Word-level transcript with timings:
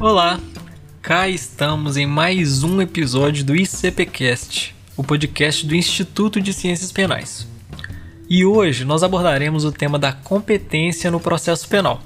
Olá, 0.00 0.38
cá 1.02 1.28
estamos 1.28 1.96
em 1.96 2.06
mais 2.06 2.62
um 2.62 2.80
episódio 2.80 3.44
do 3.44 3.56
ICPcast, 3.56 4.72
o 4.96 5.02
podcast 5.02 5.66
do 5.66 5.74
Instituto 5.74 6.40
de 6.40 6.52
Ciências 6.52 6.92
Penais. 6.92 7.48
E 8.28 8.44
hoje 8.44 8.84
nós 8.84 9.02
abordaremos 9.02 9.64
o 9.64 9.72
tema 9.72 9.98
da 9.98 10.12
competência 10.12 11.10
no 11.10 11.18
processo 11.18 11.68
penal. 11.68 12.00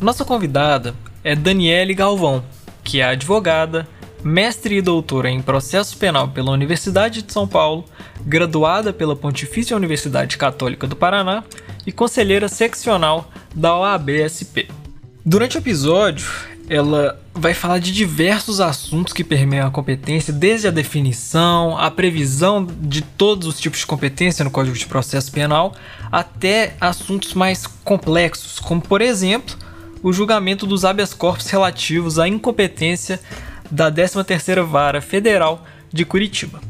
Nossa 0.00 0.24
convidada 0.24 0.94
é 1.24 1.34
Daniele 1.34 1.94
Galvão, 1.94 2.44
que 2.84 3.00
é 3.00 3.06
advogada, 3.06 3.88
mestre 4.22 4.76
e 4.76 4.82
doutora 4.82 5.28
em 5.28 5.42
processo 5.42 5.96
penal 5.96 6.28
pela 6.28 6.52
Universidade 6.52 7.22
de 7.22 7.32
São 7.32 7.48
Paulo, 7.48 7.86
graduada 8.24 8.92
pela 8.92 9.16
Pontifícia 9.16 9.76
Universidade 9.76 10.38
Católica 10.38 10.86
do 10.86 10.94
Paraná 10.94 11.42
e 11.84 11.90
conselheira 11.90 12.48
seccional 12.48 13.32
da 13.52 13.76
OAB-SP. 13.76 14.68
Durante 15.26 15.56
o 15.56 15.58
episódio, 15.58 16.53
ela 16.68 17.20
vai 17.34 17.52
falar 17.52 17.78
de 17.78 17.92
diversos 17.92 18.60
assuntos 18.60 19.12
que 19.12 19.22
permeiam 19.22 19.66
a 19.66 19.70
competência, 19.70 20.32
desde 20.32 20.68
a 20.68 20.70
definição, 20.70 21.76
a 21.76 21.90
previsão 21.90 22.66
de 22.66 23.02
todos 23.02 23.46
os 23.46 23.60
tipos 23.60 23.80
de 23.80 23.86
competência 23.86 24.44
no 24.44 24.50
Código 24.50 24.76
de 24.76 24.86
Processo 24.86 25.30
Penal, 25.30 25.74
até 26.10 26.74
assuntos 26.80 27.34
mais 27.34 27.66
complexos, 27.66 28.58
como 28.58 28.80
por 28.80 29.02
exemplo, 29.02 29.56
o 30.02 30.12
julgamento 30.12 30.66
dos 30.66 30.84
habeas 30.84 31.12
corpus 31.12 31.50
relativos 31.50 32.18
à 32.18 32.28
incompetência 32.28 33.20
da 33.70 33.90
13ª 33.90 34.62
Vara 34.62 35.00
Federal 35.00 35.64
de 35.92 36.04
Curitiba. 36.04 36.60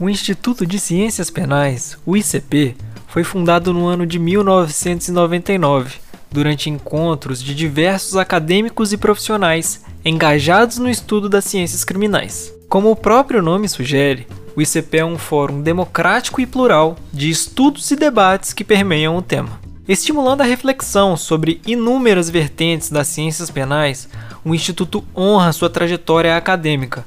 O 0.00 0.08
Instituto 0.08 0.66
de 0.66 0.78
Ciências 0.78 1.30
Penais, 1.30 1.98
o 2.06 2.16
ICP, 2.16 2.76
foi 3.06 3.24
fundado 3.24 3.72
no 3.72 3.86
ano 3.86 4.06
de 4.06 4.18
1999 4.18 6.07
durante 6.30 6.70
encontros 6.70 7.42
de 7.42 7.54
diversos 7.54 8.16
acadêmicos 8.16 8.92
e 8.92 8.96
profissionais 8.96 9.84
engajados 10.04 10.78
no 10.78 10.88
estudo 10.88 11.28
das 11.28 11.44
ciências 11.44 11.84
criminais. 11.84 12.52
Como 12.68 12.90
o 12.90 12.96
próprio 12.96 13.42
nome 13.42 13.68
sugere, 13.68 14.26
o 14.54 14.60
ICP 14.60 14.98
é 14.98 15.04
um 15.04 15.16
fórum 15.16 15.62
democrático 15.62 16.40
e 16.40 16.46
plural 16.46 16.96
de 17.12 17.30
estudos 17.30 17.90
e 17.90 17.96
debates 17.96 18.52
que 18.52 18.64
permeiam 18.64 19.16
o 19.16 19.22
tema. 19.22 19.60
Estimulando 19.88 20.42
a 20.42 20.44
reflexão 20.44 21.16
sobre 21.16 21.62
inúmeras 21.66 22.28
vertentes 22.28 22.90
das 22.90 23.08
ciências 23.08 23.50
penais, 23.50 24.08
o 24.44 24.54
Instituto 24.54 25.02
honra 25.16 25.52
sua 25.52 25.70
trajetória 25.70 26.36
acadêmica, 26.36 27.06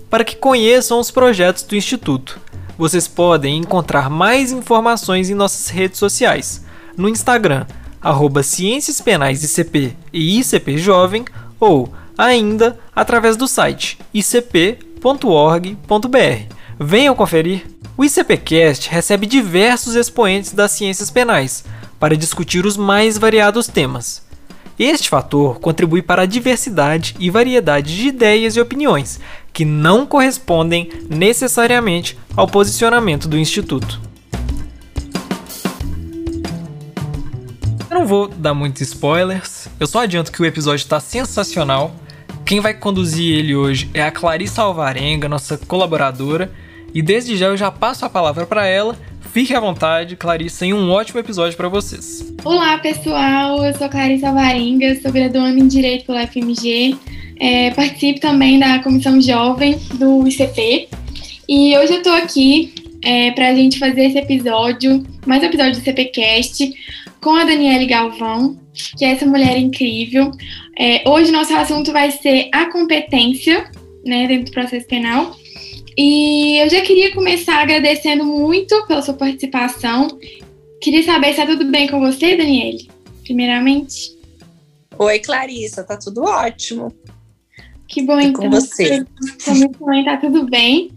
para 0.11 0.25
que 0.25 0.35
conheçam 0.35 0.99
os 0.99 1.09
projetos 1.09 1.63
do 1.63 1.73
Instituto. 1.75 2.37
Vocês 2.77 3.07
podem 3.07 3.57
encontrar 3.57 4.09
mais 4.09 4.51
informações 4.51 5.29
em 5.29 5.33
nossas 5.33 5.69
redes 5.69 5.97
sociais, 5.97 6.65
no 6.97 7.07
Instagram, 7.07 7.65
arroba 8.01 8.43
Ciências 8.43 8.99
Penais 8.99 9.41
ICP 9.41 9.95
e 10.11 10.39
ICP 10.39 10.77
Jovem, 10.77 11.23
ou 11.57 11.93
ainda 12.17 12.77
através 12.93 13.37
do 13.37 13.47
site 13.47 13.97
icp.org.br. 14.13 15.75
Venham 16.77 17.15
conferir! 17.15 17.65
O 17.97 18.03
ICPcast 18.03 18.89
recebe 18.89 19.25
diversos 19.25 19.95
expoentes 19.95 20.51
das 20.51 20.71
ciências 20.71 21.09
penais 21.09 21.63
para 21.99 22.17
discutir 22.17 22.65
os 22.65 22.75
mais 22.75 23.17
variados 23.17 23.67
temas. 23.67 24.23
Este 24.79 25.09
fator 25.09 25.59
contribui 25.59 26.01
para 26.01 26.23
a 26.23 26.25
diversidade 26.25 27.15
e 27.19 27.29
variedade 27.29 27.95
de 27.95 28.07
ideias 28.07 28.55
e 28.55 28.61
opiniões, 28.61 29.19
que 29.53 29.65
não 29.65 30.05
correspondem 30.05 30.89
necessariamente 31.09 32.17
ao 32.35 32.47
posicionamento 32.47 33.27
do 33.27 33.37
Instituto. 33.37 34.01
Eu 37.89 37.99
não 37.99 38.05
vou 38.05 38.27
dar 38.27 38.53
muitos 38.53 38.81
spoilers, 38.81 39.67
eu 39.79 39.87
só 39.87 40.03
adianto 40.03 40.31
que 40.31 40.41
o 40.41 40.45
episódio 40.45 40.83
está 40.83 40.99
sensacional. 40.99 41.93
Quem 42.45 42.59
vai 42.59 42.73
conduzir 42.73 43.37
ele 43.37 43.55
hoje 43.55 43.89
é 43.93 44.01
a 44.01 44.11
Clarissa 44.11 44.61
Alvarenga, 44.61 45.29
nossa 45.29 45.57
colaboradora, 45.57 46.51
e 46.93 47.01
desde 47.01 47.37
já 47.37 47.47
eu 47.47 47.57
já 47.57 47.71
passo 47.71 48.05
a 48.05 48.09
palavra 48.09 48.45
para 48.45 48.65
ela 48.65 48.97
Fique 49.31 49.55
à 49.55 49.61
vontade, 49.61 50.17
Clarissa, 50.17 50.65
em 50.65 50.73
um 50.73 50.91
ótimo 50.91 51.17
episódio 51.17 51.55
para 51.55 51.69
vocês. 51.69 52.33
Olá, 52.43 52.77
pessoal. 52.79 53.63
Eu 53.63 53.73
sou 53.77 53.87
Clarissa 53.87 54.29
Varenga, 54.33 54.99
sou 55.01 55.09
graduando 55.09 55.57
em 55.57 55.69
Direito 55.69 56.05
pela 56.05 56.27
FMG. 56.27 56.97
É, 57.41 57.71
participo 57.71 58.19
também 58.19 58.59
da 58.59 58.77
Comissão 58.83 59.19
Jovem 59.19 59.75
do 59.95 60.27
ICP. 60.27 60.87
E 61.49 61.75
hoje 61.75 61.93
eu 61.93 61.97
estou 61.97 62.13
aqui 62.13 62.71
é, 63.03 63.31
para 63.31 63.47
a 63.49 63.55
gente 63.55 63.79
fazer 63.79 64.05
esse 64.05 64.19
episódio, 64.19 65.03
mais 65.25 65.41
um 65.41 65.47
episódio 65.47 65.79
do 65.79 65.83
CPCast, 65.83 66.71
com 67.19 67.31
a 67.31 67.43
Daniele 67.43 67.87
Galvão, 67.87 68.59
que 68.95 69.03
é 69.03 69.13
essa 69.13 69.25
mulher 69.25 69.57
incrível. 69.57 70.29
É, 70.77 71.01
hoje 71.09 71.31
nosso 71.31 71.51
assunto 71.55 71.91
vai 71.91 72.11
ser 72.11 72.47
a 72.53 72.71
competência 72.71 73.71
né, 74.05 74.27
dentro 74.27 74.45
do 74.45 74.51
processo 74.51 74.85
penal. 74.85 75.35
E 75.97 76.59
eu 76.61 76.69
já 76.69 76.81
queria 76.81 77.11
começar 77.11 77.59
agradecendo 77.59 78.23
muito 78.23 78.85
pela 78.85 79.01
sua 79.01 79.15
participação. 79.15 80.07
Queria 80.79 81.01
saber 81.01 81.33
se 81.33 81.41
está 81.41 81.47
tudo 81.47 81.65
bem 81.71 81.87
com 81.87 81.99
você, 81.99 82.37
Daniele, 82.37 82.87
primeiramente. 83.23 84.15
Oi, 84.99 85.17
Clarissa, 85.17 85.83
tá 85.83 85.97
tudo 85.97 86.21
ótimo. 86.21 86.93
Que 87.91 88.01
bom, 88.01 88.19
então. 88.19 88.43
Com 88.43 88.49
você. 88.49 89.05
Também 89.45 90.05
tá 90.05 90.17
tudo 90.17 90.45
bem. 90.45 90.91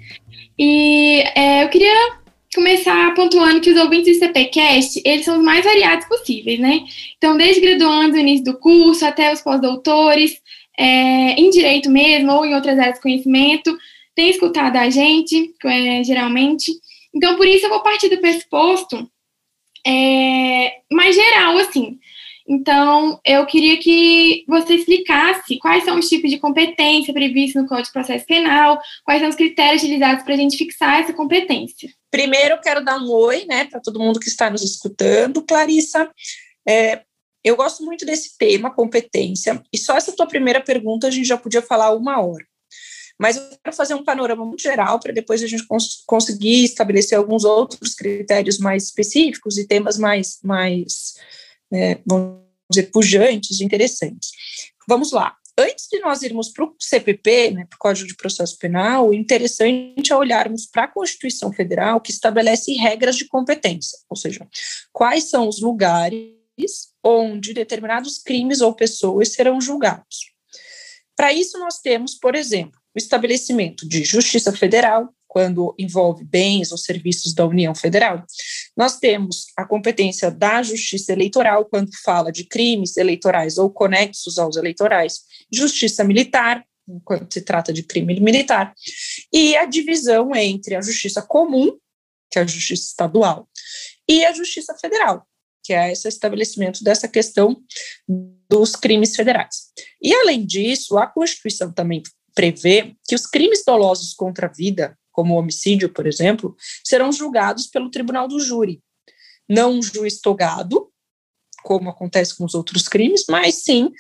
E 0.57 1.25
é, 1.35 1.65
eu 1.65 1.69
queria 1.69 2.13
começar 2.55 3.13
pontuando 3.15 3.61
que 3.61 3.71
os 3.71 3.77
ouvintes 3.77 4.17
do 4.17 4.27
CPCast, 4.27 5.03
eles 5.05 5.25
são 5.25 5.39
os 5.39 5.45
mais 5.45 5.65
variados 5.65 6.07
possíveis, 6.07 6.61
né? 6.61 6.85
Então, 7.19 7.37
desde 7.37 7.61
graduando 7.61 8.13
no 8.13 8.19
início 8.19 8.45
do 8.45 8.59
curso 8.59 9.05
até 9.05 9.33
os 9.33 9.41
pós-doutores, 9.41 10.41
é, 10.79 11.33
em 11.33 11.51
direito 11.51 11.91
mesmo 11.91 12.33
ou 12.33 12.47
em 12.47 12.55
outras 12.55 12.79
áreas 12.79 12.95
de 12.95 13.03
conhecimento, 13.03 13.77
tem 14.15 14.31
escutado 14.31 14.77
a 14.77 14.89
gente, 14.89 15.53
é, 15.65 16.05
geralmente. 16.05 16.71
Então, 17.13 17.37
por 17.37 17.47
isso 17.47 17.67
eu 17.67 17.71
vou 17.71 17.83
partir 17.83 18.09
do 18.09 18.19
pressuposto 18.19 19.11
é, 19.85 20.75
mais 20.93 21.17
geral, 21.17 21.59
assim. 21.59 21.99
Então, 22.47 23.19
eu 23.25 23.47
queria 23.47 23.79
que 23.79 24.45
você 24.47 24.75
explicasse 24.75 25.59
quais 25.59 25.85
são 25.85 25.99
os 25.99 26.09
tipos 26.09 26.31
de 26.31 26.39
competência 26.39 27.15
previstos 27.15 27.63
no 27.63 27.69
Código 27.69 27.87
de 27.87 27.93
Processo 27.93 28.27
Penal, 28.27 28.79
quais 29.03 29.21
são 29.21 29.31
os 29.31 29.37
critérios 29.37 29.83
utilizados 29.83 30.25
para 30.25 30.35
a 30.35 30.37
gente 30.37 30.59
fixar 30.59 31.01
essa 31.01 31.15
competência. 31.15 31.89
Primeiro, 32.11 32.55
eu 32.55 32.61
quero 32.61 32.85
dar 32.85 32.99
um 32.99 33.11
oi 33.11 33.47
né, 33.47 33.65
para 33.65 33.81
todo 33.81 33.99
mundo 33.99 34.21
que 34.21 34.29
está 34.29 34.51
nos 34.51 34.63
escutando. 34.63 35.43
Clarissa, 35.43 36.11
é, 36.69 37.03
eu 37.43 37.57
gosto 37.57 37.83
muito 37.83 38.05
desse 38.05 38.37
tema, 38.37 38.75
competência, 38.75 39.63
e 39.73 39.79
só 39.79 39.97
essa 39.97 40.13
tua 40.13 40.27
primeira 40.27 40.61
pergunta 40.61 41.07
a 41.07 41.11
gente 41.11 41.27
já 41.27 41.39
podia 41.39 41.63
falar 41.63 41.95
uma 41.95 42.21
hora. 42.21 42.45
Mas 43.19 43.37
eu 43.37 43.43
quero 43.63 43.77
fazer 43.77 43.95
um 43.95 44.05
panorama 44.05 44.45
muito 44.45 44.63
geral 44.63 44.99
para 44.99 45.13
depois 45.13 45.43
a 45.43 45.47
gente 45.47 45.67
cons 45.67 46.03
conseguir 46.07 46.65
estabelecer 46.65 47.17
alguns 47.17 47.45
outros 47.45 47.95
critérios 47.95 48.59
mais 48.59 48.85
específicos 48.85 49.57
e 49.57 49.67
temas 49.67 49.97
mais, 49.97 50.41
mais 50.43 51.15
é, 51.75 52.01
vamos 52.07 52.41
dizer, 52.71 52.91
pujantes 52.91 53.61
interessantes. 53.61 54.31
Vamos 54.89 55.13
lá. 55.13 55.37
Antes 55.57 55.87
de 55.89 56.01
nós 56.01 56.23
irmos 56.23 56.49
para 56.49 56.65
o 56.65 56.75
CPP, 56.81 57.53
né, 57.53 57.67
para 57.69 57.77
o 57.77 57.79
Código 57.79 58.09
de 58.09 58.17
Processo 58.17 58.59
Penal, 58.59 59.09
o 59.09 59.15
interessante 59.15 60.13
é 60.13 60.17
olharmos 60.17 60.67
para 60.67 60.85
a 60.85 60.89
Constituição 60.89 61.53
Federal, 61.53 62.01
que 62.01 62.11
estabelece 62.11 62.73
regras 62.73 63.17
de 63.17 63.27
competência, 63.27 63.97
ou 64.11 64.17
seja, 64.17 64.49
quais 64.93 65.31
são 65.31 65.49
os 65.49 65.61
lugares 65.61 66.35
onde 67.05 67.55
determinados 67.55 68.19
crimes 68.19 68.61
ou 68.61 68.75
pessoas 68.75 69.33
serão 69.33 69.61
julgados. 69.61 70.33
Para 71.17 71.33
isso, 71.33 71.59
nós 71.59 71.79
temos, 71.79 72.17
por 72.17 72.35
exemplo, 72.35 72.81
o 72.95 72.99
estabelecimento 72.99 73.89
de 73.89 74.03
justiça 74.03 74.53
federal, 74.53 75.09
quando 75.29 75.75
envolve 75.79 76.25
bens 76.25 76.71
ou 76.71 76.79
serviços 76.79 77.35
da 77.35 77.45
União 77.45 77.75
Federal. 77.75 78.25
Nós 78.77 78.99
temos 78.99 79.47
a 79.57 79.65
competência 79.65 80.31
da 80.31 80.63
justiça 80.63 81.13
eleitoral, 81.13 81.65
quando 81.65 81.91
fala 82.03 82.33
de 82.33 82.45
crimes 82.45 82.97
eleitorais 82.97 83.57
ou 83.57 83.71
conexos 83.71 84.39
aos 84.39 84.57
eleitorais, 84.57 85.21
justiça 85.53 86.03
militar, 86.03 86.65
quando 87.05 87.33
se 87.33 87.41
trata 87.41 87.73
de 87.73 87.83
crime 87.83 88.19
militar, 88.21 88.75
e 89.33 89.57
a 89.57 89.65
divisão 89.65 90.35
entre 90.35 90.75
a 90.75 90.83
justiça 90.83 91.23
comum, 91.23 91.79
que 92.31 92.39
é 92.39 92.43
a 92.43 92.47
justiça 92.47 92.89
estadual, 92.89 93.49
e 94.09 94.25
a 94.25 94.33
justiça 94.33 94.77
federal, 94.81 95.27
que 95.63 95.73
é 95.73 95.93
esse 95.93 96.09
estabelecimento 96.09 96.83
dessa 96.83 97.09
questão 97.09 97.57
dos 98.51 98.77
crimes 98.77 99.15
federais. 99.17 99.73
E, 100.03 100.13
além 100.13 100.45
disso, 100.45 100.99
a 100.99 101.07
Constituição 101.07 101.73
também 101.73 102.03
prevê 102.35 102.95
que 103.07 103.15
os 103.15 103.27
crimes 103.27 103.65
dolosos 103.65 104.13
contra 104.13 104.49
a 104.49 104.53
vida, 104.53 104.99
como 105.15 105.37
homicídio, 105.37 105.89
por 105.89 106.07
exemplo, 106.07 106.57
serão 106.85 107.13
julgados 107.13 107.69
pelo 107.69 107.89
tribunal 107.89 108.27
do 108.27 108.41
júri. 108.41 108.83
Não 109.49 109.79
um 109.79 109.83
juiz 109.83 110.21
togado, 110.21 110.91
como 111.63 111.89
acontece 111.89 112.37
com 112.37 112.45
os 112.45 112.55
outros 112.55 112.89
crimes, 112.89 113.25
mas 113.29 113.63
sim 113.63 113.91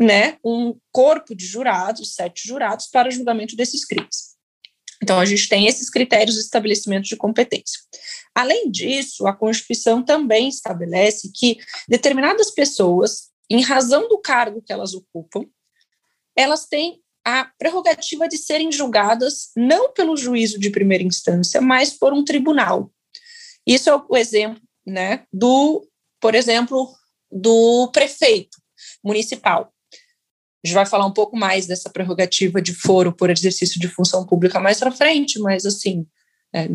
né, 0.00 0.38
um 0.44 0.78
corpo 0.90 1.34
de 1.34 1.46
jurados, 1.46 2.14
sete 2.14 2.48
jurados, 2.48 2.86
para 2.86 3.10
julgamento 3.10 3.54
desses 3.54 3.84
crimes. 3.84 4.34
Então, 5.02 5.20
a 5.20 5.26
gente 5.26 5.48
tem 5.48 5.66
esses 5.66 5.90
critérios 5.90 6.36
de 6.36 6.42
estabelecimento 6.42 7.04
de 7.04 7.16
competência. 7.16 7.80
Além 8.34 8.70
disso, 8.70 9.26
a 9.26 9.34
Constituição 9.34 10.02
também 10.02 10.48
estabelece 10.48 11.30
que 11.34 11.58
determinadas 11.86 12.50
pessoas, 12.50 13.30
em 13.50 13.62
razão 13.62 14.08
do 14.08 14.18
cargo 14.18 14.62
que 14.62 14.72
elas 14.72 14.94
ocupam, 14.94 15.46
elas 16.34 16.66
têm 16.66 17.02
a 17.26 17.50
prerrogativa 17.58 18.28
de 18.28 18.38
serem 18.38 18.70
julgadas 18.70 19.50
não 19.56 19.92
pelo 19.92 20.16
juízo 20.16 20.60
de 20.60 20.70
primeira 20.70 21.02
instância, 21.02 21.60
mas 21.60 21.90
por 21.90 22.12
um 22.12 22.24
tribunal. 22.24 22.92
Isso 23.66 23.90
é 23.90 24.00
o 24.08 24.16
exemplo, 24.16 24.62
né, 24.86 25.24
do, 25.32 25.84
por 26.20 26.36
exemplo, 26.36 26.88
do 27.28 27.90
prefeito 27.92 28.56
municipal. 29.02 29.72
A 29.92 30.68
gente 30.68 30.74
vai 30.74 30.86
falar 30.86 31.04
um 31.04 31.12
pouco 31.12 31.36
mais 31.36 31.66
dessa 31.66 31.90
prerrogativa 31.90 32.62
de 32.62 32.72
foro 32.72 33.12
por 33.12 33.28
exercício 33.28 33.80
de 33.80 33.88
função 33.88 34.24
pública 34.24 34.60
mais 34.60 34.78
para 34.78 34.92
frente, 34.92 35.40
mas 35.40 35.66
assim, 35.66 36.06
é, 36.54 36.68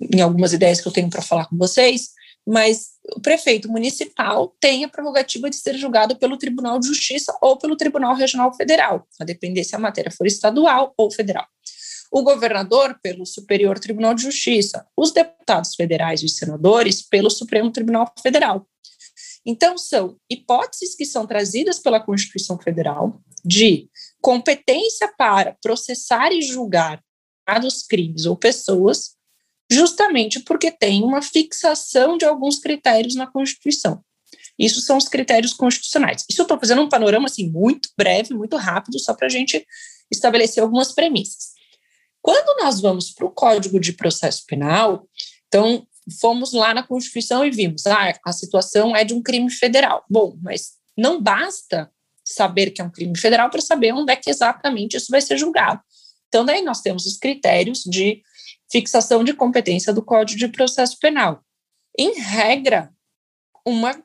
em 0.00 0.22
algumas 0.22 0.54
ideias 0.54 0.80
que 0.80 0.88
eu 0.88 0.92
tenho 0.92 1.10
para 1.10 1.20
falar 1.20 1.44
com 1.44 1.58
vocês, 1.58 2.08
mas 2.46 2.92
o 3.14 3.20
prefeito 3.20 3.70
municipal 3.70 4.54
tem 4.60 4.84
a 4.84 4.88
prerrogativa 4.88 5.48
de 5.50 5.56
ser 5.56 5.76
julgado 5.76 6.16
pelo 6.16 6.36
Tribunal 6.36 6.78
de 6.78 6.86
Justiça 6.86 7.36
ou 7.40 7.56
pelo 7.56 7.76
Tribunal 7.76 8.14
Regional 8.14 8.52
Federal, 8.54 9.06
a 9.20 9.24
depender 9.24 9.64
se 9.64 9.74
a 9.74 9.78
matéria 9.78 10.10
for 10.10 10.26
estadual 10.26 10.92
ou 10.96 11.10
federal. 11.10 11.46
O 12.12 12.22
governador, 12.22 12.98
pelo 13.02 13.24
Superior 13.24 13.78
Tribunal 13.78 14.14
de 14.14 14.22
Justiça, 14.22 14.86
os 14.96 15.12
deputados 15.12 15.74
federais 15.74 16.22
e 16.22 16.26
os 16.26 16.36
senadores, 16.36 17.02
pelo 17.02 17.30
Supremo 17.30 17.70
Tribunal 17.70 18.12
Federal. 18.20 18.66
Então, 19.46 19.78
são 19.78 20.16
hipóteses 20.28 20.94
que 20.94 21.04
são 21.04 21.26
trazidas 21.26 21.78
pela 21.78 22.00
Constituição 22.00 22.58
Federal 22.58 23.20
de 23.44 23.88
competência 24.20 25.08
para 25.16 25.56
processar 25.62 26.32
e 26.32 26.42
julgar 26.42 27.02
dos 27.60 27.82
crimes 27.82 28.26
ou 28.26 28.36
pessoas, 28.36 29.16
justamente 29.70 30.40
porque 30.40 30.70
tem 30.70 31.02
uma 31.02 31.22
fixação 31.22 32.18
de 32.18 32.24
alguns 32.24 32.58
critérios 32.58 33.14
na 33.14 33.26
Constituição. 33.26 34.02
Isso 34.58 34.80
são 34.80 34.98
os 34.98 35.08
critérios 35.08 35.54
constitucionais. 35.54 36.24
Isso 36.28 36.40
eu 36.40 36.44
estou 36.44 36.58
fazendo 36.58 36.82
um 36.82 36.88
panorama 36.88 37.26
assim 37.26 37.48
muito 37.48 37.88
breve, 37.96 38.34
muito 38.34 38.56
rápido, 38.56 38.98
só 38.98 39.14
para 39.14 39.26
a 39.26 39.30
gente 39.30 39.64
estabelecer 40.10 40.62
algumas 40.62 40.92
premissas. 40.92 41.52
Quando 42.20 42.62
nós 42.62 42.80
vamos 42.80 43.10
para 43.10 43.26
o 43.26 43.30
Código 43.30 43.80
de 43.80 43.92
Processo 43.92 44.44
Penal, 44.46 45.08
então 45.46 45.86
fomos 46.20 46.52
lá 46.52 46.74
na 46.74 46.82
Constituição 46.82 47.44
e 47.44 47.50
vimos, 47.50 47.86
ah, 47.86 48.12
a 48.24 48.32
situação 48.32 48.94
é 48.94 49.04
de 49.04 49.14
um 49.14 49.22
crime 49.22 49.50
federal. 49.50 50.04
Bom, 50.10 50.36
mas 50.42 50.72
não 50.96 51.22
basta 51.22 51.90
saber 52.24 52.70
que 52.70 52.80
é 52.80 52.84
um 52.84 52.90
crime 52.90 53.16
federal 53.18 53.48
para 53.48 53.62
saber 53.62 53.92
onde 53.92 54.12
é 54.12 54.16
que 54.16 54.28
exatamente 54.28 54.96
isso 54.96 55.10
vai 55.10 55.20
ser 55.20 55.38
julgado. 55.38 55.80
Então, 56.28 56.44
daí 56.44 56.62
nós 56.62 56.80
temos 56.80 57.06
os 57.06 57.16
critérios 57.16 57.82
de 57.84 58.22
fixação 58.70 59.24
de 59.24 59.34
competência 59.34 59.92
do 59.92 60.02
Código 60.02 60.38
de 60.38 60.48
Processo 60.48 60.98
Penal. 61.00 61.42
Em 61.98 62.18
regra, 62.20 62.90
uma, 63.66 64.02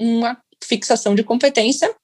uma 0.00 0.42
fixação 0.62 1.14
de 1.14 1.22
competência 1.22 1.94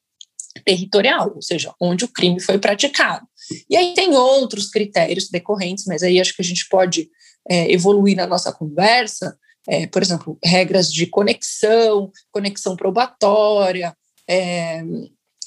territorial, 0.65 1.33
ou 1.35 1.43
seja, 1.43 1.75
onde 1.81 2.05
o 2.05 2.09
crime 2.09 2.41
foi 2.41 2.59
praticado. 2.59 3.27
E 3.69 3.77
aí 3.77 3.95
tem 3.95 4.15
outros 4.15 4.69
critérios 4.69 5.29
decorrentes, 5.29 5.85
mas 5.87 6.03
aí 6.03 6.21
acho 6.21 6.35
que 6.35 6.43
a 6.43 6.45
gente 6.45 6.69
pode 6.69 7.09
é, 7.49 7.71
evoluir 7.73 8.17
na 8.17 8.27
nossa 8.27 8.53
conversa, 8.53 9.39
é, 9.69 9.87
por 9.87 10.03
exemplo, 10.03 10.39
regras 10.45 10.93
de 10.93 11.07
conexão, 11.07 12.11
conexão 12.31 12.77
probatória, 12.77 13.97
é, 14.29 14.83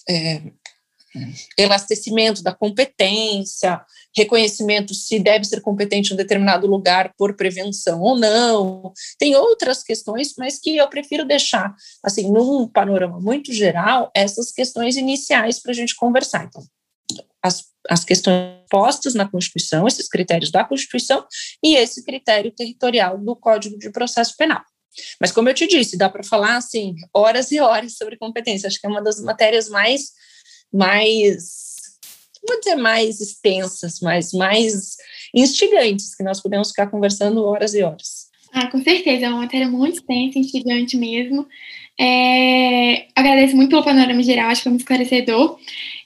é, 0.09 0.41
elastecimento 1.57 2.41
da 2.43 2.53
competência, 2.53 3.81
reconhecimento 4.15 4.93
se 4.93 5.19
deve 5.19 5.45
ser 5.45 5.61
competente 5.61 6.11
em 6.11 6.13
um 6.13 6.17
determinado 6.17 6.67
lugar 6.67 7.13
por 7.17 7.35
prevenção 7.35 8.01
ou 8.01 8.17
não. 8.17 8.93
Tem 9.17 9.35
outras 9.35 9.83
questões, 9.83 10.33
mas 10.37 10.59
que 10.59 10.77
eu 10.77 10.87
prefiro 10.87 11.25
deixar, 11.25 11.73
assim, 12.03 12.31
num 12.31 12.67
panorama 12.67 13.19
muito 13.19 13.53
geral, 13.53 14.11
essas 14.15 14.51
questões 14.51 14.97
iniciais 14.97 15.59
para 15.59 15.71
a 15.71 15.75
gente 15.75 15.95
conversar. 15.95 16.45
Então, 16.45 16.63
as, 17.43 17.65
as 17.89 18.05
questões 18.05 18.61
postas 18.69 19.13
na 19.13 19.27
Constituição, 19.27 19.87
esses 19.87 20.07
critérios 20.07 20.51
da 20.51 20.63
Constituição 20.63 21.25
e 21.63 21.75
esse 21.75 22.03
critério 22.03 22.51
territorial 22.51 23.17
do 23.17 23.35
Código 23.35 23.77
de 23.77 23.89
Processo 23.89 24.35
Penal. 24.37 24.63
Mas, 25.19 25.31
como 25.31 25.49
eu 25.49 25.53
te 25.53 25.67
disse, 25.67 25.97
dá 25.97 26.09
para 26.09 26.23
falar 26.23 26.57
assim 26.57 26.95
horas 27.13 27.51
e 27.51 27.59
horas 27.59 27.95
sobre 27.95 28.17
competência. 28.17 28.67
Acho 28.67 28.79
que 28.79 28.85
é 28.85 28.89
uma 28.89 29.01
das 29.01 29.21
matérias 29.21 29.69
mais, 29.69 30.11
mais, 30.73 31.75
vou 32.47 32.59
dizer 32.59 32.75
mais 32.75 33.19
extensas, 33.19 33.99
mas 34.01 34.31
mais 34.33 34.97
instigantes 35.33 36.15
que 36.15 36.23
nós 36.23 36.41
podemos 36.41 36.69
ficar 36.69 36.87
conversando 36.87 37.43
horas 37.43 37.73
e 37.73 37.81
horas. 37.81 38.29
Ah, 38.53 38.67
com 38.67 38.83
certeza, 38.83 39.25
é 39.25 39.29
uma 39.29 39.41
matéria 39.41 39.67
muito 39.67 39.99
extensa, 39.99 40.37
instigante 40.37 40.97
mesmo. 40.97 41.47
É, 41.99 43.07
agradeço 43.15 43.55
muito 43.55 43.69
pelo 43.69 43.83
panorama 43.83 44.21
geral, 44.23 44.49
acho 44.49 44.61
que 44.61 44.63
foi 44.63 44.71
muito 44.71 44.81
esclarecedor. 44.81 45.57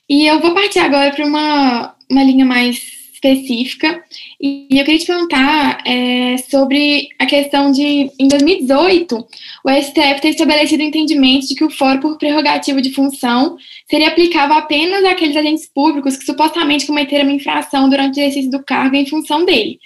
E 0.08 0.28
eu 0.28 0.40
vou 0.40 0.54
partir 0.54 0.80
agora 0.80 1.12
para 1.12 1.26
uma, 1.26 1.96
uma 2.10 2.24
linha 2.24 2.46
mais 2.46 2.95
específica. 3.26 4.04
E 4.40 4.68
eu 4.72 4.86
queria 4.86 5.00
te 5.00 5.06
perguntar 5.06 5.84
é, 5.86 6.38
sobre 6.50 7.10
a 7.18 7.26
questão 7.26 7.72
de, 7.72 8.12
em 8.20 8.28
2018, 8.28 9.16
o 9.18 9.70
STF 9.70 10.22
ter 10.22 10.30
estabelecido 10.30 10.84
o 10.84 10.86
entendimento 10.86 11.48
de 11.48 11.56
que 11.56 11.64
o 11.64 11.70
fórum 11.70 12.00
por 12.00 12.18
prerrogativa 12.18 12.82
de 12.82 12.94
função 12.94 13.58
seria 13.90 14.10
aplicável 14.10 14.56
apenas 14.56 15.04
àqueles 15.04 15.36
agentes 15.36 15.68
públicos 15.68 16.16
que 16.18 16.26
supostamente 16.26 16.86
cometeram 16.86 17.24
uma 17.24 17.34
infração 17.34 17.90
durante 17.90 18.20
o 18.20 18.22
exercício 18.22 18.52
do 18.52 18.64
cargo 18.64 18.96
em 18.96 19.06
função 19.06 19.44
dele. 19.46 19.80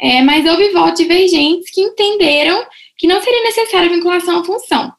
É, 0.00 0.22
mas 0.22 0.46
houve 0.46 0.70
votos 0.70 1.00
divergentes 1.00 1.70
que 1.70 1.82
entenderam 1.82 2.64
que 2.96 3.06
não 3.06 3.22
seria 3.22 3.42
necessária 3.44 3.88
a 3.88 3.92
vinculação 3.92 4.40
à 4.40 4.44
função. 4.44 4.92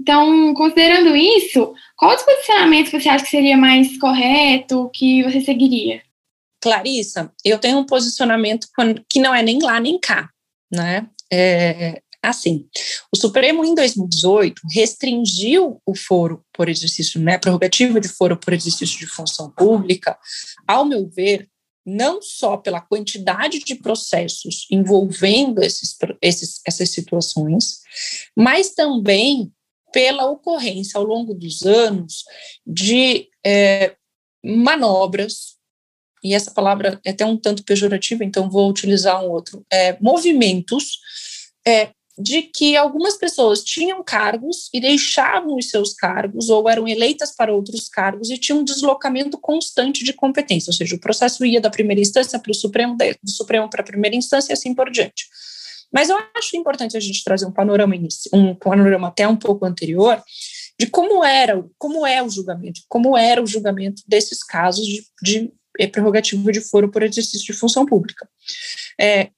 Então, 0.00 0.52
considerando 0.54 1.14
isso, 1.14 1.72
qual 1.96 2.14
o 2.14 2.24
posicionamento 2.24 2.90
você 2.90 3.08
acha 3.08 3.24
que 3.24 3.30
seria 3.30 3.56
mais 3.56 3.96
correto, 3.98 4.90
que 4.92 5.22
você 5.22 5.40
seguiria? 5.40 6.02
Clarissa, 6.64 7.30
eu 7.44 7.58
tenho 7.58 7.76
um 7.76 7.84
posicionamento 7.84 8.66
que 9.06 9.20
não 9.20 9.34
é 9.34 9.42
nem 9.42 9.62
lá 9.62 9.78
nem 9.78 10.00
cá, 10.00 10.30
né? 10.72 11.06
É, 11.30 12.00
assim, 12.22 12.66
o 13.12 13.18
Supremo 13.18 13.62
em 13.66 13.74
2018 13.74 14.62
restringiu 14.72 15.78
o 15.84 15.94
foro 15.94 16.42
por 16.54 16.70
exercício, 16.70 17.20
né, 17.20 17.36
prerrogativa 17.36 18.00
de 18.00 18.08
foro 18.08 18.38
por 18.38 18.54
exercício 18.54 18.98
de 18.98 19.06
função 19.06 19.50
pública, 19.50 20.18
ao 20.66 20.86
meu 20.86 21.06
ver, 21.06 21.50
não 21.84 22.22
só 22.22 22.56
pela 22.56 22.80
quantidade 22.80 23.58
de 23.58 23.74
processos 23.74 24.66
envolvendo 24.70 25.62
esses, 25.62 25.94
esses, 26.22 26.62
essas 26.66 26.88
situações, 26.88 27.80
mas 28.34 28.70
também 28.70 29.52
pela 29.92 30.24
ocorrência 30.30 30.96
ao 30.96 31.04
longo 31.04 31.34
dos 31.34 31.62
anos 31.62 32.24
de 32.66 33.28
é, 33.44 33.94
manobras, 34.42 35.54
e 36.24 36.32
essa 36.32 36.50
palavra 36.50 36.98
é 37.04 37.10
até 37.10 37.26
um 37.26 37.36
tanto 37.36 37.62
pejorativa, 37.62 38.24
então 38.24 38.48
vou 38.48 38.68
utilizar 38.70 39.22
um 39.22 39.28
outro, 39.28 39.64
é, 39.70 39.96
movimentos 40.00 40.98
é, 41.66 41.90
de 42.16 42.42
que 42.42 42.76
algumas 42.76 43.16
pessoas 43.16 43.62
tinham 43.62 44.02
cargos 44.02 44.70
e 44.72 44.80
deixavam 44.80 45.56
os 45.56 45.68
seus 45.68 45.92
cargos 45.92 46.48
ou 46.48 46.68
eram 46.68 46.88
eleitas 46.88 47.34
para 47.34 47.52
outros 47.52 47.88
cargos 47.88 48.30
e 48.30 48.38
tinham 48.38 48.60
um 48.60 48.64
deslocamento 48.64 49.36
constante 49.36 50.04
de 50.04 50.12
competência, 50.12 50.70
ou 50.70 50.74
seja, 50.74 50.94
o 50.96 51.00
processo 51.00 51.44
ia 51.44 51.60
da 51.60 51.70
primeira 51.70 52.00
instância 52.00 52.38
para 52.38 52.52
o 52.52 52.54
Supremo, 52.54 52.96
do 52.96 53.30
Supremo 53.30 53.68
para 53.68 53.82
a 53.82 53.86
primeira 53.86 54.16
instância 54.16 54.52
e 54.52 54.54
assim 54.54 54.74
por 54.74 54.90
diante. 54.90 55.26
Mas 55.92 56.08
eu 56.08 56.16
acho 56.36 56.56
importante 56.56 56.96
a 56.96 57.00
gente 57.00 57.22
trazer 57.22 57.46
um 57.46 57.52
panorama, 57.52 57.94
um 58.32 58.54
panorama 58.54 59.08
até 59.08 59.28
um 59.28 59.36
pouco 59.36 59.64
anterior 59.64 60.22
de 60.78 60.86
como 60.88 61.24
era, 61.24 61.64
como 61.78 62.06
é 62.06 62.22
o 62.22 62.28
julgamento, 62.28 62.80
como 62.88 63.16
era 63.16 63.42
o 63.42 63.46
julgamento 63.46 64.02
desses 64.06 64.42
casos 64.42 64.84
de, 64.86 65.04
de 65.22 65.52
eh, 65.78 65.86
prerrogativa 65.86 66.52
de 66.52 66.60
foro 66.60 66.90
por 66.90 67.02
exercício 67.02 67.52
de 67.52 67.58
função 67.58 67.84
pública. 67.84 68.28
É, 69.00 69.30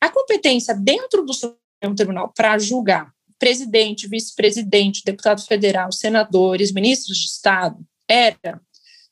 a 0.00 0.08
competência 0.08 0.74
dentro 0.74 1.24
do 1.24 1.32
Supremo 1.32 1.94
Tribunal 1.94 2.32
para 2.36 2.58
julgar 2.58 3.12
presidente, 3.38 4.08
vice-presidente, 4.08 5.02
deputado 5.04 5.40
federal, 5.44 5.92
senadores, 5.92 6.72
ministros 6.72 7.16
de 7.18 7.26
Estado, 7.26 7.78
era, 8.08 8.60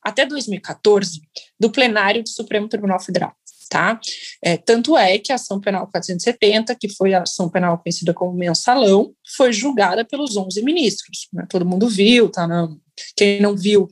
até 0.02 0.26
2014, 0.26 1.20
do 1.58 1.70
plenário 1.70 2.22
do 2.22 2.28
Supremo 2.28 2.68
Tribunal 2.68 3.00
Federal. 3.00 3.32
tá? 3.70 4.00
É, 4.42 4.56
tanto 4.56 4.96
é 4.96 5.18
que 5.18 5.32
a 5.32 5.36
ação 5.36 5.60
penal 5.60 5.86
470, 5.88 6.74
que 6.74 6.88
foi 6.88 7.14
a 7.14 7.22
ação 7.22 7.48
penal 7.48 7.78
conhecida 7.78 8.12
como 8.12 8.32
mensalão, 8.32 9.12
foi 9.36 9.52
julgada 9.52 10.04
pelos 10.04 10.36
11 10.36 10.62
ministros. 10.62 11.28
Né? 11.32 11.46
Todo 11.48 11.66
mundo 11.66 11.88
viu, 11.88 12.28
tá? 12.28 12.46
Não, 12.46 12.80
quem 13.16 13.40
não 13.40 13.56
viu, 13.56 13.88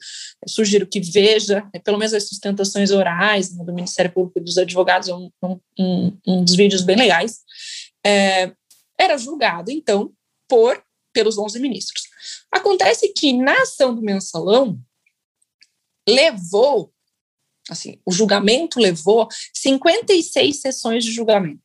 sugiro 0.46 0.86
que 0.86 1.00
veja, 1.00 1.68
é, 1.72 1.78
pelo 1.78 1.98
menos 1.98 2.14
as 2.14 2.28
sustentações 2.28 2.90
orais 2.90 3.54
né, 3.54 3.64
do 3.64 3.74
Ministério 3.74 4.12
Público 4.12 4.38
e 4.38 4.42
dos 4.42 4.58
advogados, 4.58 5.08
é 5.08 5.14
um, 5.14 5.30
um, 5.78 6.18
um 6.26 6.44
dos 6.44 6.54
vídeos 6.54 6.82
bem 6.82 6.96
legais. 6.96 7.40
É, 8.04 8.52
era 8.98 9.16
julgado, 9.16 9.70
então, 9.70 10.12
por 10.48 10.82
pelos 11.12 11.38
11 11.38 11.60
ministros. 11.60 12.02
Acontece 12.50 13.12
que 13.12 13.32
na 13.32 13.62
ação 13.62 13.94
do 13.94 14.02
mensalão, 14.02 14.78
levou 16.08 16.92
Assim, 17.70 17.98
o 18.04 18.12
julgamento 18.12 18.78
levou 18.78 19.26
56 19.54 20.60
sessões 20.60 21.04
de 21.04 21.12
julgamento. 21.12 21.62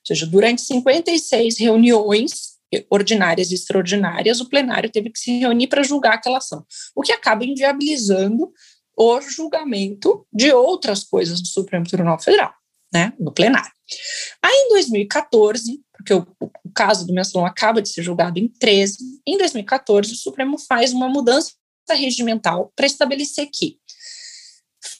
Ou 0.00 0.06
seja, 0.06 0.26
durante 0.26 0.62
56 0.62 1.58
reuniões 1.58 2.53
ordinárias 2.90 3.50
e 3.50 3.54
extraordinárias, 3.54 4.40
o 4.40 4.48
plenário 4.48 4.90
teve 4.90 5.10
que 5.10 5.18
se 5.18 5.38
reunir 5.38 5.66
para 5.66 5.82
julgar 5.82 6.14
aquela 6.14 6.38
ação, 6.38 6.64
o 6.94 7.02
que 7.02 7.12
acaba 7.12 7.44
inviabilizando 7.44 8.52
o 8.96 9.20
julgamento 9.20 10.26
de 10.32 10.52
outras 10.52 11.02
coisas 11.04 11.40
do 11.40 11.48
Supremo 11.48 11.86
Tribunal 11.86 12.18
Federal, 12.20 12.52
né, 12.92 13.12
no 13.18 13.32
plenário. 13.32 13.72
Aí, 14.42 14.66
em 14.66 14.68
2014, 14.70 15.80
porque 15.96 16.14
o, 16.14 16.26
o 16.40 16.70
caso 16.74 17.06
do 17.06 17.12
mensalão 17.12 17.46
acaba 17.46 17.82
de 17.82 17.88
ser 17.88 18.02
julgado 18.02 18.38
em 18.38 18.48
13, 18.48 18.98
em 19.26 19.36
2014, 19.38 20.12
o 20.12 20.16
Supremo 20.16 20.58
faz 20.58 20.92
uma 20.92 21.08
mudança 21.08 21.52
regimental 21.90 22.72
para 22.74 22.86
estabelecer 22.86 23.48
que 23.52 23.78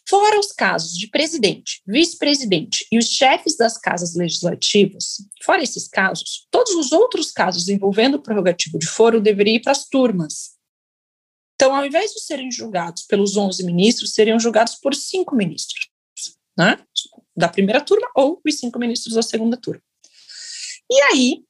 Fora 0.07 0.39
os 0.39 0.53
casos 0.53 0.93
de 0.99 1.09
presidente, 1.09 1.83
vice-presidente 1.87 2.87
e 2.93 2.99
os 2.99 3.07
chefes 3.07 3.57
das 3.57 3.79
casas 3.79 4.15
legislativas, 4.15 5.17
fora 5.43 5.63
esses 5.63 5.89
casos, 5.89 6.47
todos 6.51 6.75
os 6.75 6.93
outros 6.93 7.33
casos 7.33 7.69
envolvendo 7.69 8.17
o 8.17 8.23
prerrogativo 8.23 8.79
de 8.79 8.87
foro 8.87 9.21
deveriam 9.21 9.57
ir 9.57 9.63
para 9.63 9.73
as 9.73 9.89
turmas. 9.89 10.55
Então, 11.55 11.75
ao 11.75 11.87
invés 11.87 12.13
de 12.13 12.21
serem 12.21 12.51
julgados 12.51 13.05
pelos 13.05 13.37
11 13.37 13.65
ministros, 13.65 14.13
seriam 14.13 14.39
julgados 14.39 14.75
por 14.75 14.95
cinco 14.95 15.35
ministros, 15.35 15.89
né? 16.59 16.79
da 17.37 17.49
primeira 17.49 17.81
turma 17.81 18.09
ou 18.15 18.41
os 18.45 18.59
cinco 18.59 18.79
ministros 18.79 19.15
da 19.15 19.23
segunda 19.23 19.57
turma. 19.57 19.83
E 20.91 21.01
aí, 21.03 21.43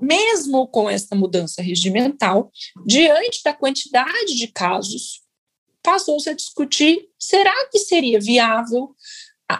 mesmo 0.00 0.66
com 0.68 0.88
essa 0.88 1.14
mudança 1.14 1.62
regimental, 1.62 2.50
diante 2.86 3.42
da 3.44 3.52
quantidade 3.52 4.34
de 4.34 4.48
casos 4.48 5.23
passou-se 5.84 6.28
a 6.28 6.34
discutir: 6.34 7.08
será 7.18 7.68
que 7.70 7.78
seria 7.78 8.18
viável 8.18 8.96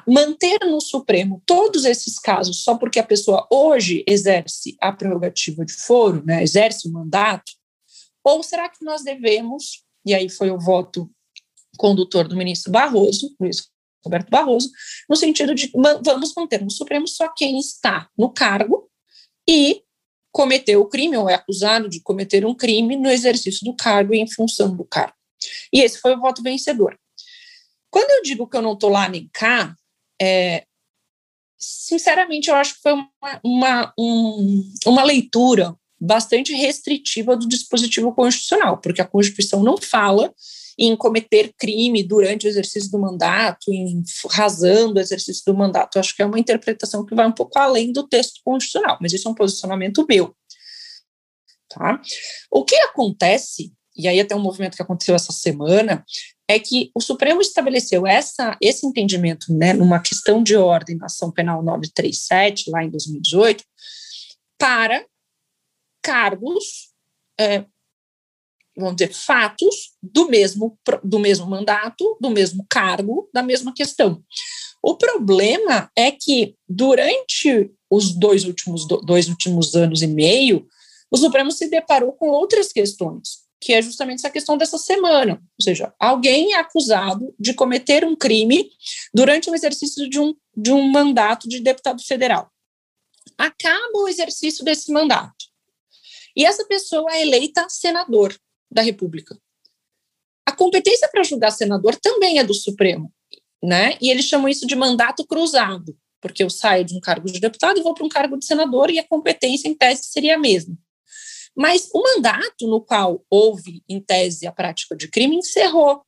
manter 0.09 0.59
no 0.65 0.81
Supremo 0.81 1.43
todos 1.45 1.85
esses 1.85 2.19
casos 2.19 2.65
só 2.65 2.77
porque 2.77 2.99
a 2.99 3.05
pessoa 3.05 3.47
hoje 3.51 4.03
exerce 4.09 4.77
a 4.81 4.91
prerrogativa 4.91 5.65
de 5.65 5.75
foro, 5.75 6.25
né, 6.25 6.43
exerce 6.43 6.89
o 6.89 6.93
mandato? 6.93 7.53
Ou 8.25 8.43
será 8.43 8.69
que 8.69 8.83
nós 8.83 9.05
devemos, 9.05 9.85
e 10.05 10.15
aí 10.15 10.31
foi 10.31 10.51
o 10.51 10.59
voto 10.59 11.09
condutor 11.77 12.27
do 12.27 12.37
ministro 12.37 12.73
Barroso, 12.73 13.37
Luiz 13.39 13.69
Roberto 14.03 14.31
Barroso, 14.31 14.71
no 15.09 15.17
sentido 15.17 15.55
de 15.55 15.71
vamos 16.03 16.33
manter 16.35 16.63
no 16.63 16.71
Supremo 16.71 17.07
só 17.07 17.29
quem 17.29 17.59
está 17.59 18.09
no 18.17 18.33
cargo 18.33 18.89
e 19.49 19.83
cometeu 20.33 20.81
o 20.81 20.89
crime 20.89 21.17
ou 21.17 21.29
é 21.29 21.35
acusado 21.35 21.89
de 21.89 22.01
cometer 22.01 22.45
um 22.45 22.55
crime 22.55 22.97
no 22.97 23.11
exercício 23.11 23.65
do 23.65 23.77
cargo 23.77 24.15
e 24.15 24.19
em 24.19 24.31
função 24.31 24.75
do 24.75 24.85
cargo. 24.85 25.15
E 25.73 25.81
esse 25.81 25.99
foi 25.99 26.15
o 26.15 26.21
voto 26.21 26.43
vencedor. 26.43 26.99
Quando 27.91 28.11
eu 28.11 28.23
digo 28.23 28.49
que 28.49 28.57
eu 28.57 28.63
não 28.63 28.73
estou 28.73 28.91
lá 28.91 29.09
nem 29.09 29.29
cá, 29.33 29.75
é, 30.21 30.65
sinceramente, 31.59 32.49
eu 32.49 32.57
acho 32.57 32.75
que 32.75 32.83
foi 32.83 32.93
uma, 32.93 33.41
uma, 33.45 33.95
um, 33.99 34.73
uma 34.87 35.05
leitura 35.05 35.75
bastante 36.01 36.53
restritiva 36.53 37.37
do 37.37 37.49
dispositivo 37.49 38.13
constitucional, 38.13 38.79
porque 38.79 39.01
a 39.01 39.07
Constituição 39.07 39.63
não 39.63 39.77
fala 39.77 40.33
em 40.79 40.97
cometer 40.97 41.53
crime 41.57 42.03
durante 42.03 42.47
o 42.47 42.49
exercício 42.49 42.91
do 42.91 42.99
mandato, 42.99 43.73
em 43.73 44.03
razão 44.31 44.93
do 44.93 45.01
exercício 45.01 45.43
do 45.47 45.57
mandato. 45.57 45.97
Eu 45.97 46.01
acho 46.01 46.15
que 46.15 46.23
é 46.23 46.27
uma 46.27 46.39
interpretação 46.39 47.07
que 47.07 47.15
vai 47.15 47.27
um 47.27 47.33
pouco 47.33 47.59
além 47.59 47.93
do 47.93 48.07
texto 48.07 48.41
constitucional, 48.45 48.99
mas 49.01 49.13
isso 49.13 49.29
é 49.29 49.31
um 49.31 49.35
posicionamento 49.35 50.05
meu. 50.09 50.35
Tá? 51.69 52.01
O 52.51 52.65
que 52.65 52.77
acontece 52.77 53.73
e 53.97 54.09
aí 54.09 54.21
até 54.21 54.35
um 54.35 54.41
movimento 54.41 54.77
que 54.77 54.83
aconteceu 54.83 55.15
essa 55.15 55.33
semana, 55.33 56.05
é 56.49 56.59
que 56.59 56.91
o 56.95 57.01
Supremo 57.01 57.41
estabeleceu 57.41 58.07
essa, 58.07 58.57
esse 58.61 58.87
entendimento 58.87 59.53
né, 59.53 59.73
numa 59.73 60.01
questão 60.01 60.43
de 60.43 60.57
ordem 60.57 60.97
na 60.97 61.07
ação 61.07 61.31
penal 61.31 61.63
937, 61.63 62.71
lá 62.71 62.85
em 62.85 62.91
2018, 62.91 63.65
para 64.59 65.05
cargos, 66.03 66.93
é, 67.41 67.65
vamos 68.77 68.97
dizer, 68.97 69.15
fatos 69.15 69.93
do 70.03 70.29
mesmo, 70.29 70.79
do 71.03 71.19
mesmo 71.19 71.47
mandato, 71.47 72.17
do 72.21 72.31
mesmo 72.31 72.67
cargo, 72.69 73.29
da 73.33 73.43
mesma 73.43 73.73
questão. 73.73 74.23
O 74.83 74.97
problema 74.97 75.91
é 75.97 76.11
que 76.11 76.57
durante 76.69 77.73
os 77.91 78.13
dois 78.13 78.45
últimos, 78.45 78.87
dois 78.87 79.29
últimos 79.29 79.75
anos 79.75 80.03
e 80.03 80.07
meio, 80.07 80.67
o 81.11 81.17
Supremo 81.17 81.51
se 81.51 81.71
deparou 81.71 82.13
com 82.13 82.29
outras 82.29 82.71
questões 82.71 83.44
que 83.65 83.73
é 83.73 83.81
justamente 83.81 84.19
essa 84.19 84.31
questão 84.31 84.59
dessa 84.59 84.77
semana. 84.77 85.41
Ou 85.59 85.65
seja, 85.65 85.95
alguém 85.99 86.53
é 86.53 86.59
acusado 86.59 87.35
de 87.41 87.55
cometer 87.55 88.05
um 88.05 88.15
crime 88.15 88.71
durante 89.13 89.49
o 89.49 89.55
exercício 89.55 90.09
de 90.09 90.21
um, 90.21 90.35
de 90.55 90.71
um 90.71 90.87
mandato 90.91 91.49
de 91.49 91.61
deputado 91.61 92.05
federal. 92.05 92.53
Acaba 93.39 93.99
o 93.99 94.07
exercício 94.07 94.63
desse 94.63 94.93
mandato. 94.93 95.47
E 96.37 96.45
essa 96.45 96.67
pessoa 96.67 97.11
é 97.13 97.23
eleita 97.23 97.67
senador 97.71 98.39
da 98.71 98.83
República. 98.83 99.35
A 100.45 100.53
competência 100.53 101.09
para 101.09 101.23
julgar 101.23 101.51
senador 101.51 101.97
também 101.97 102.39
é 102.39 102.45
do 102.45 102.53
Supremo, 102.53 103.11
né? 103.63 103.97
E 103.99 104.11
eles 104.11 104.27
chamam 104.27 104.47
isso 104.47 104.67
de 104.67 104.77
mandato 104.77 105.27
cruzado, 105.27 105.97
porque 106.21 106.43
eu 106.43 106.51
saio 106.51 106.85
de 106.85 106.95
um 106.95 107.01
cargo 107.01 107.33
de 107.33 107.41
deputado 107.41 107.81
e 107.81 107.83
vou 107.83 107.95
para 107.95 108.05
um 108.05 108.11
cargo 108.11 108.37
de 108.37 108.45
senador 108.45 108.91
e 108.91 108.99
a 108.99 109.09
competência, 109.09 109.69
em 109.69 109.75
tese, 109.75 110.05
seria 110.05 110.35
a 110.35 110.39
mesma. 110.39 110.77
Mas 111.57 111.89
o 111.93 112.03
mandato 112.03 112.67
no 112.67 112.81
qual 112.81 113.25
houve, 113.31 113.83
em 113.89 114.01
tese, 114.01 114.47
a 114.47 114.53
prática 114.53 114.97
de 114.97 115.09
crime 115.09 115.37
encerrou. 115.37 116.03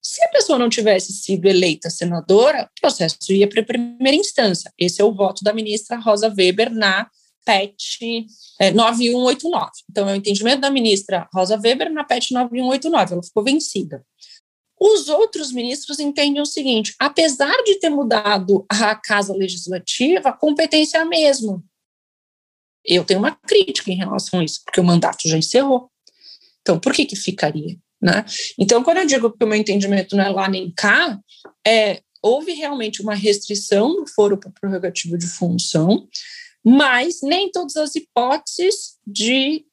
Se 0.00 0.22
a 0.24 0.28
pessoa 0.28 0.58
não 0.58 0.68
tivesse 0.68 1.12
sido 1.12 1.46
eleita 1.46 1.88
senadora, 1.88 2.64
o 2.64 2.80
processo 2.80 3.32
ia 3.32 3.48
para 3.48 3.60
a 3.60 3.64
primeira 3.64 4.16
instância. 4.16 4.72
Esse 4.76 5.00
é 5.00 5.04
o 5.04 5.14
voto 5.14 5.44
da 5.44 5.52
ministra 5.52 5.96
Rosa 5.96 6.32
Weber 6.36 6.72
na 6.72 7.08
PET 7.44 8.26
é, 8.58 8.70
9189. 8.72 9.70
Então, 9.90 10.08
é 10.08 10.12
o 10.12 10.16
entendimento 10.16 10.60
da 10.60 10.70
ministra 10.70 11.28
Rosa 11.32 11.56
Weber 11.56 11.92
na 11.92 12.04
PET 12.04 12.32
9189. 12.32 13.12
Ela 13.12 13.22
ficou 13.22 13.44
vencida. 13.44 14.04
Os 14.80 15.08
outros 15.08 15.52
ministros 15.52 16.00
entendem 16.00 16.42
o 16.42 16.46
seguinte: 16.46 16.94
apesar 16.98 17.62
de 17.62 17.78
ter 17.78 17.90
mudado 17.90 18.66
a 18.68 18.96
casa 18.96 19.32
legislativa, 19.32 20.30
a 20.30 20.32
competência 20.32 20.98
é 20.98 21.02
a 21.02 21.04
mesma. 21.04 21.62
Eu 22.84 23.04
tenho 23.04 23.20
uma 23.20 23.32
crítica 23.32 23.90
em 23.90 23.96
relação 23.96 24.40
a 24.40 24.44
isso, 24.44 24.60
porque 24.64 24.80
o 24.80 24.84
mandato 24.84 25.28
já 25.28 25.36
encerrou. 25.36 25.90
Então, 26.60 26.78
por 26.78 26.92
que 26.92 27.04
que 27.04 27.16
ficaria? 27.16 27.76
Né? 28.00 28.24
Então, 28.58 28.82
quando 28.82 28.98
eu 28.98 29.06
digo 29.06 29.30
que 29.30 29.44
o 29.44 29.46
meu 29.46 29.56
entendimento 29.56 30.16
não 30.16 30.24
é 30.24 30.28
lá 30.28 30.48
nem 30.48 30.72
cá, 30.72 31.18
é, 31.66 32.02
houve 32.22 32.52
realmente 32.52 33.02
uma 33.02 33.14
restrição 33.14 33.94
do 33.94 34.06
foro 34.06 34.36
para 34.36 34.50
prerrogativo 34.50 35.16
de 35.16 35.26
função, 35.26 36.08
mas 36.64 37.20
nem 37.22 37.50
todas 37.50 37.76
as 37.76 37.94
hipóteses 37.94 38.96
de 39.06 39.64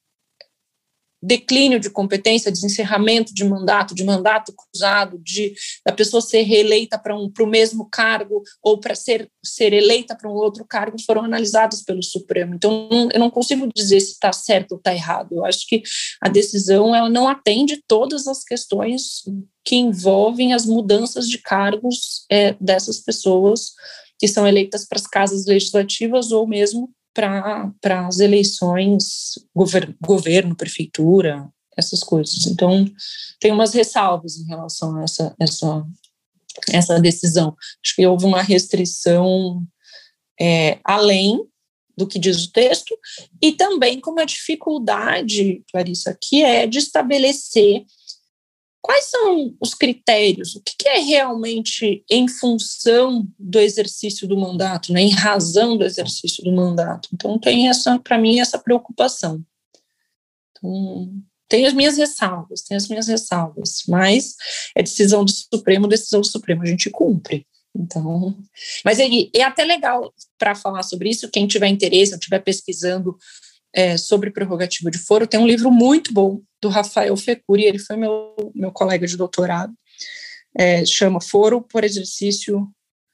declínio 1.22 1.80
de 1.80 1.90
competência, 1.90 2.52
desencerramento 2.52 3.34
de 3.34 3.44
mandato, 3.44 3.94
de 3.94 4.04
mandato 4.04 4.54
cruzado, 4.54 5.20
de 5.20 5.54
da 5.86 5.92
pessoa 5.92 6.22
ser 6.22 6.44
reeleita 6.44 6.98
para 6.98 7.16
um, 7.16 7.32
o 7.40 7.46
mesmo 7.46 7.90
cargo 7.90 8.42
ou 8.64 8.80
para 8.80 8.96
ser, 8.96 9.30
ser 9.44 9.74
eleita 9.74 10.16
para 10.16 10.30
um 10.30 10.34
outro 10.34 10.66
cargo 10.66 10.98
foram 11.06 11.24
analisadas 11.24 11.82
pelo 11.84 12.02
Supremo. 12.02 12.56
Então, 12.56 12.88
não, 12.90 13.10
eu 13.12 13.20
não 13.20 13.30
consigo 13.30 13.68
dizer 13.76 14.00
se 14.00 14.14
está 14.14 14.32
certo 14.32 14.74
ou 14.74 14.78
está 14.78 14.94
errado. 14.94 15.34
Eu 15.34 15.46
acho 15.46 15.68
que 15.68 15.84
a 16.22 16.30
decisão 16.30 16.96
ela 16.96 17.10
não 17.10 17.28
atende 17.28 17.84
todas 17.88 18.28
as 18.28 18.44
questões 18.44 19.24
que 19.66 19.76
envolvem 19.76 20.54
as 20.54 20.66
mudanças 20.66 21.28
de 21.28 21.38
cargos 21.38 22.26
é, 22.32 22.56
dessas 22.60 23.00
pessoas 23.00 23.74
que 24.18 24.28
são 24.28 24.48
eleitas 24.48 24.86
para 24.86 25.00
as 25.00 25.08
casas 25.08 25.46
legislativas 25.46 26.32
ou 26.32 26.46
mesmo 26.46 26.90
para 27.13 28.08
as 28.08 28.20
eleições, 28.20 29.34
governo, 29.56 29.96
governo, 30.01 30.56
prefeitura, 30.56 31.48
essas 31.78 32.01
coisas. 32.01 32.46
Então, 32.48 32.86
tem 33.39 33.51
umas 33.51 33.74
ressalvas 33.74 34.38
em 34.38 34.46
relação 34.46 34.98
a 34.98 35.04
essa, 35.04 35.36
essa, 35.39 35.86
essa 36.72 37.00
decisão. 37.00 37.56
Acho 37.84 37.96
que 37.96 38.06
houve 38.06 38.25
uma 38.25 38.42
restrição 38.42 39.63
é, 40.39 40.80
além 40.84 41.46
do 41.98 42.08
que 42.08 42.18
diz 42.18 42.46
o 42.46 42.51
texto, 42.51 42.98
e 43.42 43.51
também 43.51 44.00
com 44.00 44.12
uma 44.12 44.25
dificuldade, 44.25 45.62
Clarissa, 45.70 46.18
que 46.20 46.42
é 46.42 46.66
de 46.66 46.80
estabelecer 46.80 47.84
quais 48.82 49.06
são 49.06 49.56
os 49.60 49.74
critérios? 49.74 50.56
O 50.56 50.62
que 50.62 50.88
é 50.88 51.00
realmente 51.00 52.04
em 52.10 52.28
função 52.28 53.28
do 53.38 53.60
exercício 53.60 54.28
do 54.28 54.38
mandato, 54.38 54.94
né, 54.94 55.02
em 55.02 55.12
razão 55.12 55.78
do 55.78 55.84
exercício 55.84 56.44
do 56.44 56.52
mandato? 56.52 57.10
Então, 57.14 57.38
tem 57.38 57.70
essa, 57.70 58.00
para 58.00 58.18
mim, 58.18 58.40
essa 58.40 58.58
preocupação. 58.58 59.44
Então, 60.52 61.12
tem 61.48 61.66
as 61.66 61.74
minhas 61.74 61.98
ressalvas, 61.98 62.62
tem 62.62 62.78
as 62.78 62.88
minhas 62.88 63.08
ressalvas, 63.08 63.84
mas 63.88 64.36
é 64.76 64.84
decisão 64.84 65.26
do 65.26 65.32
Supremo, 65.32 65.88
decisão 65.88 66.22
do 66.22 66.28
Supremo, 66.28 66.62
a 66.62 66.66
gente 66.66 66.90
cumpre. 66.90 67.46
Então, 67.76 68.36
mas 68.84 69.00
é, 69.00 69.08
é 69.34 69.44
até 69.44 69.64
legal 69.64 70.14
para 70.38 70.56
falar 70.56 70.84
sobre 70.84 71.10
isso, 71.10 71.30
quem 71.30 71.48
tiver 71.48 71.68
interesse, 71.68 72.12
ou 72.12 72.18
estiver 72.18 72.40
pesquisando 72.40 73.18
é, 73.74 73.98
sobre 73.98 74.32
prerrogativa 74.32 74.90
de 74.90 74.98
foro, 74.98 75.28
tem 75.28 75.40
um 75.40 75.48
livro 75.48 75.72
muito 75.72 76.14
bom 76.14 76.42
do 76.62 76.70
Rafael 76.70 77.16
Fecuri, 77.16 77.63
ele 77.63 77.80
foi 77.80 77.96
meu, 77.96 78.36
meu 78.54 78.72
colega 78.72 79.08
de 79.08 79.18
doutorado, 79.18 79.74
é, 80.58 80.86
chama 80.86 81.22
Foro 81.22 81.62
por 81.62 81.84
Exercício, 81.84 82.68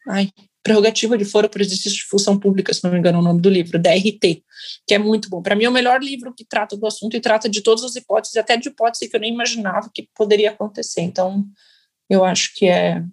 ai, 0.08 0.30
Prerrogativa 0.64 1.16
de 1.16 1.26
Foro 1.26 1.48
por 1.48 1.62
Exercício 1.62 2.00
de 2.00 2.06
Função 2.06 2.40
Pública, 2.40 2.74
se 2.74 2.84
não 2.84 2.92
me 2.92 2.98
engano 2.98 3.20
é 3.20 3.22
o 3.22 3.24
nome 3.24 3.40
do 3.40 3.50
livro, 3.50 3.78
DRT, 3.78 4.44
que 4.88 4.96
é 4.96 4.98
muito 4.98 5.30
bom. 5.30 5.42
Para 5.42 5.56
mim 5.56 5.66
é 5.66 5.70
o 5.70 5.72
melhor 5.72 6.02
livro 6.02 6.34
que 6.36 6.44
trata 6.44 6.76
do 6.76 6.88
assunto 6.88 7.16
e 7.16 7.22
trata 7.22 7.48
de 7.48 7.62
todas 7.62 7.84
as 7.84 7.96
hipóteses, 7.96 8.36
até 8.36 8.58
de 8.58 8.70
hipóteses 8.70 9.08
que 9.08 9.16
eu 9.16 9.20
nem 9.20 9.32
imaginava 9.32 9.92
que 9.94 10.10
poderia 10.16 10.50
acontecer. 10.50 11.02
Então, 11.02 11.46
eu 12.10 12.26
acho 12.26 12.56
que 12.56 12.66
é, 12.66 13.04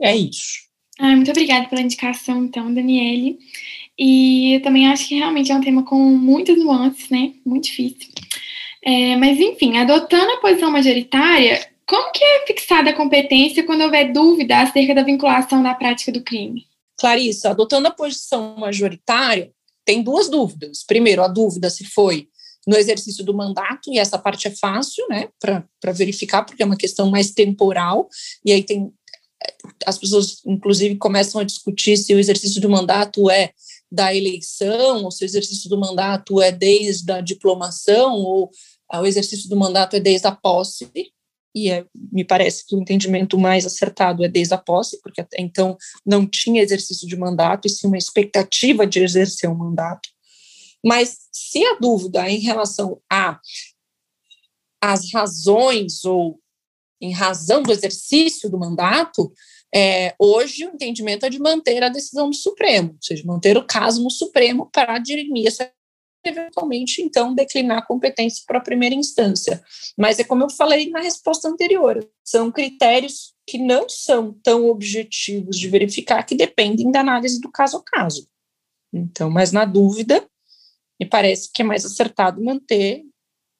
é 0.00 0.16
isso. 0.16 0.68
Ah, 0.98 1.14
muito 1.14 1.30
obrigada 1.30 1.68
pela 1.68 1.80
indicação, 1.80 2.44
então, 2.44 2.74
Daniele. 2.74 3.38
E 3.96 4.56
eu 4.56 4.62
também 4.62 4.88
acho 4.88 5.06
que 5.06 5.14
realmente 5.14 5.52
é 5.52 5.54
um 5.54 5.60
tema 5.60 5.84
com 5.84 5.96
muitas 5.96 6.58
nuances, 6.58 7.08
né? 7.08 7.34
Muito 7.46 7.64
difícil. 7.64 8.08
É, 8.82 9.16
mas, 9.16 9.38
enfim, 9.38 9.76
adotando 9.76 10.32
a 10.32 10.40
posição 10.40 10.70
majoritária, 10.70 11.68
como 11.86 12.12
que 12.12 12.22
é 12.24 12.46
fixada 12.46 12.90
a 12.90 12.96
competência 12.96 13.64
quando 13.64 13.82
houver 13.82 14.12
dúvida 14.12 14.60
acerca 14.60 14.94
da 14.94 15.02
vinculação 15.02 15.62
da 15.62 15.74
prática 15.74 16.12
do 16.12 16.22
crime? 16.22 16.66
Clarissa, 16.98 17.50
adotando 17.50 17.88
a 17.88 17.92
posição 17.92 18.56
majoritária, 18.56 19.50
tem 19.84 20.02
duas 20.02 20.28
dúvidas. 20.28 20.84
Primeiro, 20.86 21.22
a 21.22 21.28
dúvida 21.28 21.68
se 21.68 21.84
foi 21.84 22.28
no 22.66 22.76
exercício 22.76 23.24
do 23.24 23.34
mandato, 23.34 23.90
e 23.90 23.98
essa 23.98 24.18
parte 24.18 24.46
é 24.46 24.50
fácil, 24.50 25.06
né, 25.08 25.28
para 25.40 25.92
verificar, 25.92 26.44
porque 26.44 26.62
é 26.62 26.66
uma 26.66 26.76
questão 26.76 27.10
mais 27.10 27.30
temporal, 27.30 28.08
e 28.44 28.52
aí 28.52 28.62
tem. 28.62 28.92
As 29.86 29.96
pessoas, 29.96 30.42
inclusive, 30.44 30.96
começam 30.96 31.40
a 31.40 31.44
discutir 31.44 31.96
se 31.96 32.14
o 32.14 32.18
exercício 32.18 32.60
do 32.60 32.68
mandato 32.68 33.30
é 33.30 33.50
da 33.90 34.14
eleição, 34.14 35.04
ou 35.04 35.10
se 35.10 35.24
o 35.24 35.26
exercício 35.26 35.68
do 35.68 35.78
mandato 35.78 36.40
é 36.40 36.52
desde 36.52 37.10
a 37.10 37.20
diplomação, 37.20 38.14
ou 38.14 38.50
o 38.92 39.06
exercício 39.06 39.48
do 39.48 39.56
mandato 39.56 39.96
é 39.96 40.00
desde 40.00 40.26
a 40.26 40.32
posse, 40.32 40.90
e 41.54 41.70
é, 41.70 41.84
me 42.12 42.24
parece 42.24 42.64
que 42.64 42.76
o 42.76 42.80
entendimento 42.80 43.36
mais 43.36 43.66
acertado 43.66 44.24
é 44.24 44.28
desde 44.28 44.54
a 44.54 44.58
posse, 44.58 45.00
porque 45.02 45.20
até 45.20 45.40
então 45.40 45.76
não 46.06 46.26
tinha 46.26 46.62
exercício 46.62 47.08
de 47.08 47.16
mandato, 47.16 47.66
e 47.66 47.68
sim 47.68 47.88
uma 47.88 47.98
expectativa 47.98 48.86
de 48.86 49.02
exercer 49.02 49.50
um 49.50 49.56
mandato. 49.56 50.08
Mas 50.84 51.18
se 51.32 51.64
a 51.64 51.74
dúvida 51.74 52.28
em 52.30 52.38
relação 52.38 53.00
a 53.10 53.38
as 54.80 55.12
razões 55.12 56.04
ou 56.04 56.40
em 57.00 57.12
razão 57.12 57.62
do 57.62 57.72
exercício 57.72 58.48
do 58.48 58.58
mandato, 58.58 59.32
é, 59.74 60.14
hoje 60.18 60.66
o 60.66 60.70
entendimento 60.70 61.24
é 61.24 61.30
de 61.30 61.38
manter 61.38 61.82
a 61.82 61.88
decisão 61.88 62.28
do 62.28 62.36
Supremo, 62.36 62.90
ou 62.90 63.02
seja, 63.02 63.22
manter 63.24 63.56
o 63.56 63.66
caso 63.66 64.02
no 64.02 64.10
Supremo 64.10 64.68
para 64.72 64.98
dirimir 64.98 65.46
essa 65.46 65.70
eventualmente, 66.24 67.00
então, 67.00 67.34
declinar 67.34 67.78
a 67.78 67.86
competência 67.86 68.44
para 68.46 68.58
a 68.58 68.62
primeira 68.62 68.94
instância. 68.94 69.62
Mas 69.96 70.18
é 70.18 70.24
como 70.24 70.44
eu 70.44 70.50
falei 70.50 70.90
na 70.90 71.00
resposta 71.00 71.48
anterior, 71.48 72.06
são 72.22 72.52
critérios 72.52 73.34
que 73.46 73.58
não 73.58 73.88
são 73.88 74.32
tão 74.42 74.68
objetivos 74.68 75.58
de 75.58 75.68
verificar, 75.68 76.22
que 76.24 76.34
dependem 76.34 76.90
da 76.90 77.00
análise 77.00 77.40
do 77.40 77.50
caso 77.50 77.78
a 77.78 77.82
caso. 77.82 78.28
Então, 78.92 79.30
mas 79.30 79.52
na 79.52 79.64
dúvida, 79.64 80.24
me 81.00 81.06
parece 81.06 81.50
que 81.52 81.62
é 81.62 81.64
mais 81.64 81.84
acertado 81.84 82.42
manter 82.42 83.02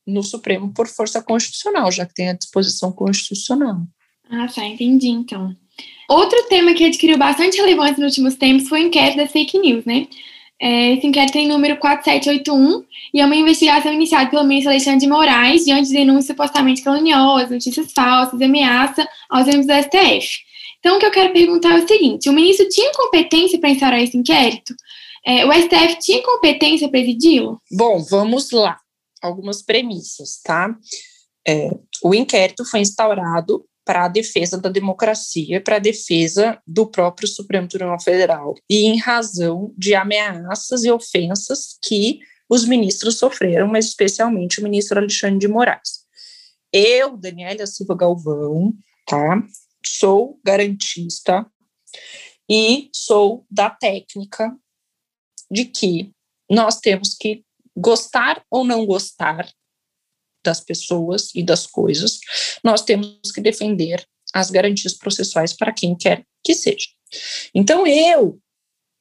no 0.06 0.22
Supremo 0.22 0.72
por 0.72 0.86
força 0.86 1.22
constitucional, 1.22 1.90
já 1.90 2.04
que 2.04 2.14
tem 2.14 2.28
a 2.28 2.36
disposição 2.36 2.92
constitucional. 2.92 3.86
Ah, 4.28 4.46
tá, 4.48 4.64
entendi, 4.66 5.08
então. 5.08 5.56
Outro 6.08 6.42
tema 6.48 6.74
que 6.74 6.84
adquiriu 6.84 7.16
bastante 7.16 7.56
relevância 7.56 7.96
nos 7.98 8.16
últimos 8.16 8.34
tempos 8.34 8.68
foi 8.68 8.82
o 8.82 8.86
inquérito 8.86 9.18
das 9.18 9.30
fake 9.30 9.58
news, 9.58 9.84
né? 9.84 10.08
É, 10.60 10.92
esse 10.92 11.06
inquérito 11.06 11.32
tem 11.32 11.48
número 11.48 11.78
4781 11.78 12.84
e 13.14 13.20
é 13.20 13.24
uma 13.24 13.34
investigação 13.34 13.92
iniciada 13.92 14.28
pelo 14.28 14.44
ministro 14.44 14.70
Alexandre 14.70 15.00
de 15.00 15.06
Moraes 15.06 15.64
diante 15.64 15.88
de 15.88 15.94
denúncias 15.94 16.26
supostamente 16.26 16.82
caluniosas, 16.82 17.50
notícias 17.50 17.92
falsas, 17.92 18.42
ameaça 18.42 19.08
aos 19.30 19.46
membros 19.46 19.66
do 19.66 19.72
STF. 19.72 20.40
Então, 20.80 20.96
o 20.96 20.98
que 20.98 21.06
eu 21.06 21.10
quero 21.10 21.32
perguntar 21.32 21.78
é 21.78 21.82
o 21.82 21.88
seguinte: 21.88 22.28
o 22.28 22.32
ministro 22.32 22.68
tinha 22.68 22.92
competência 22.92 23.58
para 23.58 23.70
instaurar 23.70 24.02
esse 24.02 24.16
inquérito? 24.16 24.74
É, 25.24 25.46
o 25.46 25.52
STF 25.52 25.98
tinha 26.00 26.22
competência 26.22 26.88
para 26.88 27.00
presidi-lo? 27.00 27.60
Bom, 27.70 28.02
vamos 28.02 28.50
lá. 28.50 28.78
Algumas 29.22 29.62
premissas, 29.62 30.40
tá? 30.42 30.74
É, 31.46 31.70
o 32.02 32.14
inquérito 32.14 32.64
foi 32.64 32.80
instaurado 32.80 33.64
para 33.84 34.04
a 34.04 34.08
defesa 34.08 34.58
da 34.58 34.68
democracia, 34.68 35.60
para 35.60 35.76
a 35.76 35.80
defesa 35.80 36.60
do 36.66 36.86
próprio 36.86 37.26
Supremo 37.26 37.68
Tribunal 37.68 38.00
Federal, 38.00 38.54
e 38.68 38.86
em 38.86 38.98
razão 38.98 39.74
de 39.76 39.94
ameaças 39.94 40.84
e 40.84 40.90
ofensas 40.90 41.78
que 41.82 42.20
os 42.48 42.64
ministros 42.64 43.18
sofreram, 43.18 43.68
mas 43.68 43.86
especialmente 43.86 44.60
o 44.60 44.62
ministro 44.62 44.98
Alexandre 44.98 45.38
de 45.38 45.48
Moraes. 45.48 46.00
Eu, 46.72 47.16
Daniela 47.16 47.66
Silva 47.66 47.96
Galvão, 47.96 48.72
tá? 49.06 49.42
Sou 49.84 50.38
garantista 50.44 51.46
e 52.48 52.90
sou 52.94 53.46
da 53.50 53.70
técnica 53.70 54.54
de 55.50 55.64
que 55.64 56.12
nós 56.50 56.80
temos 56.80 57.14
que 57.14 57.44
gostar 57.76 58.44
ou 58.50 58.64
não 58.64 58.84
gostar 58.84 59.48
das 60.44 60.60
pessoas 60.60 61.30
e 61.34 61.42
das 61.42 61.66
coisas, 61.66 62.18
nós 62.64 62.82
temos 62.82 63.32
que 63.34 63.40
defender 63.40 64.06
as 64.32 64.50
garantias 64.50 64.94
processuais 64.94 65.52
para 65.52 65.72
quem 65.72 65.96
quer 65.96 66.24
que 66.44 66.54
seja. 66.54 66.88
Então, 67.54 67.86
eu, 67.86 68.38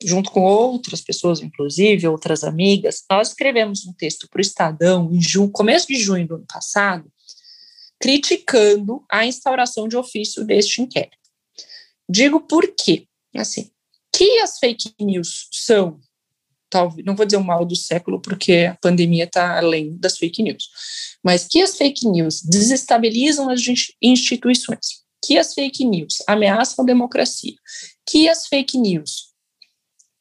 junto 0.04 0.32
com 0.32 0.42
outras 0.44 1.02
pessoas, 1.02 1.42
inclusive 1.42 2.08
outras 2.08 2.44
amigas, 2.44 3.04
nós 3.10 3.30
escrevemos 3.30 3.86
um 3.86 3.94
texto 3.94 4.28
para 4.30 4.40
o 4.40 4.42
Estadão 4.42 5.10
em 5.12 5.22
junho, 5.22 5.52
começo 5.52 5.88
de 5.88 5.96
junho 5.96 6.28
do 6.28 6.36
ano 6.36 6.46
passado, 6.48 7.12
criticando 8.00 9.04
a 9.10 9.26
instauração 9.26 9.88
de 9.88 9.98
ofício 9.98 10.46
deste 10.46 10.82
inquérito. 10.82 11.18
Digo 12.10 12.42
por 12.42 12.74
quê? 12.76 13.06
Assim, 13.36 13.70
que 14.12 14.40
as 14.40 14.58
fake 14.58 14.94
news 15.00 15.48
são 15.52 16.00
talvez, 16.70 17.06
não 17.06 17.16
vou 17.16 17.26
dizer 17.26 17.38
o 17.38 17.44
mal 17.44 17.66
do 17.66 17.76
século, 17.76 18.22
porque 18.22 18.70
a 18.72 18.76
pandemia 18.76 19.24
está 19.24 19.58
além 19.58 19.98
das 19.98 20.18
fake 20.18 20.44
news, 20.44 20.70
mas 21.24 21.48
que 21.48 21.62
as 21.62 21.78
fake 21.78 22.08
news 22.08 22.42
desestabilizam 22.42 23.50
as 23.50 23.62
instituições, 24.02 25.04
que 25.24 25.38
as 25.38 25.54
fake 25.54 25.86
news 25.86 26.18
ameaçam 26.28 26.84
a 26.84 26.86
democracia, 26.86 27.56
que 28.08 28.28
as 28.30 28.48
fake 28.48 28.78
news 28.78 29.30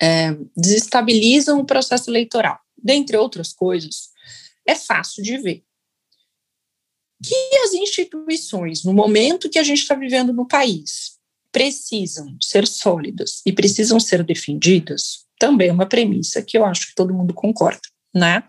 é, 0.01 0.37
desestabilizam 0.57 1.61
o 1.61 1.65
processo 1.65 2.11
eleitoral, 2.11 2.59
dentre 2.77 3.17
outras 3.17 3.53
coisas, 3.53 4.11
é 4.67 4.75
fácil 4.75 5.23
de 5.23 5.37
ver. 5.39 5.65
Que 7.23 7.57
as 7.65 7.73
instituições, 7.75 8.85
no 8.85 8.93
momento 8.93 9.51
que 9.51 9.59
a 9.59 9.63
gente 9.63 9.81
está 9.81 9.95
vivendo 9.95 10.33
no 10.33 10.47
país, 10.47 11.19
precisam 11.51 12.37
ser 12.41 12.67
sólidas 12.67 13.41
e 13.45 13.53
precisam 13.53 13.99
ser 13.99 14.23
defendidas, 14.23 15.27
também 15.39 15.69
é 15.69 15.73
uma 15.73 15.89
premissa 15.89 16.43
que 16.43 16.57
eu 16.57 16.65
acho 16.65 16.89
que 16.89 16.95
todo 16.95 17.15
mundo 17.15 17.33
concorda, 17.33 17.81
né? 18.15 18.43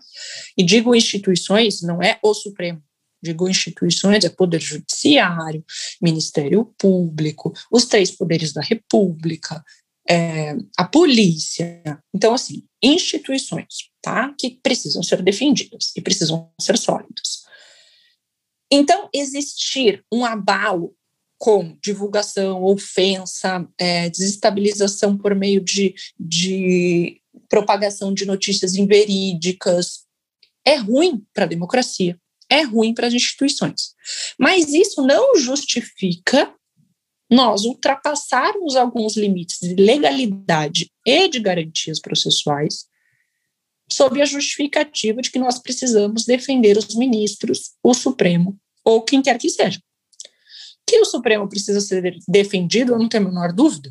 E 0.56 0.62
digo 0.62 0.94
instituições, 0.94 1.82
não 1.82 2.02
é 2.02 2.18
o 2.22 2.34
Supremo, 2.34 2.82
digo 3.22 3.48
instituições, 3.48 4.24
é 4.24 4.28
Poder 4.28 4.60
Judiciário, 4.60 5.64
Ministério 6.00 6.72
Público, 6.78 7.52
os 7.70 7.84
três 7.84 8.10
poderes 8.10 8.52
da 8.52 8.62
República, 8.62 9.62
é, 10.08 10.56
a 10.76 10.84
polícia. 10.84 11.82
Então, 12.14 12.34
assim, 12.34 12.64
instituições, 12.82 13.90
tá? 14.02 14.34
Que 14.38 14.58
precisam 14.62 15.02
ser 15.02 15.22
defendidas 15.22 15.92
e 15.96 16.00
precisam 16.00 16.50
ser 16.60 16.76
sólidas. 16.78 17.40
Então, 18.72 19.08
existir 19.12 20.04
um 20.12 20.24
abalo 20.24 20.94
com 21.38 21.76
divulgação, 21.82 22.62
ofensa, 22.62 23.66
é, 23.78 24.10
desestabilização 24.10 25.16
por 25.16 25.34
meio 25.34 25.60
de, 25.60 25.94
de 26.18 27.19
propagação 27.50 28.14
de 28.14 28.24
notícias 28.24 28.74
inverídicas. 28.74 30.04
É 30.64 30.76
ruim 30.76 31.22
para 31.34 31.44
a 31.44 31.48
democracia, 31.48 32.18
é 32.48 32.62
ruim 32.62 32.94
para 32.94 33.08
as 33.08 33.12
instituições. 33.12 33.94
Mas 34.38 34.72
isso 34.72 35.02
não 35.02 35.36
justifica 35.36 36.54
nós 37.30 37.64
ultrapassarmos 37.64 38.74
alguns 38.74 39.16
limites 39.16 39.58
de 39.60 39.74
legalidade 39.74 40.90
e 41.06 41.28
de 41.28 41.38
garantias 41.38 42.00
processuais 42.00 42.86
sob 43.90 44.20
a 44.20 44.24
justificativa 44.24 45.20
de 45.20 45.30
que 45.30 45.38
nós 45.38 45.58
precisamos 45.58 46.24
defender 46.24 46.76
os 46.76 46.94
ministros, 46.94 47.72
o 47.82 47.92
Supremo 47.92 48.58
ou 48.84 49.02
quem 49.02 49.20
quer 49.20 49.38
que 49.38 49.48
seja. 49.48 49.80
Que 50.86 50.98
o 50.98 51.04
Supremo 51.04 51.48
precisa 51.48 51.80
ser 51.80 52.16
defendido, 52.26 52.92
eu 52.92 52.98
não 52.98 53.08
tenho 53.08 53.26
a 53.26 53.28
menor 53.28 53.52
dúvida. 53.52 53.90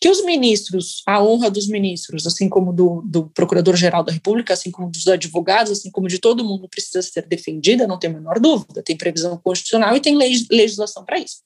Que 0.00 0.08
os 0.08 0.24
ministros, 0.24 1.02
a 1.06 1.22
honra 1.22 1.50
dos 1.50 1.68
ministros, 1.68 2.26
assim 2.26 2.48
como 2.48 2.72
do, 2.72 3.02
do 3.02 3.28
Procurador-Geral 3.30 4.02
da 4.02 4.12
República, 4.12 4.54
assim 4.54 4.70
como 4.70 4.90
dos 4.90 5.06
advogados, 5.08 5.72
assim 5.72 5.90
como 5.90 6.08
de 6.08 6.18
todo 6.18 6.44
mundo, 6.44 6.68
precisa 6.68 7.02
ser 7.02 7.26
defendida, 7.26 7.86
não 7.86 7.98
tem 7.98 8.10
a 8.10 8.12
menor 8.14 8.38
dúvida. 8.38 8.82
Tem 8.82 8.96
previsão 8.96 9.36
constitucional 9.38 9.96
e 9.96 10.00
tem 10.00 10.16
legislação 10.16 11.04
para 11.04 11.18
isso. 11.18 11.42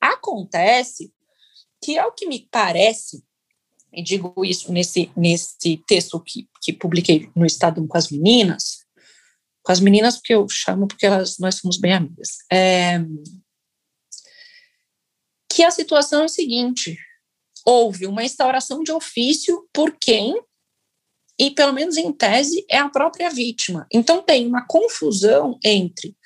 Acontece 0.00 1.12
que, 1.82 1.98
ao 1.98 2.12
que 2.12 2.26
me 2.26 2.48
parece, 2.50 3.22
e 3.92 4.02
digo 4.02 4.32
isso 4.44 4.72
nesse, 4.72 5.10
nesse 5.16 5.82
texto 5.86 6.20
que, 6.20 6.48
que 6.62 6.72
publiquei 6.72 7.30
no 7.34 7.46
Estado 7.46 7.84
com 7.86 7.96
as 7.96 8.10
meninas, 8.10 8.84
com 9.62 9.72
as 9.72 9.80
meninas 9.80 10.16
porque 10.16 10.34
eu 10.34 10.46
chamo 10.48 10.86
porque 10.86 11.06
elas, 11.06 11.38
nós 11.38 11.56
somos 11.56 11.78
bem 11.78 11.92
amigas, 11.92 12.38
é, 12.50 13.00
que 15.50 15.62
a 15.64 15.70
situação 15.70 16.22
é 16.22 16.24
a 16.26 16.28
seguinte, 16.28 16.96
houve 17.68 18.06
uma 18.06 18.24
instauração 18.24 18.82
de 18.82 18.90
ofício 18.90 19.68
por 19.74 19.94
quem, 20.00 20.42
e 21.38 21.50
pelo 21.50 21.74
menos 21.74 21.98
em 21.98 22.10
tese, 22.10 22.64
é 22.66 22.78
a 22.78 22.88
própria 22.88 23.28
vítima. 23.28 23.86
Então 23.92 24.22
tem 24.22 24.46
uma 24.46 24.66
confusão 24.66 25.58
entre 25.62 26.16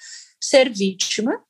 ser 0.40 0.72
vítima, 0.72 1.42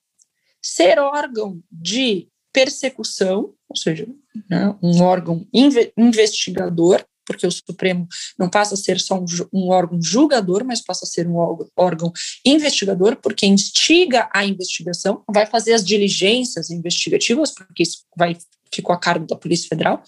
ser 0.63 0.99
órgão 0.99 1.63
de 1.71 2.27
persecução, 2.51 3.53
ou 3.69 3.77
seja, 3.77 4.09
né, 4.49 4.75
um 4.83 5.03
órgão 5.03 5.47
investigador, 5.53 7.05
porque 7.27 7.47
o 7.47 7.53
Supremo 7.53 8.09
não 8.39 8.49
passa 8.49 8.73
a 8.73 8.79
ser 8.79 8.99
só 8.99 9.21
um, 9.21 9.27
um, 9.53 9.69
órgão 9.69 10.01
julgador, 10.03 10.65
mas 10.65 10.83
passa 10.83 11.05
a 11.05 11.09
ser 11.09 11.29
um 11.29 11.37
órgão 11.77 12.11
investigador, 12.47 13.17
porque 13.17 13.45
instiga 13.45 14.31
a 14.33 14.43
investigação, 14.47 15.23
vai 15.31 15.45
fazer 15.45 15.75
as 15.75 15.85
diligências 15.85 16.71
investigativas, 16.71 17.51
porque 17.53 17.83
isso 17.83 18.07
vai 18.17 18.39
ficou 18.75 18.95
a 18.95 18.99
cargo 18.99 19.27
da 19.27 19.37
Polícia 19.37 19.69
Federal, 19.69 20.03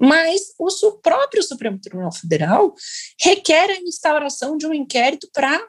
mas 0.00 0.54
o 0.58 0.92
próprio 0.92 1.42
Supremo 1.42 1.78
Tribunal 1.78 2.12
Federal 2.12 2.74
requer 3.20 3.70
a 3.70 3.80
instauração 3.80 4.56
de 4.56 4.66
um 4.66 4.74
inquérito 4.74 5.28
para 5.32 5.60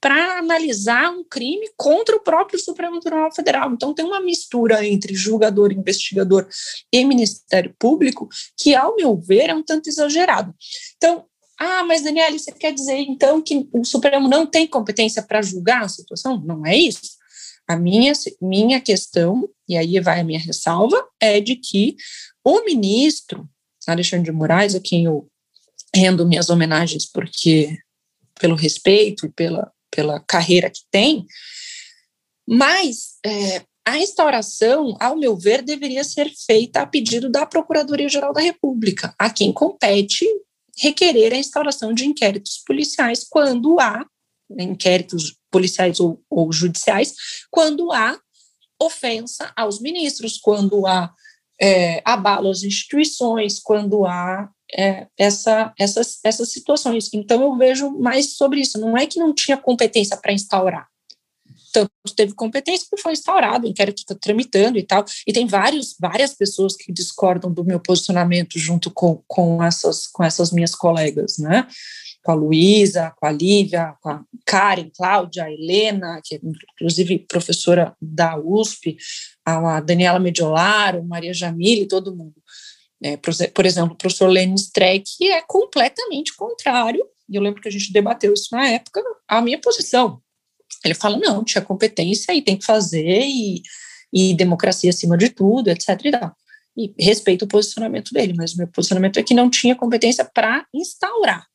para 0.00 0.38
analisar 0.38 1.10
um 1.10 1.22
crime 1.22 1.68
contra 1.76 2.16
o 2.16 2.20
próprio 2.20 2.58
Supremo 2.58 2.98
Tribunal 2.98 3.30
Federal. 3.30 3.70
Então 3.72 3.92
tem 3.92 4.06
uma 4.06 4.20
mistura 4.20 4.86
entre 4.86 5.14
julgador, 5.14 5.70
investigador 5.70 6.48
e 6.90 7.04
Ministério 7.04 7.74
Público 7.78 8.26
que, 8.56 8.74
ao 8.74 8.96
meu 8.96 9.20
ver, 9.20 9.50
é 9.50 9.54
um 9.54 9.62
tanto 9.62 9.90
exagerado. 9.90 10.54
Então, 10.96 11.26
ah, 11.58 11.84
mas 11.84 12.02
Daniela, 12.02 12.38
você 12.38 12.52
quer 12.52 12.72
dizer 12.72 12.98
então 13.00 13.40
que 13.40 13.68
o 13.72 13.84
Supremo 13.84 14.28
não 14.28 14.46
tem 14.46 14.66
competência 14.66 15.22
para 15.22 15.42
julgar 15.42 15.84
a 15.84 15.88
situação? 15.88 16.40
Não 16.40 16.66
é 16.66 16.76
isso. 16.76 17.15
A 17.68 17.76
minha, 17.76 18.12
minha 18.40 18.80
questão, 18.80 19.48
e 19.68 19.76
aí 19.76 19.98
vai 20.00 20.20
a 20.20 20.24
minha 20.24 20.38
ressalva, 20.38 21.04
é 21.20 21.40
de 21.40 21.56
que 21.56 21.96
o 22.44 22.64
ministro 22.64 23.48
Alexandre 23.86 24.30
de 24.30 24.32
Moraes, 24.32 24.74
a 24.74 24.80
quem 24.80 25.04
eu 25.04 25.28
rendo 25.94 26.26
minhas 26.26 26.50
homenagens 26.50 27.06
porque 27.06 27.78
pelo 28.38 28.54
respeito 28.54 29.26
e 29.26 29.30
pela, 29.30 29.72
pela 29.90 30.20
carreira 30.20 30.70
que 30.70 30.82
tem, 30.90 31.26
mas 32.46 33.18
é, 33.24 33.62
a 33.86 33.98
instauração, 33.98 34.96
ao 35.00 35.16
meu 35.16 35.36
ver, 35.36 35.62
deveria 35.62 36.04
ser 36.04 36.30
feita 36.46 36.80
a 36.80 36.86
pedido 36.86 37.30
da 37.30 37.46
Procuradoria-Geral 37.46 38.32
da 38.32 38.40
República, 38.40 39.14
a 39.18 39.30
quem 39.30 39.52
compete 39.52 40.26
requerer 40.76 41.32
a 41.32 41.36
instauração 41.36 41.94
de 41.94 42.04
inquéritos 42.04 42.62
policiais 42.66 43.24
quando 43.28 43.80
há 43.80 44.04
inquéritos 44.58 45.36
policiais 45.56 45.98
ou, 46.00 46.22
ou 46.28 46.52
judiciais, 46.52 47.14
quando 47.50 47.90
há 47.90 48.18
ofensa 48.78 49.50
aos 49.56 49.80
ministros, 49.80 50.36
quando 50.36 50.86
há 50.86 51.10
é, 51.58 52.02
abalo 52.04 52.50
às 52.50 52.62
instituições, 52.62 53.58
quando 53.58 54.04
há 54.04 54.50
é, 54.78 55.06
essa, 55.16 55.72
essas, 55.78 56.18
essas 56.22 56.52
situações. 56.52 57.08
Então, 57.14 57.40
eu 57.40 57.56
vejo 57.56 57.90
mais 57.98 58.36
sobre 58.36 58.60
isso. 58.60 58.78
Não 58.78 58.98
é 58.98 59.06
que 59.06 59.18
não 59.18 59.34
tinha 59.34 59.56
competência 59.56 60.14
para 60.18 60.34
instaurar. 60.34 60.86
Tanto 61.72 61.90
teve 62.14 62.34
competência 62.34 62.86
que 62.90 63.00
foi 63.00 63.12
instaurado, 63.12 63.66
o 63.66 63.70
inquérito 63.70 63.98
está 64.00 64.14
tramitando 64.14 64.78
e 64.78 64.82
tal. 64.82 65.06
E 65.26 65.32
tem 65.32 65.46
vários, 65.46 65.96
várias 65.98 66.34
pessoas 66.34 66.76
que 66.76 66.92
discordam 66.92 67.50
do 67.50 67.64
meu 67.64 67.80
posicionamento 67.80 68.58
junto 68.58 68.90
com, 68.90 69.22
com, 69.26 69.64
essas, 69.64 70.06
com 70.06 70.22
essas 70.22 70.52
minhas 70.52 70.74
colegas, 70.74 71.38
né? 71.38 71.66
Com 72.26 72.32
a 72.32 72.34
Luísa, 72.34 73.14
com 73.16 73.24
a 73.24 73.30
Lívia, 73.30 73.94
com 74.00 74.08
a 74.10 74.24
Karen, 74.44 74.90
Cláudia, 74.96 75.48
Helena, 75.48 76.20
que 76.24 76.34
é 76.34 76.40
inclusive 76.74 77.20
professora 77.20 77.94
da 78.02 78.36
USP, 78.36 78.96
a 79.44 79.80
Daniela 79.80 80.18
Mediolaro, 80.18 81.04
Maria 81.04 81.32
Jamile, 81.32 81.86
todo 81.86 82.16
mundo. 82.16 82.34
É, 83.00 83.16
por 83.16 83.64
exemplo, 83.64 83.94
o 83.94 83.96
professor 83.96 84.26
Lenin 84.26 84.56
Streck 84.56 85.28
é 85.28 85.40
completamente 85.42 86.34
contrário, 86.34 87.06
e 87.28 87.36
eu 87.36 87.42
lembro 87.42 87.62
que 87.62 87.68
a 87.68 87.70
gente 87.70 87.92
debateu 87.92 88.32
isso 88.32 88.48
na 88.50 88.66
época, 88.68 89.00
a 89.28 89.40
minha 89.40 89.60
posição. 89.60 90.20
Ele 90.84 90.94
fala, 90.94 91.16
não, 91.18 91.44
tinha 91.44 91.62
competência 91.62 92.34
e 92.34 92.42
tem 92.42 92.56
que 92.56 92.64
fazer, 92.64 93.20
e, 93.20 93.62
e 94.12 94.34
democracia 94.34 94.90
acima 94.90 95.16
de 95.16 95.28
tudo, 95.28 95.68
etc. 95.68 95.88
E, 96.04 96.10
tal. 96.10 96.36
e 96.76 96.94
respeito 96.98 97.44
o 97.44 97.48
posicionamento 97.48 98.12
dele, 98.12 98.34
mas 98.36 98.56
meu 98.56 98.66
posicionamento 98.66 99.18
é 99.18 99.22
que 99.22 99.34
não 99.34 99.48
tinha 99.48 99.76
competência 99.76 100.24
para 100.24 100.66
instaurar, 100.74 101.46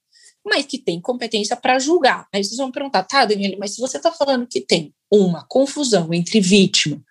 mas 0.46 0.66
que 0.66 0.78
tem 0.78 1.00
competência 1.00 1.56
para 1.56 1.80
julgar. 1.80 2.28
Aí 2.34 2.44
vocês 2.44 2.58
vão 2.58 2.72
perguntar, 2.72 3.04
tá, 3.04 3.26
Daniel, 3.26 3.58
mas 3.60 3.76
se 3.76 3.82
você 3.82 3.98
está 3.98 4.12
falando 4.12 4.48
que 4.48 4.62
tem 4.62 4.94
uma 5.10 5.46
confusão 5.48 6.14
entre 6.14 6.40
vítima, 6.40 7.02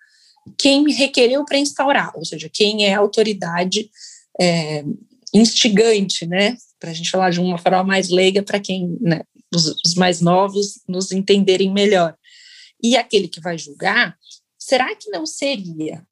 quem 0.57 0.89
requereu 0.91 1.45
para 1.45 1.57
instaurar, 1.57 2.11
ou 2.15 2.25
seja, 2.25 2.49
quem 2.51 2.85
é 2.85 2.93
a 2.93 2.99
autoridade 2.99 3.89
é, 4.39 4.83
instigante, 5.33 6.25
né? 6.25 6.57
Para 6.79 6.91
a 6.91 6.93
gente 6.93 7.09
falar 7.11 7.29
de 7.29 7.39
uma 7.39 7.57
forma 7.57 7.83
mais 7.83 8.09
leiga, 8.09 8.41
para 8.43 8.59
quem, 8.59 8.97
né, 8.99 9.21
os, 9.53 9.67
os 9.85 9.95
mais 9.95 10.19
novos, 10.19 10.81
nos 10.87 11.11
entenderem 11.11 11.71
melhor. 11.71 12.15
E 12.83 12.97
aquele 12.97 13.27
que 13.27 13.39
vai 13.39 13.57
julgar, 13.57 14.17
será 14.57 14.95
que 14.95 15.09
não 15.09 15.25
seria 15.25 16.05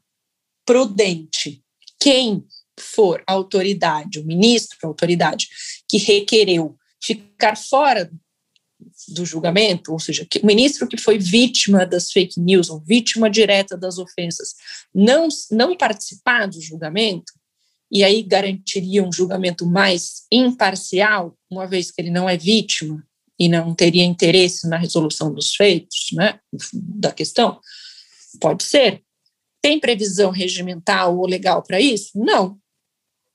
prudente 0.65 1.63
quem 1.99 2.45
for 2.79 3.23
a 3.27 3.33
autoridade, 3.33 4.19
o 4.19 4.25
ministro, 4.25 4.77
a 4.83 4.87
autoridade 4.87 5.47
que 5.87 5.97
requereu 5.97 6.77
ficar 7.01 7.55
fora 7.55 8.11
do 9.09 9.25
julgamento, 9.25 9.91
ou 9.91 9.99
seja, 9.99 10.25
que 10.29 10.39
o 10.39 10.45
ministro 10.45 10.87
que 10.87 10.97
foi 10.97 11.17
vítima 11.17 11.85
das 11.85 12.11
fake 12.11 12.39
news 12.39 12.69
ou 12.69 12.79
vítima 12.79 13.29
direta 13.29 13.77
das 13.77 13.97
ofensas, 13.97 14.55
não, 14.93 15.27
não 15.51 15.75
participar 15.75 16.47
do 16.47 16.61
julgamento, 16.61 17.33
e 17.91 18.03
aí 18.03 18.21
garantiria 18.21 19.03
um 19.03 19.11
julgamento 19.11 19.65
mais 19.65 20.25
imparcial, 20.31 21.37
uma 21.49 21.67
vez 21.67 21.91
que 21.91 22.01
ele 22.01 22.11
não 22.11 22.29
é 22.29 22.37
vítima 22.37 23.03
e 23.37 23.49
não 23.49 23.73
teria 23.73 24.03
interesse 24.03 24.67
na 24.67 24.77
resolução 24.77 25.33
dos 25.33 25.55
feitos, 25.55 26.07
né, 26.13 26.39
da 26.73 27.11
questão? 27.11 27.59
Pode 28.39 28.63
ser. 28.63 29.01
Tem 29.61 29.79
previsão 29.79 30.29
regimental 30.29 31.17
ou 31.17 31.25
legal 31.25 31.63
para 31.63 31.81
isso? 31.81 32.11
Não. 32.15 32.59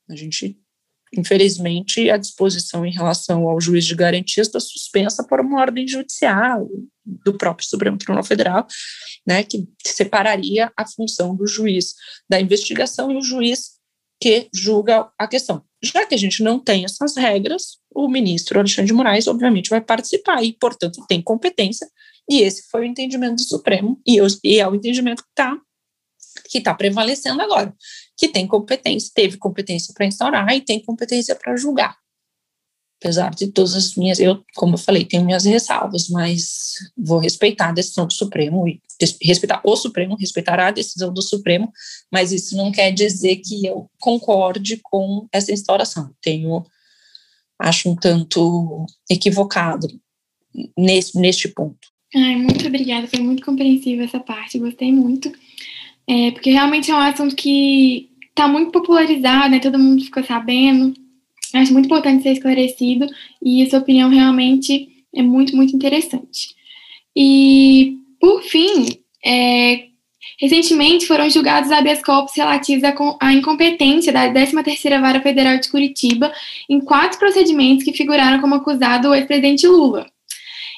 A 0.08 0.14
gente, 0.14 0.58
infelizmente, 1.16 2.10
a 2.10 2.16
disposição 2.16 2.84
em 2.84 2.92
relação 2.92 3.48
ao 3.48 3.60
juiz 3.60 3.84
de 3.84 3.94
garantia 3.94 4.42
está 4.42 4.60
suspensa 4.60 5.24
por 5.24 5.40
uma 5.40 5.60
ordem 5.60 5.86
judicial 5.86 6.68
do 7.04 7.36
próprio 7.36 7.68
Supremo 7.68 7.98
Tribunal 7.98 8.24
Federal, 8.24 8.66
né, 9.26 9.42
que 9.42 9.66
separaria 9.84 10.72
a 10.76 10.86
função 10.86 11.34
do 11.34 11.46
juiz 11.46 11.94
da 12.28 12.40
investigação 12.40 13.10
e 13.10 13.16
o 13.16 13.22
juiz 13.22 13.74
que 14.20 14.48
julga 14.54 15.10
a 15.18 15.26
questão. 15.26 15.62
Já 15.82 16.06
que 16.06 16.14
a 16.14 16.18
gente 16.18 16.42
não 16.42 16.58
tem 16.58 16.84
essas 16.84 17.16
regras, 17.16 17.78
o 17.94 18.08
ministro 18.08 18.58
Alexandre 18.58 18.86
de 18.86 18.94
Moraes, 18.94 19.26
obviamente, 19.26 19.68
vai 19.68 19.80
participar 19.80 20.42
e, 20.42 20.52
portanto, 20.52 21.04
tem 21.06 21.20
competência, 21.20 21.86
e 22.28 22.40
esse 22.40 22.68
foi 22.70 22.82
o 22.82 22.84
entendimento 22.84 23.36
do 23.36 23.42
Supremo, 23.42 24.00
e, 24.06 24.18
e 24.42 24.58
é 24.58 24.66
o 24.66 24.74
entendimento 24.74 25.22
que 25.22 25.28
está 25.30 25.58
que 26.54 26.60
tá 26.60 26.72
prevalecendo 26.72 27.42
agora, 27.42 27.74
que 28.16 28.28
tem 28.28 28.46
competência, 28.46 29.10
teve 29.12 29.36
competência 29.36 29.92
para 29.92 30.06
instaurar 30.06 30.54
e 30.54 30.60
tem 30.60 30.80
competência 30.80 31.34
para 31.34 31.56
julgar 31.56 31.96
apesar 33.04 33.34
de 33.34 33.48
todas 33.48 33.74
as 33.74 33.94
minhas, 33.96 34.18
eu, 34.18 34.42
como 34.54 34.74
eu 34.74 34.78
falei, 34.78 35.04
tenho 35.04 35.26
minhas 35.26 35.44
ressalvas, 35.44 36.08
mas 36.08 36.72
vou 36.96 37.18
respeitar 37.18 37.68
a 37.68 37.72
decisão 37.72 38.06
do 38.06 38.14
Supremo 38.14 38.66
e 38.66 38.80
respeitar 39.22 39.60
o 39.62 39.76
Supremo, 39.76 40.16
respeitar 40.16 40.58
a 40.58 40.70
decisão 40.70 41.12
do 41.12 41.20
Supremo, 41.20 41.70
mas 42.10 42.32
isso 42.32 42.56
não 42.56 42.72
quer 42.72 42.90
dizer 42.92 43.36
que 43.36 43.66
eu 43.66 43.90
concorde 44.00 44.80
com 44.82 45.28
essa 45.30 45.52
instauração. 45.52 46.14
Tenho, 46.22 46.64
acho 47.58 47.90
um 47.90 47.94
tanto 47.94 48.86
equivocado 49.10 49.86
nesse, 50.74 51.18
neste 51.18 51.48
ponto. 51.48 51.92
Ai, 52.16 52.36
muito 52.36 52.66
obrigada, 52.66 53.06
foi 53.06 53.20
muito 53.20 53.44
compreensiva 53.44 54.04
essa 54.04 54.20
parte, 54.20 54.58
gostei 54.58 54.90
muito, 54.90 55.30
é, 56.08 56.30
porque 56.30 56.50
realmente 56.50 56.90
é 56.90 56.94
um 56.94 56.98
assunto 56.98 57.34
que 57.34 58.10
está 58.28 58.48
muito 58.48 58.72
popularizado, 58.72 59.50
né, 59.50 59.58
todo 59.58 59.78
mundo 59.78 60.04
ficou 60.04 60.22
sabendo, 60.24 60.94
Acho 61.54 61.72
muito 61.72 61.86
importante 61.86 62.24
ser 62.24 62.32
esclarecido 62.32 63.06
e 63.40 63.62
a 63.62 63.70
sua 63.70 63.78
opinião 63.78 64.10
realmente 64.10 64.88
é 65.14 65.22
muito, 65.22 65.54
muito 65.56 65.74
interessante. 65.74 66.54
E, 67.16 67.96
por 68.20 68.42
fim, 68.42 68.86
é, 69.24 69.84
Recentemente 70.40 71.06
foram 71.06 71.30
julgados 71.30 71.70
habeas 71.70 72.02
corpus 72.02 72.34
relativos 72.34 72.82
à 73.20 73.32
incompetência 73.32 74.12
da 74.12 74.28
13ª 74.28 75.00
Vara 75.00 75.20
Federal 75.20 75.58
de 75.60 75.68
Curitiba 75.68 76.32
em 76.68 76.80
quatro 76.80 77.18
procedimentos 77.18 77.84
que 77.84 77.92
figuraram 77.92 78.40
como 78.40 78.56
acusado 78.56 79.08
o 79.08 79.14
ex-presidente 79.14 79.66
Lula. 79.66 80.06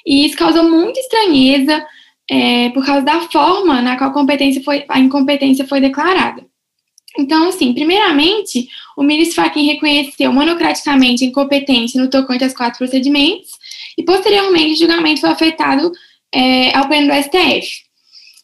E 0.04 0.26
isso 0.26 0.36
causou 0.36 0.68
muita 0.68 1.00
estranheza 1.00 1.82
é, 2.30 2.70
por 2.70 2.84
causa 2.84 3.02
da 3.02 3.20
forma 3.22 3.80
na 3.80 3.96
qual 3.96 4.10
a, 4.10 4.12
competência 4.12 4.62
foi, 4.62 4.84
a 4.88 4.98
incompetência 4.98 5.66
foi 5.66 5.80
declarada. 5.80 6.44
Então, 7.18 7.48
assim, 7.48 7.72
primeiramente, 7.72 8.68
o 8.96 9.02
ministro 9.02 9.36
Fachin 9.36 9.66
reconheceu 9.66 10.32
monocraticamente 10.32 11.24
a 11.24 11.26
incompetência 11.26 12.00
no 12.00 12.10
tocante 12.10 12.44
aos 12.44 12.52
quatro 12.52 12.78
procedimentos 12.78 13.50
e, 13.96 14.02
posteriormente, 14.04 14.74
o 14.74 14.76
julgamento 14.76 15.20
foi 15.20 15.30
afetado 15.30 15.90
é, 16.32 16.76
ao 16.76 16.86
pleno 16.86 17.08
do 17.08 17.22
STF. 17.22 17.86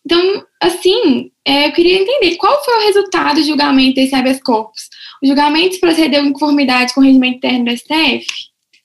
Então, 0.04 0.46
assim, 0.60 1.30
é, 1.44 1.68
eu 1.68 1.72
queria 1.72 2.00
entender 2.00 2.36
qual 2.36 2.64
foi 2.64 2.74
o 2.76 2.86
resultado 2.86 3.36
do 3.36 3.46
julgamento 3.46 3.96
desse 3.96 4.14
habeas 4.14 4.40
corpus. 4.42 4.88
O 5.22 5.26
julgamento 5.26 5.78
procedeu 5.78 6.24
em 6.24 6.32
conformidade 6.32 6.94
com 6.94 7.00
o 7.00 7.04
regimento 7.04 7.36
interno 7.36 7.66
do 7.66 7.76
STF? 7.76 8.26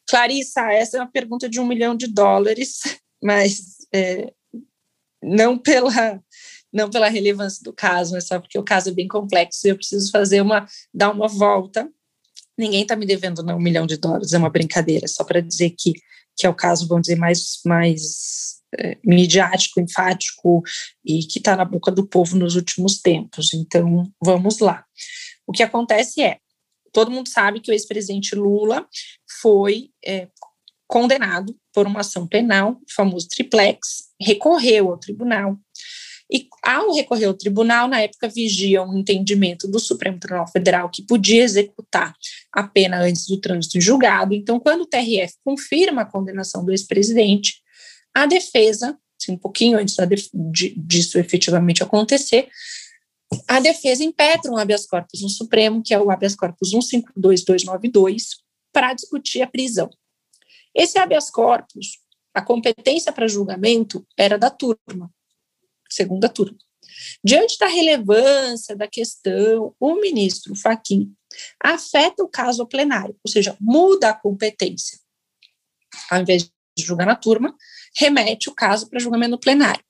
Clarissa, 0.08 0.72
essa 0.72 0.98
é 0.98 1.02
uma 1.02 1.12
pergunta 1.12 1.50
de 1.50 1.60
um 1.60 1.66
milhão 1.66 1.96
de 1.96 2.08
dólares, 2.08 2.80
mas 3.22 3.78
é, 3.94 4.32
não 5.22 5.58
pela 5.58 6.22
não 6.72 6.90
pela 6.90 7.08
relevância 7.08 7.64
do 7.64 7.74
caso, 7.74 8.14
mas 8.14 8.28
só 8.28 8.40
porque 8.40 8.60
o 8.60 8.64
caso 8.64 8.90
é 8.90 8.94
bem 8.94 9.08
complexo 9.08 9.66
e 9.66 9.70
eu 9.70 9.76
preciso 9.76 10.12
fazer 10.12 10.42
uma 10.42 10.68
dar 10.94 11.12
uma 11.12 11.28
volta. 11.28 11.90
Ninguém 12.58 12.82
está 12.82 12.96
me 12.96 13.06
devendo 13.06 13.42
não, 13.44 13.58
um 13.58 13.62
milhão 13.62 13.86
de 13.86 13.98
dólares, 13.98 14.34
é 14.34 14.38
uma 14.38 14.50
brincadeira, 14.50 15.08
só 15.08 15.24
para 15.24 15.42
dizer 15.42 15.72
que 15.78 15.94
que 16.40 16.46
é 16.46 16.50
o 16.50 16.54
caso, 16.54 16.88
vamos 16.88 17.04
dizer, 17.04 17.16
mais 17.16 17.60
mais 17.66 18.58
é, 18.78 18.98
midiático, 19.04 19.80
enfático 19.80 20.62
e 21.06 21.20
que 21.20 21.40
está 21.40 21.56
na 21.56 21.66
boca 21.66 21.92
do 21.92 22.06
povo 22.06 22.38
nos 22.38 22.56
últimos 22.56 23.00
tempos. 23.00 23.54
Então, 23.54 24.12
vamos 24.24 24.60
lá. 24.60 24.86
O 25.48 25.52
que 25.52 25.64
acontece 25.64 26.22
é, 26.22 26.38
todo 26.92 27.12
mundo 27.12 27.30
sabe 27.30 27.60
que 27.60 27.72
o 27.72 27.74
ex-presidente 27.74 28.36
Lula 28.36 28.88
foi 29.42 29.90
é, 30.06 30.28
condenado 30.88 31.56
por 31.78 31.86
uma 31.86 32.00
ação 32.00 32.26
penal, 32.26 32.72
o 32.72 32.92
famoso 32.92 33.28
triplex, 33.30 34.08
recorreu 34.20 34.90
ao 34.90 34.98
tribunal. 34.98 35.56
E 36.28 36.48
ao 36.64 36.92
recorrer 36.92 37.26
ao 37.26 37.36
tribunal, 37.36 37.88
na 37.88 38.02
época 38.02 38.28
vigia 38.28 38.82
um 38.82 38.98
entendimento 38.98 39.68
do 39.68 39.80
Supremo 39.80 40.20
Tribunal 40.20 40.48
Federal 40.48 40.90
que 40.90 41.04
podia 41.04 41.44
executar 41.44 42.16
a 42.52 42.64
pena 42.64 42.98
antes 43.02 43.28
do 43.28 43.40
trânsito 43.40 43.78
em 43.78 43.82
julgado. 43.82 44.34
Então, 44.34 44.60
quando 44.60 44.82
o 44.82 44.86
TRF 44.88 45.36
confirma 45.46 46.02
a 46.02 46.06
condenação 46.06 46.66
do 46.66 46.72
ex-presidente, 46.72 47.62
a 48.12 48.26
defesa, 48.26 48.98
assim, 49.22 49.34
um 49.34 49.38
pouquinho 49.38 49.78
antes 49.78 49.96
de, 50.52 50.74
disso 50.76 51.20
efetivamente 51.20 51.84
acontecer, 51.84 52.50
a 53.48 53.60
defesa 53.60 54.04
impetra 54.04 54.52
um 54.52 54.58
habeas 54.58 54.88
corpus 54.88 55.22
no 55.22 55.30
Supremo, 55.30 55.84
que 55.84 55.94
é 55.94 56.00
o 56.00 56.10
habeas 56.10 56.36
corpus 56.36 56.72
152292, 56.72 58.30
para 58.74 58.96
discutir 58.96 59.44
a 59.44 59.48
prisão. 59.48 59.92
Esse 60.78 61.00
habeas 61.00 61.32
corpus, 61.32 62.00
a 62.36 62.42
competência 62.42 63.12
para 63.12 63.28
julgamento 63.28 64.06
era 64.16 64.38
da 64.38 64.52
turma, 64.52 65.12
segunda 65.90 66.30
turma. 66.30 66.58
Diante 67.24 67.58
da 67.58 67.66
relevância 67.66 68.76
da 68.76 68.88
questão, 68.88 69.76
o 69.80 69.96
ministro 69.96 70.56
Faquim 70.56 71.12
afeta 71.60 72.24
o 72.24 72.30
caso 72.30 72.62
ao 72.62 72.68
plenário, 72.68 73.18
ou 73.26 73.32
seja, 73.32 73.58
muda 73.60 74.10
a 74.10 74.14
competência. 74.14 75.00
Ao 76.12 76.22
invés 76.22 76.44
de 76.44 76.86
julgar 76.86 77.08
na 77.08 77.16
turma, 77.16 77.56
remete 77.96 78.48
o 78.48 78.54
caso 78.54 78.88
para 78.88 79.00
julgamento 79.00 79.32
no 79.32 79.40
plenário. 79.40 79.84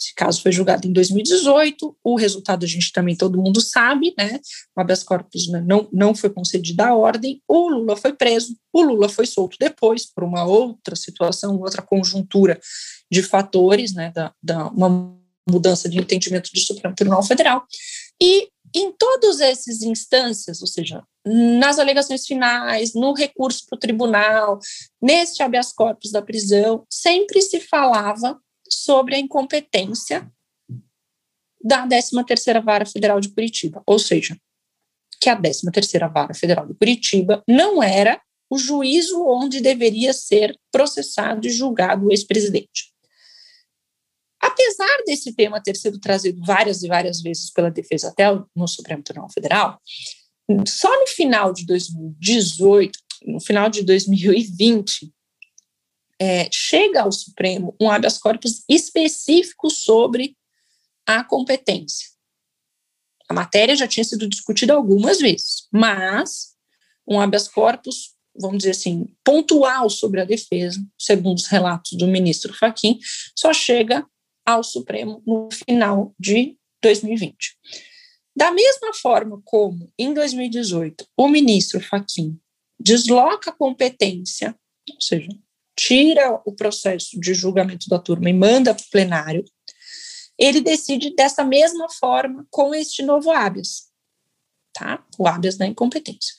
Esse 0.00 0.14
caso 0.14 0.42
foi 0.42 0.52
julgado 0.52 0.86
em 0.86 0.92
2018, 0.92 1.96
o 2.02 2.16
resultado 2.16 2.64
a 2.64 2.68
gente 2.68 2.92
também 2.92 3.16
todo 3.16 3.40
mundo 3.40 3.60
sabe, 3.60 4.12
né? 4.18 4.40
O 4.76 4.80
habeas 4.80 5.02
corpus 5.02 5.48
né, 5.48 5.62
não, 5.66 5.88
não 5.92 6.14
foi 6.14 6.30
concedida 6.30 6.86
a 6.86 6.96
ordem, 6.96 7.40
o 7.48 7.68
Lula 7.68 7.96
foi 7.96 8.12
preso, 8.12 8.56
o 8.72 8.82
Lula 8.82 9.08
foi 9.08 9.26
solto 9.26 9.56
depois 9.58 10.04
por 10.06 10.24
uma 10.24 10.44
outra 10.44 10.96
situação, 10.96 11.58
outra 11.60 11.80
conjuntura 11.80 12.60
de 13.10 13.22
fatores, 13.22 13.94
né? 13.94 14.10
Da, 14.10 14.32
da 14.42 14.68
uma 14.68 15.16
mudança 15.48 15.88
de 15.88 15.98
entendimento 15.98 16.50
do 16.52 16.60
Supremo 16.60 16.94
Tribunal 16.94 17.22
Federal. 17.22 17.64
E 18.20 18.48
em 18.74 18.90
todas 18.92 19.40
essas 19.40 19.82
instâncias, 19.82 20.60
ou 20.60 20.66
seja, 20.66 21.02
nas 21.24 21.78
alegações 21.78 22.26
finais, 22.26 22.92
no 22.92 23.12
recurso 23.12 23.64
para 23.68 23.76
o 23.76 23.78
tribunal, 23.78 24.58
neste 25.00 25.42
habeas 25.42 25.72
corpus 25.72 26.10
da 26.10 26.20
prisão, 26.20 26.84
sempre 26.90 27.40
se 27.40 27.60
falava 27.60 28.38
sobre 28.68 29.14
a 29.14 29.18
incompetência 29.18 30.30
da 31.62 31.86
13ª 31.86 32.62
Vara 32.62 32.86
Federal 32.86 33.20
de 33.20 33.30
Curitiba, 33.30 33.82
ou 33.86 33.98
seja, 33.98 34.36
que 35.20 35.30
a 35.30 35.40
13ª 35.40 36.12
Vara 36.12 36.34
Federal 36.34 36.66
de 36.66 36.74
Curitiba 36.74 37.42
não 37.48 37.82
era 37.82 38.20
o 38.50 38.58
juízo 38.58 39.24
onde 39.26 39.60
deveria 39.60 40.12
ser 40.12 40.58
processado 40.70 41.46
e 41.46 41.50
julgado 41.50 42.06
o 42.06 42.12
ex-presidente. 42.12 42.92
Apesar 44.40 45.02
desse 45.06 45.34
tema 45.34 45.62
ter 45.62 45.74
sido 45.74 45.98
trazido 45.98 46.38
várias 46.44 46.82
e 46.82 46.88
várias 46.88 47.22
vezes 47.22 47.50
pela 47.50 47.70
defesa 47.70 48.08
até 48.08 48.26
no 48.54 48.68
Supremo 48.68 49.02
Tribunal 49.02 49.30
Federal, 49.30 49.80
só 50.68 51.00
no 51.00 51.06
final 51.06 51.52
de 51.52 51.64
2018, 51.64 52.98
no 53.26 53.40
final 53.40 53.70
de 53.70 53.82
2020, 53.82 55.13
é, 56.20 56.48
chega 56.52 57.02
ao 57.02 57.12
Supremo 57.12 57.74
um 57.80 57.90
habeas 57.90 58.18
corpus 58.18 58.64
específico 58.68 59.70
sobre 59.70 60.36
a 61.06 61.22
competência. 61.24 62.08
A 63.28 63.34
matéria 63.34 63.74
já 63.74 63.86
tinha 63.86 64.04
sido 64.04 64.28
discutida 64.28 64.74
algumas 64.74 65.18
vezes, 65.18 65.66
mas 65.72 66.54
um 67.06 67.20
habeas 67.20 67.48
corpus, 67.48 68.14
vamos 68.36 68.58
dizer 68.58 68.70
assim, 68.70 69.06
pontual 69.24 69.88
sobre 69.90 70.20
a 70.20 70.24
defesa, 70.24 70.82
segundo 70.98 71.38
os 71.38 71.46
relatos 71.46 71.92
do 71.92 72.06
ministro 72.06 72.54
Faquim, 72.54 72.98
só 73.36 73.52
chega 73.52 74.06
ao 74.44 74.62
Supremo 74.62 75.22
no 75.26 75.48
final 75.50 76.14
de 76.18 76.56
2020. 76.82 77.56
Da 78.36 78.50
mesma 78.50 78.92
forma 78.92 79.40
como, 79.44 79.92
em 79.98 80.12
2018, 80.12 81.06
o 81.16 81.28
ministro 81.28 81.80
Fachin 81.80 82.38
desloca 82.78 83.50
a 83.50 83.54
competência, 83.54 84.54
ou 84.90 85.00
seja, 85.00 85.28
tira 85.76 86.40
o 86.44 86.52
processo 86.52 87.18
de 87.18 87.34
julgamento 87.34 87.88
da 87.88 87.98
turma 87.98 88.30
e 88.30 88.32
manda 88.32 88.74
para 88.74 88.82
o 88.82 88.90
plenário, 88.90 89.44
ele 90.38 90.60
decide 90.60 91.14
dessa 91.14 91.44
mesma 91.44 91.88
forma 91.88 92.46
com 92.50 92.74
este 92.74 93.02
novo 93.02 93.30
habeas, 93.30 93.90
tá? 94.72 95.04
O 95.18 95.26
habeas 95.28 95.56
da 95.56 95.66
incompetência. 95.66 96.34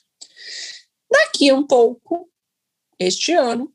Daqui 1.09 1.49
a 1.49 1.55
um 1.55 1.65
pouco, 1.65 2.29
este 2.99 3.33
ano, 3.33 3.73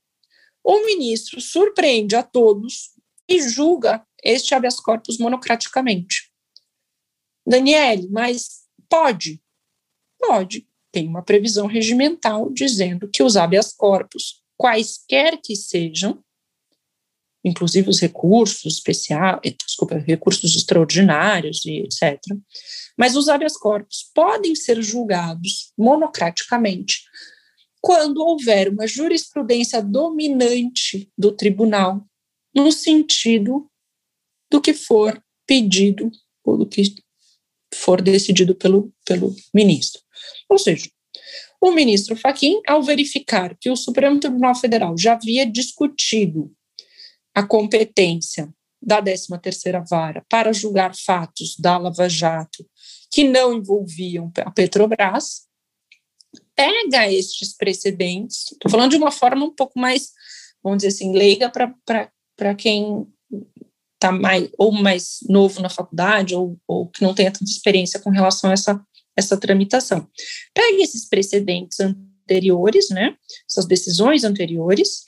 o 0.62 0.84
ministro 0.84 1.40
surpreende 1.40 2.14
a 2.16 2.22
todos 2.22 2.90
e 3.28 3.40
julga 3.40 4.06
este 4.22 4.54
habeas 4.54 4.78
corpus 4.78 5.18
monocraticamente. 5.18 6.30
Daniele, 7.46 8.08
mas 8.10 8.66
pode? 8.88 9.42
Pode. 10.18 10.68
Tem 10.92 11.08
uma 11.08 11.22
previsão 11.22 11.66
regimental 11.66 12.50
dizendo 12.52 13.08
que 13.08 13.22
os 13.22 13.36
habeas 13.36 13.72
corpus, 13.72 14.39
quaisquer 14.60 15.40
que 15.42 15.56
sejam, 15.56 16.22
inclusive 17.42 17.88
os 17.88 17.98
recursos 17.98 18.74
especiais, 18.74 19.40
desculpa, 19.66 19.96
recursos 19.96 20.54
extraordinários 20.54 21.64
e 21.64 21.78
etc. 21.78 22.20
Mas 22.94 23.16
os 23.16 23.30
habeas 23.30 23.56
corpus 23.56 24.10
podem 24.14 24.54
ser 24.54 24.82
julgados 24.82 25.72
monocraticamente 25.78 27.02
quando 27.80 28.18
houver 28.18 28.68
uma 28.68 28.86
jurisprudência 28.86 29.80
dominante 29.80 31.10
do 31.16 31.32
tribunal 31.32 32.06
no 32.54 32.70
sentido 32.70 33.66
do 34.50 34.60
que 34.60 34.74
for 34.74 35.18
pedido 35.46 36.10
ou 36.44 36.58
do 36.58 36.66
que 36.66 36.82
for 37.74 38.02
decidido 38.02 38.54
pelo, 38.54 38.92
pelo 39.06 39.34
ministro. 39.54 40.02
Ou 40.50 40.58
seja, 40.58 40.90
o 41.60 41.72
ministro 41.72 42.16
Faquim, 42.16 42.60
ao 42.66 42.82
verificar 42.82 43.56
que 43.60 43.70
o 43.70 43.76
Supremo 43.76 44.18
Tribunal 44.18 44.54
Federal 44.54 44.96
já 44.96 45.12
havia 45.12 45.44
discutido 45.44 46.52
a 47.34 47.42
competência 47.42 48.48
da 48.82 49.02
13ª 49.02 49.84
Vara 49.88 50.24
para 50.28 50.52
julgar 50.52 50.94
fatos 50.96 51.56
da 51.58 51.76
Lava 51.76 52.08
Jato 52.08 52.64
que 53.10 53.24
não 53.24 53.54
envolviam 53.54 54.32
a 54.38 54.50
Petrobras, 54.50 55.42
pega 56.54 57.10
estes 57.12 57.54
precedentes, 57.56 58.52
estou 58.52 58.70
falando 58.70 58.92
de 58.92 58.96
uma 58.96 59.10
forma 59.10 59.44
um 59.44 59.54
pouco 59.54 59.78
mais, 59.78 60.12
vamos 60.62 60.78
dizer 60.78 60.88
assim, 60.88 61.12
leiga 61.12 61.50
para 61.50 62.54
quem 62.54 63.06
está 63.94 64.12
mais 64.12 64.48
ou 64.56 64.72
mais 64.72 65.18
novo 65.28 65.60
na 65.60 65.68
faculdade 65.68 66.34
ou, 66.34 66.58
ou 66.66 66.88
que 66.88 67.02
não 67.02 67.14
tenha 67.14 67.30
tanta 67.30 67.44
experiência 67.44 68.00
com 68.00 68.10
relação 68.10 68.48
a 68.48 68.54
essa, 68.54 68.80
essa 69.20 69.36
tramitação. 69.36 70.08
Pegue 70.52 70.82
esses 70.82 71.08
precedentes 71.08 71.78
anteriores, 71.80 72.90
né, 72.90 73.16
essas 73.48 73.66
decisões 73.66 74.24
anteriores, 74.24 75.02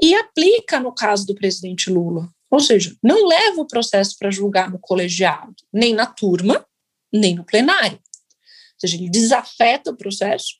e 0.00 0.14
aplica 0.14 0.80
no 0.80 0.94
caso 0.94 1.26
do 1.26 1.34
presidente 1.34 1.90
Lula. 1.90 2.28
Ou 2.50 2.60
seja, 2.60 2.94
não 3.02 3.26
leva 3.26 3.60
o 3.60 3.66
processo 3.66 4.16
para 4.18 4.30
julgar 4.30 4.70
no 4.70 4.78
colegiado, 4.78 5.56
nem 5.72 5.92
na 5.92 6.06
turma, 6.06 6.64
nem 7.12 7.34
no 7.34 7.44
plenário. 7.44 7.98
Ou 7.98 8.80
seja, 8.80 8.96
ele 8.96 9.10
desafeta 9.10 9.90
o 9.90 9.96
processo 9.96 10.54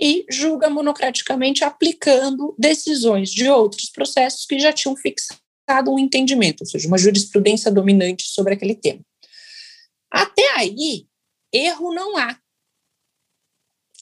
e 0.00 0.24
julga 0.30 0.70
monocraticamente 0.70 1.62
aplicando 1.62 2.54
decisões 2.58 3.30
de 3.30 3.48
outros 3.48 3.90
processos 3.90 4.46
que 4.46 4.58
já 4.58 4.72
tinham 4.72 4.96
fixado 4.96 5.92
um 5.92 5.98
entendimento, 5.98 6.62
ou 6.62 6.66
seja, 6.66 6.88
uma 6.88 6.96
jurisprudência 6.96 7.70
dominante 7.70 8.24
sobre 8.24 8.54
aquele 8.54 8.74
tema. 8.74 9.02
Até 10.10 10.56
aí, 10.56 11.06
erro 11.52 11.92
não 11.94 12.16
há. 12.16 12.38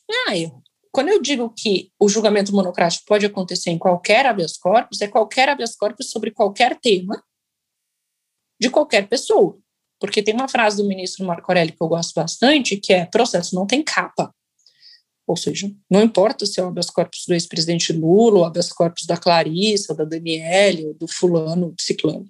Não 0.09 0.29
há 0.29 0.37
erro. 0.37 0.63
Quando 0.91 1.09
eu 1.09 1.21
digo 1.21 1.51
que 1.51 1.93
o 1.99 2.09
julgamento 2.09 2.53
monocrático 2.53 3.05
pode 3.07 3.27
acontecer 3.27 3.71
em 3.71 3.79
qualquer 3.79 4.27
habeas 4.27 4.57
corpus, 4.57 5.01
é 5.01 5.09
qualquer 5.09 5.49
habeas 5.49 5.77
corpus 5.77 6.11
sobre 6.11 6.31
qualquer 6.31 6.79
tema 6.81 7.23
de 8.61 8.71
qualquer 8.71 9.09
pessoa. 9.09 9.59
Porque 10.01 10.23
tem 10.23 10.35
uma 10.35 10.49
frase 10.49 10.79
do 10.79 10.89
ministro 10.89 11.27
Marco 11.27 11.51
Aurélio 11.51 11.75
que 11.77 11.83
eu 11.83 11.89
gosto 11.89 12.15
bastante, 12.15 12.77
que 12.77 12.93
é 12.93 13.07
processo 13.07 13.55
não 13.55 13.67
tem 13.67 13.83
capa. 13.83 14.35
Ou 15.27 15.37
seja, 15.37 15.71
não 15.91 16.03
importa 16.03 16.47
se 16.47 16.59
é 16.59 16.65
o 16.65 16.69
habeas 16.69 16.89
corpus 16.89 17.25
do 17.27 17.35
ex-presidente 17.35 17.93
Lula, 17.93 18.41
o 18.41 18.45
habeas 18.45 18.73
corpus 18.73 19.05
da 19.05 19.17
Clarissa, 19.17 19.95
da 19.95 20.05
Daniele, 20.05 20.95
do 20.95 21.07
fulano, 21.07 21.73
do 21.73 21.83
ciclano. 21.83 22.27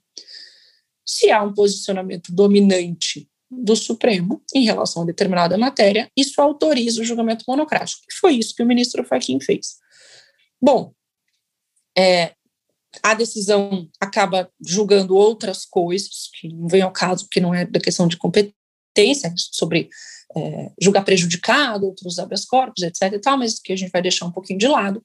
Se 1.07 1.31
há 1.31 1.43
um 1.43 1.55
posicionamento 1.55 2.33
dominante 2.33 3.31
do 3.51 3.75
Supremo 3.75 4.43
em 4.55 4.65
relação 4.65 5.03
a 5.03 5.07
determinada 5.07 5.57
matéria, 5.57 6.11
isso 6.17 6.41
autoriza 6.41 7.01
o 7.01 7.05
julgamento 7.05 7.45
monocrático. 7.49 8.03
E 8.11 8.15
foi 8.15 8.35
isso 8.35 8.55
que 8.55 8.63
o 8.63 8.67
ministro 8.67 9.05
Fachin 9.05 9.41
fez. 9.41 9.77
Bom, 10.61 10.93
é, 11.97 12.35
a 13.03 13.15
decisão 13.15 13.89
acaba 14.01 14.51
julgando 14.61 15.17
outras 15.17 15.65
coisas, 15.65 16.31
que 16.39 16.49
não 16.49 16.69
vem 16.69 16.83
ao 16.83 16.93
caso, 16.93 17.25
porque 17.25 17.41
não 17.41 17.55
é 17.55 17.65
da 17.65 17.81
questão 17.81 18.07
de 18.07 18.17
competência, 18.17 19.33
sobre 19.37 19.89
é, 20.37 20.73
julgar 20.81 21.05
prejudicado, 21.05 21.87
outros 21.87 22.19
habeas 22.19 22.45
corpus, 22.45 22.83
etc. 22.83 23.13
e 23.15 23.19
tal, 23.19 23.39
mas 23.39 23.59
que 23.59 23.73
a 23.73 23.77
gente 23.77 23.91
vai 23.91 24.03
deixar 24.03 24.27
um 24.27 24.33
pouquinho 24.33 24.59
de 24.59 24.67
lado. 24.67 25.03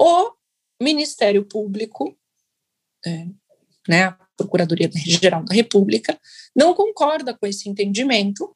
O 0.00 0.32
Ministério 0.80 1.44
Público, 1.44 2.16
é, 3.04 3.26
né, 3.88 4.04
a 4.04 4.18
Procuradoria-Geral 4.36 5.44
da 5.44 5.54
República, 5.54 6.18
não 6.54 6.74
concorda 6.74 7.36
com 7.36 7.46
esse 7.46 7.68
entendimento, 7.68 8.54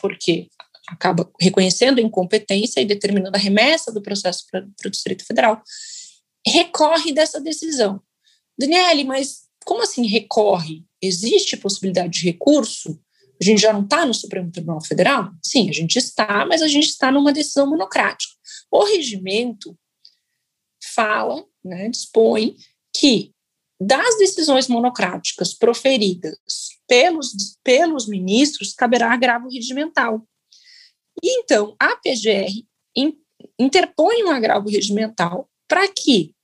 porque 0.00 0.48
acaba 0.88 1.30
reconhecendo 1.40 1.98
a 1.98 2.02
incompetência 2.02 2.80
e 2.80 2.84
determinando 2.84 3.36
a 3.36 3.40
remessa 3.40 3.92
do 3.92 4.02
processo 4.02 4.44
para 4.50 4.66
o 4.86 4.90
Distrito 4.90 5.24
Federal, 5.24 5.62
recorre 6.46 7.12
dessa 7.12 7.40
decisão. 7.40 8.02
Daniele, 8.58 9.04
mas 9.04 9.42
como 9.64 9.82
assim 9.82 10.06
recorre? 10.06 10.84
Existe 11.00 11.56
possibilidade 11.56 12.20
de 12.20 12.24
recurso? 12.24 13.00
A 13.40 13.44
gente 13.44 13.60
já 13.60 13.72
não 13.72 13.82
está 13.82 14.04
no 14.04 14.14
Supremo 14.14 14.50
Tribunal 14.50 14.80
Federal? 14.84 15.32
Sim, 15.42 15.68
a 15.68 15.72
gente 15.72 15.96
está, 15.96 16.44
mas 16.46 16.62
a 16.62 16.68
gente 16.68 16.88
está 16.88 17.10
numa 17.10 17.32
decisão 17.32 17.68
monocrática. 17.68 18.34
O 18.70 18.84
regimento 18.84 19.76
fala, 20.94 21.44
né, 21.64 21.88
dispõe 21.88 22.56
que 22.94 23.32
das 23.86 24.16
decisões 24.18 24.68
monocráticas 24.68 25.54
proferidas 25.54 26.36
pelos, 26.86 27.56
pelos 27.64 28.06
ministros, 28.06 28.74
caberá 28.74 29.12
agravo 29.12 29.48
regimental. 29.48 30.26
E, 31.22 31.40
então, 31.40 31.74
a 31.78 31.96
PGR 31.96 32.50
in, 32.96 33.14
interpõe 33.58 34.24
um 34.24 34.30
agravo 34.30 34.68
regimental 34.68 35.48
para 35.68 35.88
que 35.88 36.34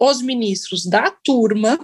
os 0.00 0.22
ministros 0.22 0.86
da 0.86 1.10
turma, 1.10 1.78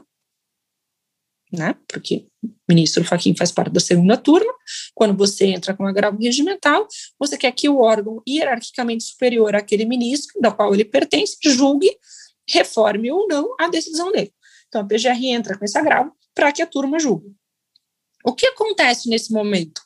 né, 1.52 1.76
porque 1.88 2.26
o 2.42 2.48
ministro 2.68 3.04
Faquim 3.04 3.36
faz 3.36 3.52
parte 3.52 3.72
da 3.72 3.80
segunda 3.80 4.16
turma, 4.16 4.52
quando 4.94 5.16
você 5.16 5.46
entra 5.46 5.74
com 5.74 5.86
agravo 5.86 6.18
regimental, 6.20 6.86
você 7.18 7.36
quer 7.36 7.52
que 7.52 7.68
o 7.68 7.80
órgão 7.80 8.22
hierarquicamente 8.28 9.04
superior 9.04 9.54
àquele 9.54 9.84
ministro, 9.84 10.40
da 10.40 10.50
qual 10.50 10.72
ele 10.74 10.84
pertence, 10.84 11.36
julgue, 11.44 11.90
reforme 12.48 13.10
ou 13.10 13.26
não 13.26 13.54
a 13.58 13.68
decisão 13.68 14.12
dele. 14.12 14.32
Então, 14.74 14.82
a 14.82 14.86
PGR 14.86 15.24
entra 15.26 15.56
com 15.56 15.64
esse 15.64 15.78
agravo 15.78 16.12
para 16.34 16.50
que 16.50 16.60
a 16.60 16.66
turma 16.66 16.98
julgue. 16.98 17.32
O 18.24 18.34
que 18.34 18.44
acontece 18.44 19.08
nesse 19.08 19.32
momento? 19.32 19.80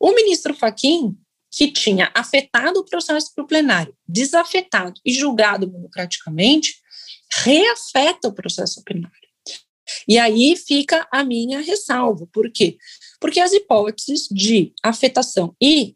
O 0.00 0.12
ministro 0.12 0.52
Faquim, 0.52 1.16
que 1.48 1.70
tinha 1.70 2.10
afetado 2.12 2.80
o 2.80 2.84
processo 2.84 3.32
para 3.32 3.44
o 3.44 3.46
plenário, 3.46 3.96
desafetado 4.06 5.00
e 5.04 5.12
julgado 5.12 5.64
democraticamente, 5.64 6.74
reafeta 7.44 8.26
o 8.26 8.32
processo 8.32 8.82
plenário. 8.82 9.14
E 10.08 10.18
aí 10.18 10.56
fica 10.56 11.06
a 11.12 11.22
minha 11.22 11.60
ressalva. 11.60 12.26
Por 12.32 12.50
quê? 12.50 12.76
Porque 13.20 13.38
as 13.38 13.52
hipóteses 13.52 14.26
de 14.28 14.74
afetação 14.82 15.54
e 15.62 15.94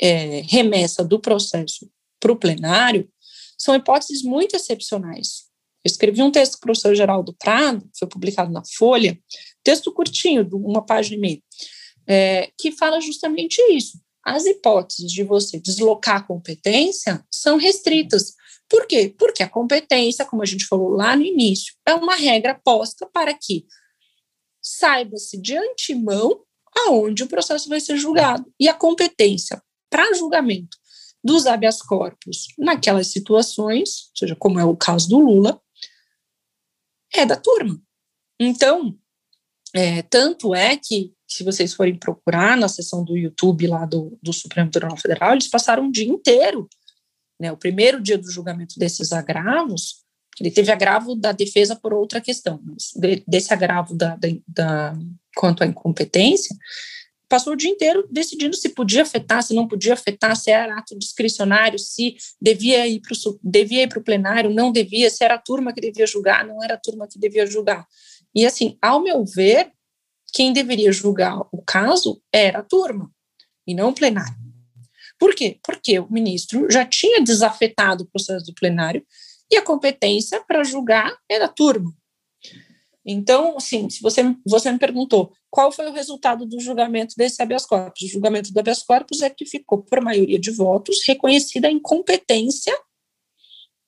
é, 0.00 0.42
remessa 0.42 1.02
do 1.02 1.18
processo 1.18 1.90
para 2.20 2.30
o 2.30 2.36
plenário 2.36 3.10
são 3.58 3.74
hipóteses 3.74 4.22
muito 4.22 4.54
excepcionais. 4.54 5.45
Eu 5.86 5.88
escrevi 5.88 6.20
um 6.20 6.32
texto 6.32 6.58
para 6.58 6.64
o 6.66 6.72
professor 6.72 6.96
Geraldo 6.96 7.32
Prado, 7.38 7.88
foi 7.96 8.08
publicado 8.08 8.52
na 8.52 8.60
Folha, 8.76 9.16
texto 9.62 9.92
curtinho, 9.92 10.44
de 10.44 10.56
uma 10.56 10.84
página 10.84 11.16
e 11.16 11.20
meia, 11.20 11.42
é, 12.08 12.50
que 12.58 12.72
fala 12.72 13.00
justamente 13.00 13.62
isso. 13.70 14.00
As 14.24 14.44
hipóteses 14.46 15.12
de 15.12 15.22
você 15.22 15.60
deslocar 15.60 16.16
a 16.16 16.22
competência 16.22 17.24
são 17.30 17.56
restritas. 17.56 18.34
Por 18.68 18.88
quê? 18.88 19.14
Porque 19.16 19.44
a 19.44 19.48
competência, 19.48 20.24
como 20.24 20.42
a 20.42 20.44
gente 20.44 20.66
falou 20.66 20.88
lá 20.88 21.14
no 21.14 21.22
início, 21.22 21.72
é 21.86 21.94
uma 21.94 22.16
regra 22.16 22.60
posta 22.64 23.06
para 23.06 23.32
que 23.32 23.64
saiba-se 24.60 25.40
de 25.40 25.56
antemão 25.56 26.40
aonde 26.78 27.22
o 27.22 27.28
processo 27.28 27.68
vai 27.68 27.78
ser 27.78 27.96
julgado. 27.96 28.52
E 28.58 28.68
a 28.68 28.74
competência 28.74 29.62
para 29.88 30.12
julgamento 30.14 30.76
dos 31.22 31.46
habeas 31.46 31.80
corpus 31.80 32.48
naquelas 32.58 33.06
situações, 33.06 34.08
ou 34.10 34.16
seja, 34.16 34.34
como 34.34 34.58
é 34.58 34.64
o 34.64 34.76
caso 34.76 35.08
do 35.08 35.20
Lula, 35.20 35.60
é 37.14 37.24
da 37.24 37.36
turma. 37.36 37.80
Então, 38.38 38.96
é, 39.74 40.02
tanto 40.02 40.54
é 40.54 40.76
que, 40.76 41.12
se 41.28 41.42
vocês 41.42 41.74
forem 41.74 41.98
procurar 41.98 42.56
na 42.56 42.68
sessão 42.68 43.04
do 43.04 43.16
YouTube 43.16 43.66
lá 43.66 43.84
do, 43.84 44.18
do 44.22 44.32
Supremo 44.32 44.70
Tribunal 44.70 44.96
Federal, 44.96 45.32
eles 45.32 45.48
passaram 45.48 45.84
um 45.84 45.90
dia 45.90 46.06
inteiro, 46.06 46.68
né, 47.40 47.52
o 47.52 47.56
primeiro 47.56 48.00
dia 48.00 48.16
do 48.16 48.30
julgamento 48.30 48.78
desses 48.78 49.12
agravos, 49.12 50.04
ele 50.40 50.50
teve 50.50 50.70
agravo 50.70 51.14
da 51.14 51.32
defesa 51.32 51.74
por 51.74 51.94
outra 51.94 52.20
questão, 52.20 52.62
desse 53.26 53.52
agravo 53.52 53.94
da, 53.94 54.16
da, 54.16 54.28
da, 54.46 54.98
quanto 55.34 55.62
à 55.62 55.66
incompetência, 55.66 56.54
passou 57.28 57.52
o 57.52 57.56
dia 57.56 57.70
inteiro 57.70 58.06
decidindo 58.10 58.56
se 58.56 58.68
podia 58.70 59.02
afetar, 59.02 59.42
se 59.42 59.54
não 59.54 59.66
podia 59.66 59.94
afetar, 59.94 60.36
se 60.36 60.50
era 60.50 60.78
ato 60.78 60.98
discricionário, 60.98 61.78
se 61.78 62.16
devia 62.40 62.86
ir 62.86 63.00
para 63.88 63.98
o 63.98 64.02
plenário, 64.02 64.50
não 64.50 64.70
devia, 64.70 65.10
se 65.10 65.24
era 65.24 65.34
a 65.34 65.38
turma 65.38 65.72
que 65.72 65.80
devia 65.80 66.06
julgar, 66.06 66.46
não 66.46 66.62
era 66.62 66.74
a 66.74 66.78
turma 66.78 67.08
que 67.08 67.18
devia 67.18 67.46
julgar. 67.46 67.86
E 68.34 68.46
assim, 68.46 68.78
ao 68.80 69.02
meu 69.02 69.24
ver, 69.24 69.72
quem 70.32 70.52
deveria 70.52 70.92
julgar 70.92 71.40
o 71.52 71.62
caso 71.62 72.20
era 72.32 72.58
a 72.58 72.62
turma 72.62 73.10
e 73.66 73.74
não 73.74 73.90
o 73.90 73.94
plenário. 73.94 74.34
Por 75.18 75.34
quê? 75.34 75.58
Porque 75.64 75.98
o 75.98 76.12
ministro 76.12 76.70
já 76.70 76.84
tinha 76.84 77.22
desafetado 77.22 78.04
o 78.04 78.06
processo 78.06 78.46
do 78.46 78.54
plenário 78.54 79.04
e 79.50 79.56
a 79.56 79.62
competência 79.62 80.42
para 80.46 80.62
julgar 80.62 81.16
era 81.28 81.46
a 81.46 81.48
turma. 81.48 81.92
Então, 83.08 83.56
assim, 83.56 83.88
se 83.88 84.02
você, 84.02 84.22
você 84.44 84.72
me 84.72 84.80
perguntou 84.80 85.32
qual 85.48 85.70
foi 85.70 85.88
o 85.88 85.92
resultado 85.92 86.44
do 86.44 86.58
julgamento 86.58 87.14
desse 87.16 87.40
habeas 87.40 87.64
corpus, 87.64 88.02
o 88.02 88.08
julgamento 88.08 88.52
do 88.52 88.58
habeas 88.58 88.82
corpus 88.82 89.22
é 89.22 89.30
que 89.30 89.46
ficou, 89.46 89.80
por 89.82 90.02
maioria 90.02 90.40
de 90.40 90.50
votos, 90.50 90.98
reconhecida 91.06 91.68
a 91.68 91.70
incompetência 91.70 92.76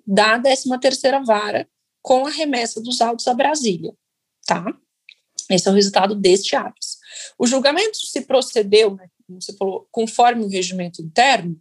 da 0.07 0.39
13ª 0.39 1.25
vara 1.27 1.69
com 2.01 2.27
a 2.27 2.31
remessa 2.31 2.81
dos 2.81 3.01
autos 3.01 3.27
a 3.27 3.35
Brasília, 3.35 3.93
tá? 4.47 4.65
Esse 5.51 5.67
é 5.67 5.71
o 5.73 5.75
resultado 5.75 6.15
deste 6.15 6.55
habeas. 6.55 6.99
O 7.37 7.47
julgamento 7.47 7.97
se 7.97 8.21
procedeu, 8.21 8.95
né, 8.95 9.09
como 9.27 9.43
você 9.43 9.53
falou, 9.57 9.89
conforme 9.91 10.45
o 10.45 10.49
regimento 10.49 11.03
interno, 11.03 11.61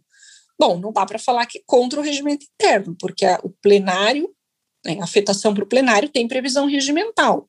bom, 0.56 0.78
não 0.78 0.92
dá 0.92 1.04
para 1.04 1.18
falar 1.18 1.44
que 1.46 1.60
contra 1.66 1.98
o 1.98 2.02
regimento 2.04 2.46
interno, 2.54 2.96
porque 3.00 3.26
a, 3.26 3.40
o 3.42 3.50
plenário 3.50 4.32
né, 4.84 4.98
afetação 5.02 5.52
para 5.52 5.64
o 5.64 5.68
plenário 5.68 6.08
tem 6.08 6.28
previsão 6.28 6.66
regimental. 6.66 7.48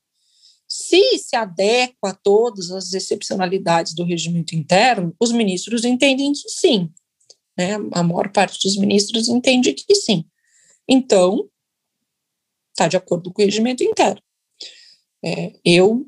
Se 0.72 1.18
se 1.18 1.34
adequa 1.34 2.10
a 2.10 2.14
todas 2.14 2.70
as 2.70 2.92
excepcionalidades 2.92 3.92
do 3.92 4.04
regimento 4.04 4.54
interno, 4.54 5.12
os 5.18 5.32
ministros 5.32 5.84
entendem 5.84 6.32
que 6.32 6.48
sim. 6.48 6.88
Né? 7.58 7.74
A 7.92 8.04
maior 8.04 8.30
parte 8.30 8.60
dos 8.62 8.76
ministros 8.76 9.26
entende 9.28 9.72
que 9.72 9.94
sim. 9.96 10.24
Então, 10.88 11.50
está 12.70 12.86
de 12.86 12.96
acordo 12.96 13.32
com 13.32 13.42
o 13.42 13.44
regimento 13.44 13.82
interno. 13.82 14.22
É, 15.24 15.58
eu 15.64 16.06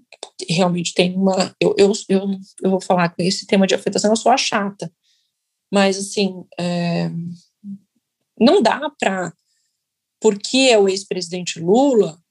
realmente 0.48 0.94
tenho 0.94 1.20
uma. 1.20 1.54
Eu, 1.60 1.74
eu, 1.76 1.92
eu, 2.08 2.20
eu 2.62 2.70
vou 2.70 2.80
falar 2.80 3.08
com 3.08 3.20
esse 3.20 3.44
tema 3.46 3.66
de 3.66 3.74
afetação, 3.74 4.12
eu 4.12 4.16
sou 4.16 4.30
a 4.30 4.36
chata. 4.36 4.92
Mas, 5.72 5.98
assim, 5.98 6.44
é, 6.56 7.10
não 8.38 8.62
dá 8.62 8.88
para 8.90 9.34
porque 10.20 10.68
é 10.70 10.78
o 10.78 10.88
ex-presidente 10.88 11.58
Lula, 11.58 12.21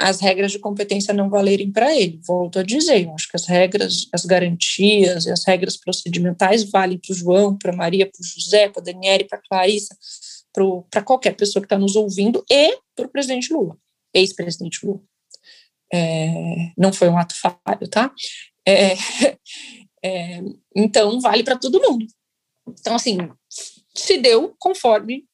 as 0.00 0.20
regras 0.20 0.52
de 0.52 0.58
competência 0.58 1.12
não 1.12 1.28
valerem 1.28 1.70
para 1.70 1.94
ele. 1.94 2.20
Volto 2.26 2.58
a 2.58 2.62
dizer, 2.62 3.04
eu 3.04 3.14
acho 3.14 3.28
que 3.28 3.36
as 3.36 3.46
regras, 3.46 4.08
as 4.12 4.24
garantias 4.24 5.26
e 5.26 5.30
as 5.30 5.44
regras 5.44 5.76
procedimentais 5.76 6.64
valem 6.64 6.98
para 6.98 7.12
o 7.12 7.16
João, 7.16 7.56
para 7.56 7.76
Maria, 7.76 8.06
para 8.06 8.20
o 8.20 8.24
José, 8.24 8.68
para 8.68 8.80
a 8.80 8.84
Daniele, 8.84 9.24
para 9.24 9.38
a 9.38 9.42
Clarissa, 9.42 9.96
para 10.90 11.02
qualquer 11.02 11.36
pessoa 11.36 11.60
que 11.62 11.66
está 11.66 11.78
nos 11.78 11.96
ouvindo 11.96 12.44
e 12.50 12.78
para 12.96 13.06
o 13.06 13.10
presidente 13.10 13.52
Lula, 13.52 13.76
ex-presidente 14.14 14.84
Lula. 14.84 15.00
É, 15.92 16.72
não 16.78 16.92
foi 16.92 17.08
um 17.08 17.18
ato 17.18 17.34
falho, 17.34 17.88
tá? 17.90 18.12
É, 18.66 18.94
é, 20.02 20.40
então, 20.74 21.20
vale 21.20 21.44
para 21.44 21.58
todo 21.58 21.80
mundo. 21.80 22.06
Então, 22.68 22.94
assim, 22.94 23.18
se 23.94 24.18
deu 24.18 24.54
conforme 24.58 25.24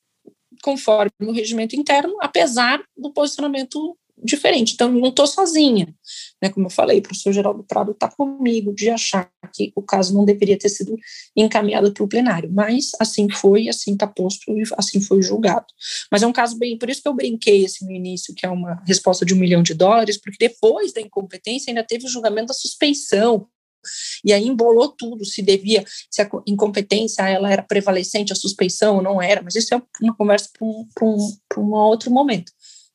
conforme 0.63 1.11
o 1.21 1.33
regimento 1.33 1.77
interno, 1.77 2.17
apesar 2.21 2.83
do 2.97 3.13
posicionamento 3.13 3.97
diferente. 4.23 4.75
Então, 4.75 4.91
não 4.91 5.09
estou 5.09 5.27
sozinha. 5.27 5.95
Né? 6.43 6.49
Como 6.51 6.67
eu 6.67 6.71
falei, 6.71 6.99
o 6.99 7.03
professor 7.03 7.33
Geraldo 7.33 7.65
Prado 7.65 7.93
está 7.93 8.09
comigo 8.09 8.75
de 8.75 8.91
achar 8.91 9.31
que 9.55 9.73
o 9.75 9.83
caso 9.83 10.15
não 10.15 10.25
deveria 10.25 10.59
ter 10.59 10.69
sido 10.69 10.97
encaminhado 11.37 11.93
para 11.93 12.05
o 12.05 12.09
plenário, 12.09 12.51
mas 12.53 12.91
assim 13.01 13.29
foi, 13.31 13.69
assim 13.69 13.93
está 13.93 14.07
posto 14.07 14.51
e 14.53 14.63
assim 14.77 15.01
foi 15.01 15.23
julgado. 15.23 15.67
Mas 16.11 16.23
é 16.23 16.27
um 16.27 16.33
caso 16.33 16.59
bem, 16.59 16.79
por 16.79 16.91
isso 16.91 17.03
que 17.03 17.09
eu 17.09 17.15
brinquei 17.15 17.65
assim, 17.65 17.85
no 17.85 17.93
início, 17.93 18.35
que 18.35 18.47
é 18.47 18.51
uma 18.51 18.83
resposta 18.87 19.25
de 19.25 19.35
um 19.35 19.39
milhão 19.39 19.63
de 19.63 19.75
dólares, 19.75 20.19
porque 20.21 20.49
depois 20.49 20.93
da 20.93 21.01
incompetência 21.01 21.71
ainda 21.71 21.85
teve 21.85 22.07
o 22.07 22.11
julgamento 22.11 22.49
da 22.49 22.55
suspeição, 22.55 23.47
e 24.25 24.33
aí 24.33 24.47
embolou 24.47 24.89
tudo, 24.89 25.25
se 25.25 25.43
devia, 25.43 25.85
se 26.11 26.21
a 26.21 26.29
incompetência 26.47 27.23
ela 27.29 27.51
era 27.51 27.63
prevalecente, 27.63 28.33
a 28.33 28.37
suspeição 28.37 29.01
não 29.01 29.23
era, 29.23 29.43
mas 29.43 29.55
isso 29.55 29.75
é 29.75 29.83
uma 30.01 30.15
conversa 30.17 30.49
para 30.53 30.67
um, 30.67 30.89
um, 31.03 31.37
um 31.59 31.73
outro 31.75 32.11
momento. 32.11 32.51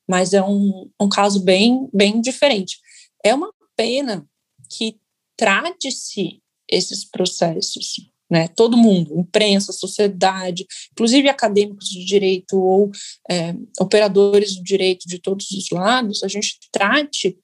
Mas 0.08 0.32
é 0.32 0.42
um, 0.42 0.90
um 1.00 1.08
caso 1.08 1.40
bem, 1.40 1.88
bem 1.92 2.20
diferente. 2.20 2.78
É 3.24 3.34
uma 3.34 3.52
pena 3.76 4.26
que 4.70 4.98
trate-se 5.36 6.42
esses 6.68 7.04
processos, 7.04 7.96
né? 8.30 8.48
Todo 8.48 8.76
mundo, 8.76 9.18
imprensa, 9.18 9.72
sociedade, 9.72 10.66
inclusive 10.92 11.28
acadêmicos 11.28 11.88
de 11.88 12.04
direito 12.04 12.58
ou 12.58 12.90
é, 13.30 13.54
operadores 13.78 14.56
do 14.56 14.62
direito 14.62 15.06
de 15.06 15.18
todos 15.18 15.50
os 15.50 15.70
lados, 15.70 16.22
a 16.22 16.28
gente 16.28 16.58
trate 16.70 17.38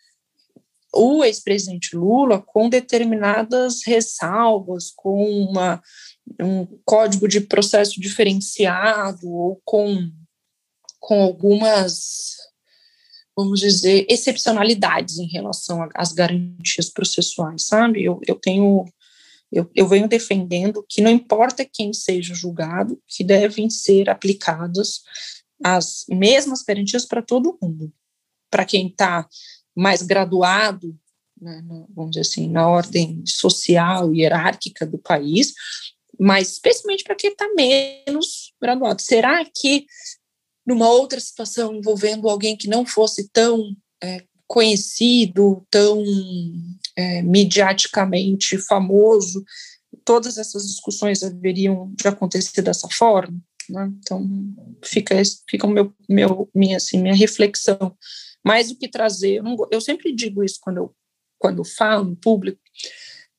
o 0.93 1.23
ex-presidente 1.23 1.95
Lula 1.95 2.41
com 2.41 2.69
determinadas 2.69 3.83
ressalvas, 3.85 4.91
com 4.97 5.23
uma, 5.43 5.83
um 6.41 6.67
código 6.85 7.29
de 7.29 7.43
processo 7.43 8.01
diferenciado 8.01 9.29
ou 9.31 9.61
com, 9.65 10.11
com 10.99 11.23
algumas, 11.23 12.38
vamos 13.39 13.61
dizer, 13.61 14.05
excepcionalidades 14.11 15.19
em 15.19 15.29
relação 15.29 15.89
às 15.95 16.13
garantias 16.13 16.91
processuais, 16.91 17.67
sabe? 17.67 18.03
Eu, 18.03 18.21
eu 18.27 18.35
tenho. 18.35 18.85
Eu, 19.51 19.71
eu 19.77 19.87
venho 19.87 20.09
defendendo 20.09 20.85
que 20.89 21.01
não 21.01 21.11
importa 21.11 21.65
quem 21.65 21.93
seja 21.93 22.35
julgado, 22.35 23.01
que 23.07 23.23
devem 23.23 23.71
ser 23.71 24.11
aplicadas 24.11 25.03
as 25.65 26.05
mesmas 26.09 26.63
garantias 26.65 27.07
para 27.07 27.23
todo 27.23 27.57
mundo. 27.63 27.93
Para 28.51 28.65
quem 28.65 28.89
está 28.89 29.27
mais 29.75 30.03
graduado, 30.03 30.99
né, 31.41 31.63
vamos 31.95 32.11
dizer 32.11 32.23
assim, 32.23 32.51
na 32.51 32.69
ordem 32.69 33.23
social 33.25 34.13
e 34.13 34.23
hierárquica 34.23 34.85
do 34.85 34.99
país, 34.99 35.55
mas 36.19 36.55
especialmente 36.55 37.05
para 37.05 37.15
quem 37.15 37.31
está 37.31 37.49
menos 37.55 38.53
graduado. 38.61 39.01
Será 39.01 39.45
que 39.45 39.87
numa 40.69 40.87
outra 40.91 41.19
situação 41.19 41.75
envolvendo 41.75 42.29
alguém 42.29 42.55
que 42.55 42.69
não 42.69 42.85
fosse 42.85 43.31
tão 43.31 43.75
é, 44.05 44.23
conhecido, 44.47 45.67
tão 45.71 46.05
é, 46.95 47.23
mediaticamente 47.23 48.59
famoso, 48.59 49.43
todas 50.05 50.37
essas 50.37 50.67
discussões 50.67 51.21
deveriam 51.21 51.91
de 51.97 52.07
acontecer 52.07 52.61
dessa 52.61 52.87
forma? 52.91 53.41
Né? 53.71 53.91
Então, 53.99 54.29
fica, 54.85 55.15
fica 55.49 55.67
meu, 55.67 55.95
meu, 56.07 56.51
minha, 56.55 56.77
assim, 56.77 57.01
minha 57.01 57.15
reflexão 57.15 57.97
mais 58.45 58.69
do 58.69 58.77
que 58.77 58.91
trazer. 58.91 59.37
Eu, 59.37 59.43
não, 59.43 59.57
eu 59.71 59.81
sempre 59.81 60.15
digo 60.15 60.45
isso 60.45 60.59
quando 60.61 60.77
eu, 60.77 60.95
quando 61.39 61.61
eu 61.61 61.65
falo 61.65 62.11
em 62.11 62.15
público. 62.15 62.61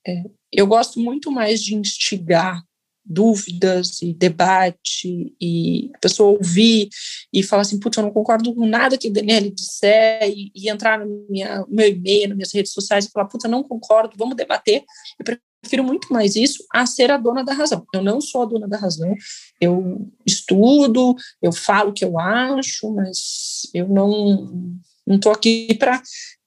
É, 0.08 0.24
eu 0.52 0.66
gosto 0.66 1.00
muito 1.00 1.30
mais 1.30 1.62
de 1.62 1.76
instigar 1.76 2.64
dúvidas 3.06 4.02
e 4.02 4.14
debate 4.14 5.36
e 5.42 5.90
a 5.96 5.98
pessoa 6.00 6.38
ouvir 6.38 6.90
e 7.34 7.42
falar 7.42 7.64
assim, 7.64 7.80
putz, 7.80 7.98
eu 7.98 8.04
não 8.04 8.12
concordo 8.12 8.54
com 8.54 8.66
nada 8.66 8.98
que 8.98 9.08
a 9.08 9.12
Daniele 9.12 9.50
disser 9.50 10.30
e, 10.30 10.52
e 10.56 10.70
entrar 10.70 11.00
no 11.00 11.26
minha, 11.30 11.66
meu 11.68 11.88
e-mail, 11.88 12.30
nas 12.30 12.38
minhas 12.38 12.54
redes 12.54 12.72
sociais 12.72 13.06
e 13.06 13.12
falar, 13.12 13.28
putz, 13.28 13.44
eu 13.44 13.50
não 13.50 13.64
concordo, 13.64 14.16
vamos 14.18 14.36
debater. 14.36 14.84
Eu 15.20 15.38
prefiro 15.62 15.84
muito 15.84 16.12
mais 16.14 16.36
isso 16.36 16.64
a 16.74 16.86
ser 16.86 17.12
a 17.12 17.18
dona 17.18 17.44
da 17.44 17.54
razão. 17.54 17.86
Eu 17.94 18.02
não 18.02 18.22
sou 18.22 18.44
a 18.44 18.46
dona 18.46 18.68
da 18.68 18.78
razão, 18.78 19.14
eu 19.60 20.08
estudo, 20.26 21.16
eu 21.42 21.52
falo 21.52 21.90
o 21.90 21.94
que 21.94 22.06
eu 22.06 22.20
acho, 22.20 22.94
mas 22.94 23.70
eu 23.74 23.88
não 23.88 24.80
estou 25.08 25.32
aqui 25.32 25.78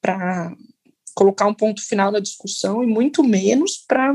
para 0.00 0.54
colocar 1.14 1.46
um 1.46 1.54
ponto 1.54 1.82
final 1.82 2.10
na 2.10 2.20
discussão 2.20 2.82
e 2.82 2.86
muito 2.86 3.22
menos 3.22 3.84
para 3.86 4.14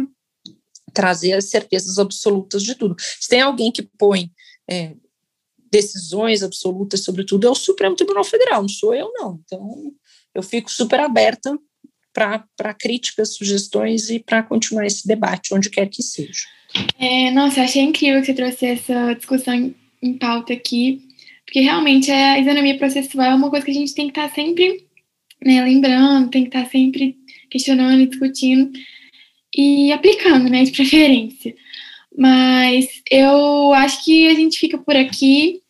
trazer 0.97 1.33
as 1.33 1.45
certezas 1.51 1.99
absolutas 1.99 2.63
de 2.63 2.73
tudo. 2.73 2.95
Se 2.97 3.29
tem 3.29 3.39
alguém 3.39 3.71
que 3.71 3.87
põe 3.99 4.31
é, 4.67 4.95
decisões 5.71 6.41
absolutas 6.41 7.03
sobre 7.03 7.23
tudo, 7.23 7.45
é 7.45 7.51
o 7.51 7.55
Supremo 7.55 7.95
Tribunal 7.95 8.23
Federal, 8.23 8.63
não 8.63 8.69
sou 8.69 8.95
eu, 8.95 9.11
não. 9.13 9.39
Então, 9.45 9.93
eu 10.33 10.41
fico 10.41 10.71
super 10.71 10.99
aberta 10.99 11.55
para 12.11 12.73
críticas, 12.73 13.35
sugestões 13.35 14.09
e 14.09 14.17
para 14.17 14.41
continuar 14.41 14.87
esse 14.87 15.07
debate, 15.07 15.53
onde 15.53 15.69
quer 15.69 15.87
que 15.87 16.01
seja. 16.01 16.41
É, 16.97 17.29
nossa, 17.29 17.61
achei 17.61 17.83
incrível 17.83 18.19
que 18.21 18.25
você 18.25 18.33
trouxe 18.33 18.65
essa 18.65 19.13
discussão 19.13 19.71
em, 20.01 20.13
pauta 20.17 20.51
aqui, 20.51 20.99
porque 21.45 21.59
realmente 21.59 22.09
a 22.09 22.39
isonomia 22.39 22.75
processual 22.79 23.33
é 23.33 23.35
uma 23.35 23.51
coisa 23.51 23.63
que 23.63 23.71
a 23.71 23.75
gente 23.75 23.93
tem 23.93 24.07
que 24.07 24.19
estar 24.19 24.29
tá 24.29 24.33
sempre 24.33 24.83
né, 25.45 25.63
lembrando, 25.63 26.31
tem 26.31 26.41
que 26.41 26.49
estar 26.49 26.63
tá 26.63 26.71
sempre 26.71 27.15
questionando 27.51 28.01
e 28.01 28.07
discutindo 28.07 28.71
e 29.55 29.91
aplicando, 29.91 30.49
né, 30.49 30.63
de 30.63 30.71
preferência. 30.71 31.55
Mas 32.17 32.87
eu 33.11 33.73
acho 33.73 34.03
que 34.03 34.27
a 34.27 34.33
gente 34.33 34.57
fica 34.57 34.77
por 34.77 34.95
aqui. 34.95 35.61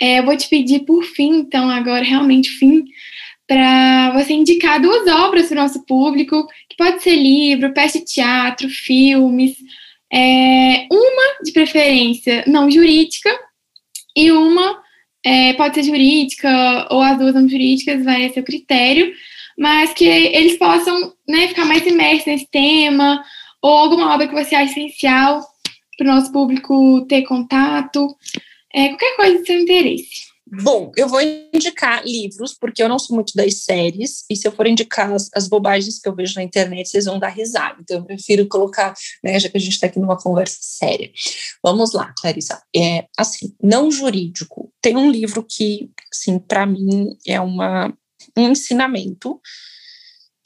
É, 0.00 0.18
eu 0.18 0.24
vou 0.24 0.36
te 0.36 0.48
pedir 0.48 0.80
por 0.80 1.02
fim, 1.04 1.38
então, 1.38 1.70
agora 1.70 2.04
realmente 2.04 2.50
fim, 2.50 2.84
para 3.46 4.12
você 4.12 4.32
indicar 4.34 4.80
duas 4.80 5.06
obras 5.06 5.48
para 5.48 5.58
o 5.58 5.62
nosso 5.62 5.84
público, 5.86 6.46
que 6.68 6.76
pode 6.76 7.02
ser 7.02 7.16
livro, 7.16 7.72
peça 7.72 7.98
de 7.98 8.04
teatro, 8.04 8.68
filmes, 8.68 9.56
é, 10.12 10.86
uma 10.90 11.42
de 11.42 11.52
preferência 11.52 12.44
não 12.46 12.70
jurídica 12.70 13.30
e 14.16 14.30
uma 14.30 14.82
é, 15.24 15.52
pode 15.54 15.74
ser 15.74 15.82
jurídica 15.82 16.86
ou 16.90 17.00
as 17.00 17.18
duas 17.18 17.34
não 17.34 17.48
jurídicas, 17.48 18.04
vai 18.04 18.28
ser 18.30 18.40
o 18.40 18.44
critério, 18.44 19.12
mas 19.58 19.92
que 19.92 20.04
eles 20.04 20.58
possam 20.58 21.12
né, 21.28 21.48
ficar 21.48 21.64
mais 21.64 21.86
imersos 21.86 22.26
nesse 22.26 22.48
tema, 22.50 23.22
ou 23.62 23.70
alguma 23.70 24.14
obra 24.14 24.28
que 24.28 24.34
você 24.34 24.54
acha 24.54 24.72
essencial 24.72 25.44
para 25.96 26.10
o 26.10 26.14
nosso 26.14 26.30
público 26.30 27.06
ter 27.08 27.22
contato, 27.22 28.06
é, 28.74 28.88
qualquer 28.88 29.16
coisa 29.16 29.38
de 29.38 29.46
seu 29.46 29.60
interesse. 29.60 30.26
Bom, 30.62 30.92
eu 30.96 31.08
vou 31.08 31.20
indicar 31.52 32.04
livros, 32.06 32.54
porque 32.54 32.80
eu 32.80 32.88
não 32.88 33.00
sou 33.00 33.16
muito 33.16 33.32
das 33.34 33.64
séries, 33.64 34.24
e 34.30 34.36
se 34.36 34.46
eu 34.46 34.52
for 34.52 34.68
indicar 34.68 35.12
as, 35.12 35.28
as, 35.34 35.48
bobagens 35.48 35.98
que 35.98 36.08
eu 36.08 36.14
vejo 36.14 36.36
na 36.36 36.42
internet, 36.44 36.88
vocês 36.88 37.06
vão 37.06 37.18
dar 37.18 37.30
risada. 37.30 37.76
Então, 37.80 37.96
eu 37.96 38.04
prefiro 38.04 38.46
colocar, 38.46 38.94
né, 39.24 39.40
já 39.40 39.48
que 39.48 39.56
a 39.56 39.60
gente 39.60 39.72
está 39.72 39.88
aqui 39.88 39.98
numa 39.98 40.16
conversa 40.16 40.58
séria. 40.60 41.10
Vamos 41.64 41.92
lá, 41.92 42.14
Clarissa. 42.20 42.62
É, 42.74 43.06
assim, 43.18 43.56
não 43.60 43.90
jurídico. 43.90 44.72
Tem 44.80 44.96
um 44.96 45.10
livro 45.10 45.42
que, 45.42 45.90
assim, 46.12 46.38
para 46.38 46.64
mim 46.64 47.16
é 47.26 47.40
uma, 47.40 47.92
um 48.36 48.50
ensinamento 48.50 49.40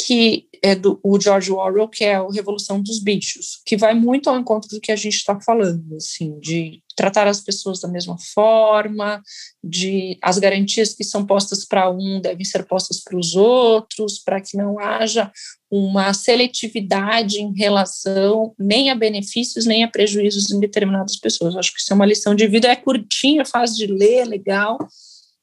que 0.06 0.48
é 0.62 0.74
do 0.74 0.98
o 1.02 1.20
George 1.20 1.52
Orwell, 1.52 1.88
que 1.88 2.04
é 2.04 2.20
o 2.20 2.30
Revolução 2.30 2.82
dos 2.82 3.02
Bichos, 3.02 3.60
que 3.66 3.76
vai 3.76 3.94
muito 3.94 4.28
ao 4.28 4.38
encontro 4.38 4.68
do 4.68 4.80
que 4.80 4.92
a 4.92 4.96
gente 4.96 5.16
está 5.16 5.38
falando, 5.40 5.96
assim, 5.96 6.38
de 6.40 6.82
tratar 6.96 7.26
as 7.26 7.40
pessoas 7.40 7.80
da 7.80 7.88
mesma 7.88 8.16
forma, 8.34 9.22
de 9.62 10.18
as 10.22 10.38
garantias 10.38 10.94
que 10.94 11.04
são 11.04 11.24
postas 11.24 11.64
para 11.64 11.90
um 11.90 12.20
devem 12.20 12.44
ser 12.44 12.66
postas 12.66 13.02
para 13.02 13.18
os 13.18 13.34
outros, 13.34 14.18
para 14.18 14.40
que 14.40 14.56
não 14.56 14.78
haja 14.78 15.30
uma 15.70 16.12
seletividade 16.12 17.40
em 17.40 17.54
relação 17.54 18.54
nem 18.58 18.90
a 18.90 18.94
benefícios 18.94 19.64
nem 19.64 19.84
a 19.84 19.88
prejuízos 19.88 20.50
em 20.50 20.60
determinadas 20.60 21.16
pessoas. 21.16 21.56
Acho 21.56 21.72
que 21.72 21.80
isso 21.80 21.92
é 21.92 21.96
uma 21.96 22.06
lição 22.06 22.34
de 22.34 22.46
vida, 22.46 22.68
é 22.68 22.76
curtinha, 22.76 23.44
fácil 23.44 23.76
de 23.76 23.92
ler, 23.92 24.26
legal. 24.26 24.78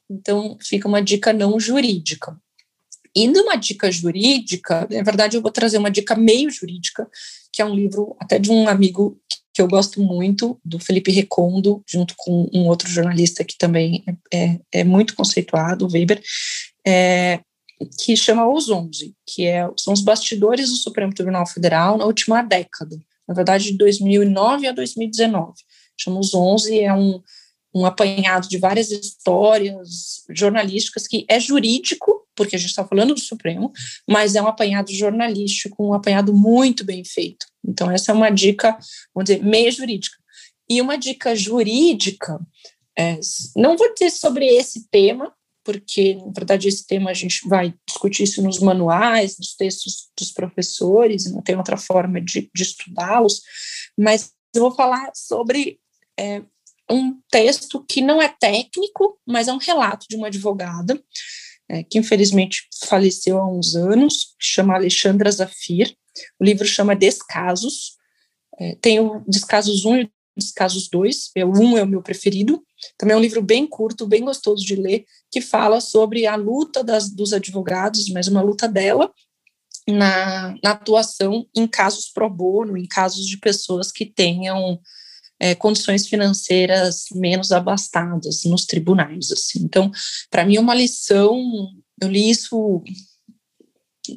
Então, 0.09 0.57
fica 0.61 0.87
uma 0.87 1.01
dica 1.01 1.33
não 1.33 1.59
jurídica. 1.59 2.37
E 3.15 3.27
numa 3.27 3.55
dica 3.55 3.91
jurídica, 3.91 4.87
na 4.91 5.03
verdade, 5.03 5.37
eu 5.37 5.41
vou 5.41 5.51
trazer 5.51 5.77
uma 5.77 5.89
dica 5.89 6.15
meio 6.15 6.51
jurídica, 6.51 7.09
que 7.51 7.61
é 7.61 7.65
um 7.65 7.73
livro 7.73 8.15
até 8.19 8.37
de 8.37 8.51
um 8.51 8.67
amigo 8.67 9.19
que 9.57 9.61
eu 9.61 9.67
gosto 9.67 9.99
muito, 9.99 10.59
do 10.63 10.77
Felipe 10.77 11.11
Recondo, 11.11 11.83
junto 11.89 12.13
com 12.15 12.47
um 12.53 12.67
outro 12.67 12.87
jornalista 12.87 13.43
que 13.43 13.57
também 13.57 14.03
é, 14.31 14.37
é, 14.37 14.59
é 14.71 14.83
muito 14.83 15.15
conceituado, 15.15 15.87
o 15.87 15.91
Weber, 15.91 16.21
é, 16.85 17.39
que 17.99 18.15
chama 18.15 18.47
Os 18.47 18.69
11, 18.69 19.15
que 19.25 19.47
é, 19.47 19.67
são 19.75 19.93
os 19.93 20.01
bastidores 20.01 20.69
do 20.69 20.75
Supremo 20.75 21.11
Tribunal 21.11 21.47
Federal 21.47 21.97
na 21.97 22.05
última 22.05 22.43
década, 22.43 22.99
na 23.27 23.33
verdade 23.33 23.71
de 23.71 23.77
2009 23.79 24.67
a 24.67 24.71
2019. 24.71 25.53
Chama 25.99 26.19
Os 26.19 26.35
11, 26.35 26.79
é 26.79 26.93
um, 26.93 27.19
um 27.74 27.86
apanhado 27.86 28.47
de 28.47 28.57
várias 28.57 28.91
histórias 28.91 30.24
jornalísticas 30.30 31.07
que 31.07 31.26
é 31.30 31.39
jurídico, 31.39 32.26
porque 32.36 32.55
a 32.55 32.59
gente 32.59 32.70
está 32.70 32.86
falando 32.86 33.13
do 33.13 33.20
Supremo, 33.20 33.72
mas 34.07 34.36
é 34.36 34.41
um 34.41 34.47
apanhado 34.47 34.91
jornalístico, 34.91 35.88
um 35.88 35.93
apanhado 35.93 36.34
muito 36.34 36.84
bem 36.84 37.03
feito. 37.03 37.45
Então, 37.65 37.89
essa 37.91 38.11
é 38.11 38.15
uma 38.15 38.30
dica, 38.30 38.78
vamos 39.13 39.30
dizer, 39.30 39.43
meia 39.43 39.72
jurídica. 39.72 40.18
E 40.70 40.82
uma 40.82 40.97
dica 40.97 41.36
jurídica, 41.36 42.39
é, 42.97 43.20
não 43.55 43.78
vou 43.78 43.93
dizer 43.93 44.09
sobre 44.11 44.45
esse 44.45 44.88
tema, 44.89 45.34
porque, 45.63 46.15
na 46.15 46.32
verdade, 46.32 46.70
esse 46.70 46.88
tema 46.88 47.09
a 47.09 47.13
gente 47.13 47.45
vai 47.47 47.74
discutir 47.86 48.24
isso 48.24 48.41
nos 48.41 48.59
manuais, 48.59 49.38
nos 49.38 49.53
textos 49.53 50.09
dos 50.18 50.32
professores, 50.32 51.30
não 51.30 51.41
tem 51.41 51.57
outra 51.57 51.76
forma 51.76 52.22
de, 52.22 52.49
de 52.55 52.63
estudá-los, 52.63 53.41
mas 53.97 54.32
eu 54.55 54.61
vou 54.61 54.72
falar 54.72 55.11
sobre 55.13 55.78
é, 56.18 56.41
um 56.89 57.19
texto 57.29 57.83
que 57.88 58.01
não 58.01 58.21
é 58.21 58.29
técnico, 58.29 59.19
mas 59.25 59.47
é 59.47 59.53
um 59.53 59.57
relato 59.57 60.05
de 60.09 60.15
uma 60.15 60.27
advogada, 60.27 61.01
é, 61.69 61.83
que 61.83 61.97
infelizmente 61.97 62.67
faleceu 62.85 63.38
há 63.38 63.47
uns 63.47 63.75
anos, 63.75 64.35
chama 64.39 64.75
Alexandra 64.75 65.29
Zafir. 65.29 65.93
O 66.39 66.45
livro 66.45 66.65
chama 66.65 66.95
Descasos. 66.95 67.97
É, 68.59 68.75
tem 68.75 68.99
o 68.99 69.23
Descasos 69.27 69.85
1 69.85 69.97
e 69.97 70.11
Descasos 70.35 70.89
2. 70.89 71.31
É, 71.35 71.45
o 71.45 71.51
1 71.51 71.77
é 71.77 71.83
o 71.83 71.88
meu 71.88 72.01
preferido. 72.01 72.63
Também 72.97 73.13
é 73.15 73.17
um 73.17 73.21
livro 73.21 73.41
bem 73.41 73.67
curto, 73.67 74.07
bem 74.07 74.23
gostoso 74.23 74.65
de 74.65 74.75
ler, 74.75 75.05
que 75.31 75.41
fala 75.41 75.81
sobre 75.81 76.25
a 76.25 76.35
luta 76.35 76.83
das, 76.83 77.09
dos 77.09 77.33
advogados, 77.33 78.07
mas 78.09 78.27
uma 78.27 78.41
luta 78.41 78.67
dela 78.67 79.11
na, 79.88 80.55
na 80.63 80.71
atuação 80.71 81.45
em 81.55 81.67
casos 81.67 82.09
pro 82.13 82.29
bono, 82.29 82.77
em 82.77 82.85
casos 82.88 83.25
de 83.25 83.38
pessoas 83.38 83.91
que 83.91 84.05
tenham 84.05 84.79
é, 85.39 85.53
condições 85.55 86.07
financeiras 86.07 87.05
menos 87.13 87.51
abastadas 87.51 88.43
nos 88.45 88.65
tribunais. 88.65 89.31
Assim. 89.31 89.59
Então, 89.63 89.91
para 90.29 90.45
mim, 90.45 90.55
é 90.55 90.59
uma 90.59 90.75
lição. 90.75 91.39
Eu 92.01 92.09
li 92.09 92.29
isso, 92.29 92.83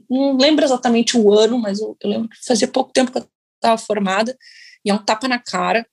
não 0.09 0.37
lembro 0.37 0.65
exatamente 0.65 1.17
o 1.17 1.33
ano, 1.33 1.59
mas 1.59 1.81
eu, 1.81 1.97
eu 2.01 2.11
lembro 2.11 2.29
que 2.29 2.45
fazia 2.45 2.69
pouco 2.69 2.93
tempo 2.93 3.13
que 3.13 3.19
eu 3.19 3.29
estava 3.57 3.79
formada, 3.79 4.37
e 4.85 4.91
é 4.91 4.95
um 4.95 5.05
tapa 5.05 5.29
na 5.29 5.39
cara, 5.39 5.87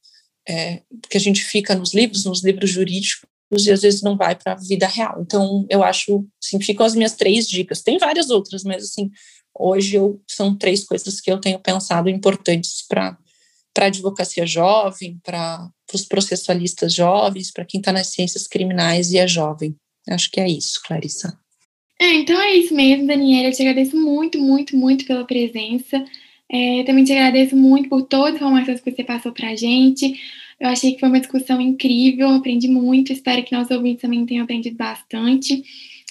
é, 0.48 0.82
porque 1.02 1.18
a 1.18 1.20
gente 1.20 1.44
fica 1.44 1.76
nos 1.76 1.94
livros, 1.94 2.24
nos 2.26 2.44
livros 2.44 2.70
jurídicos, 2.70 3.28
e 3.52 3.72
às 3.72 3.82
vezes 3.82 4.02
não 4.02 4.18
vai 4.18 4.36
para 4.36 4.54
a 4.54 4.56
vida 4.56 4.88
real. 4.88 5.22
Então, 5.22 5.66
eu 5.70 5.84
acho, 5.84 6.26
assim, 6.44 6.60
ficam 6.62 6.86
as 6.86 6.96
minhas 6.96 7.14
três 7.14 7.48
dicas. 7.48 7.82
Tem 7.82 7.98
várias 7.98 8.30
outras, 8.30 8.64
mas, 8.64 8.84
assim, 8.84 9.10
hoje 9.58 9.96
eu, 9.96 10.22
são 10.28 10.58
três 10.58 10.84
coisas 10.84 11.22
que 11.22 11.32
eu 11.32 11.40
tenho 11.40 11.60
pensado 11.60 12.10
importantes 12.10 12.86
para 12.88 13.18
para 13.78 13.86
a 13.86 13.90
advocacia 13.90 14.44
jovem, 14.48 15.20
para 15.24 15.70
os 15.94 16.04
processualistas 16.04 16.96
jovens, 16.96 17.52
para 17.52 17.64
quem 17.64 17.80
está 17.80 17.92
nas 17.92 18.08
ciências 18.08 18.48
criminais 18.48 19.12
e 19.12 19.20
é 19.20 19.28
jovem. 19.28 19.76
Acho 20.10 20.32
que 20.32 20.40
é 20.40 20.50
isso, 20.50 20.82
Clarissa. 20.84 21.38
É, 22.02 22.16
então 22.16 22.42
é 22.42 22.56
isso 22.56 22.74
mesmo, 22.74 23.06
Daniela. 23.06 23.50
Eu 23.50 23.52
te 23.52 23.62
agradeço 23.62 23.96
muito, 23.96 24.40
muito, 24.40 24.76
muito 24.76 25.06
pela 25.06 25.26
presença. 25.26 26.04
É, 26.52 26.84
também 26.86 27.04
te 27.04 27.12
agradeço 27.12 27.56
muito 27.56 27.88
por 27.88 28.02
todas 28.02 28.30
as 28.30 28.36
informações 28.38 28.82
que 28.82 28.90
você 28.90 29.04
passou 29.04 29.32
para 29.32 29.50
a 29.50 29.56
gente. 29.56 30.20
Eu 30.60 30.70
achei 30.70 30.94
que 30.94 31.00
foi 31.00 31.10
uma 31.10 31.20
discussão 31.20 31.62
incrível, 31.62 32.30
aprendi 32.30 32.68
muito. 32.68 33.14
Espero 33.14 33.44
que 33.44 33.56
nossos 33.56 33.70
ouvintes 33.70 34.02
também 34.02 34.26
tenham 34.26 34.44
aprendido 34.44 34.76
bastante. 34.76 35.64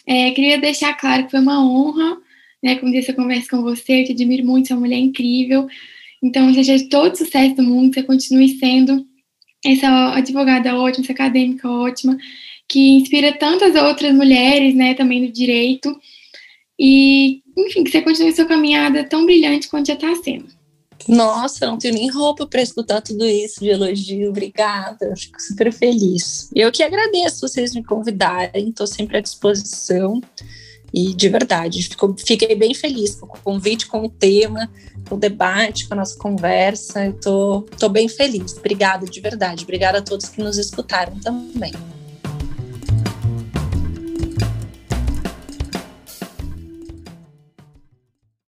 É, 0.06 0.30
queria 0.30 0.58
deixar 0.58 0.94
claro 0.94 1.24
que 1.24 1.32
foi 1.32 1.40
uma 1.40 1.68
honra, 1.68 2.16
né, 2.62 2.76
como 2.76 2.94
essa 2.94 3.12
conversa 3.12 3.48
com 3.50 3.60
você. 3.60 4.02
Eu 4.02 4.04
te 4.04 4.12
admiro 4.12 4.46
muito, 4.46 4.68
você 4.68 4.72
é 4.72 4.76
uma 4.76 4.86
mulher 4.86 4.98
incrível. 4.98 5.66
Então, 6.26 6.50
desejo 6.50 6.88
todo 6.88 7.14
o 7.14 7.16
sucesso 7.16 7.54
do 7.54 7.62
mundo, 7.62 7.90
que 7.90 8.00
você 8.00 8.06
continue 8.06 8.58
sendo 8.58 9.06
essa 9.64 10.12
advogada 10.12 10.76
ótima, 10.76 11.04
essa 11.04 11.12
acadêmica 11.12 11.70
ótima, 11.70 12.18
que 12.68 12.96
inspira 12.96 13.32
tantas 13.38 13.80
outras 13.80 14.12
mulheres, 14.12 14.74
né, 14.74 14.94
também 14.94 15.22
no 15.22 15.30
direito. 15.30 15.88
E, 16.76 17.42
enfim, 17.56 17.84
que 17.84 17.92
você 17.92 18.02
continue 18.02 18.34
sua 18.34 18.44
caminhada 18.44 19.04
tão 19.04 19.24
brilhante 19.24 19.68
quanto 19.68 19.86
já 19.86 19.94
está 19.94 20.12
sendo. 20.16 20.46
Nossa, 21.08 21.64
não 21.64 21.78
tenho 21.78 21.94
nem 21.94 22.10
roupa 22.10 22.44
para 22.44 22.60
escutar 22.60 23.00
tudo 23.00 23.24
isso 23.24 23.60
de 23.60 23.68
elogio. 23.68 24.30
Obrigada, 24.30 25.06
eu 25.06 25.16
fico 25.16 25.40
super 25.40 25.72
feliz. 25.72 26.50
Eu 26.52 26.72
que 26.72 26.82
agradeço 26.82 27.46
vocês 27.46 27.72
me 27.72 27.84
convidarem, 27.84 28.70
estou 28.70 28.88
sempre 28.88 29.18
à 29.18 29.20
disposição. 29.20 30.20
E 30.92 31.14
de 31.14 31.28
verdade, 31.28 31.82
fico, 31.82 32.14
fiquei 32.18 32.54
bem 32.54 32.74
feliz 32.74 33.16
com 33.16 33.26
o 33.26 33.40
convite, 33.42 33.86
com 33.86 34.04
o 34.04 34.08
tema, 34.08 34.70
com 35.08 35.16
o 35.16 35.18
debate, 35.18 35.88
com 35.88 35.94
a 35.94 35.96
nossa 35.98 36.18
conversa. 36.18 37.06
Eu 37.06 37.12
tô, 37.14 37.62
tô 37.78 37.88
bem 37.88 38.08
feliz. 38.08 38.56
Obrigada 38.56 39.06
de 39.06 39.20
verdade. 39.20 39.64
Obrigada 39.64 39.98
a 39.98 40.02
todos 40.02 40.28
que 40.28 40.42
nos 40.42 40.58
escutaram 40.58 41.18
também. 41.20 41.72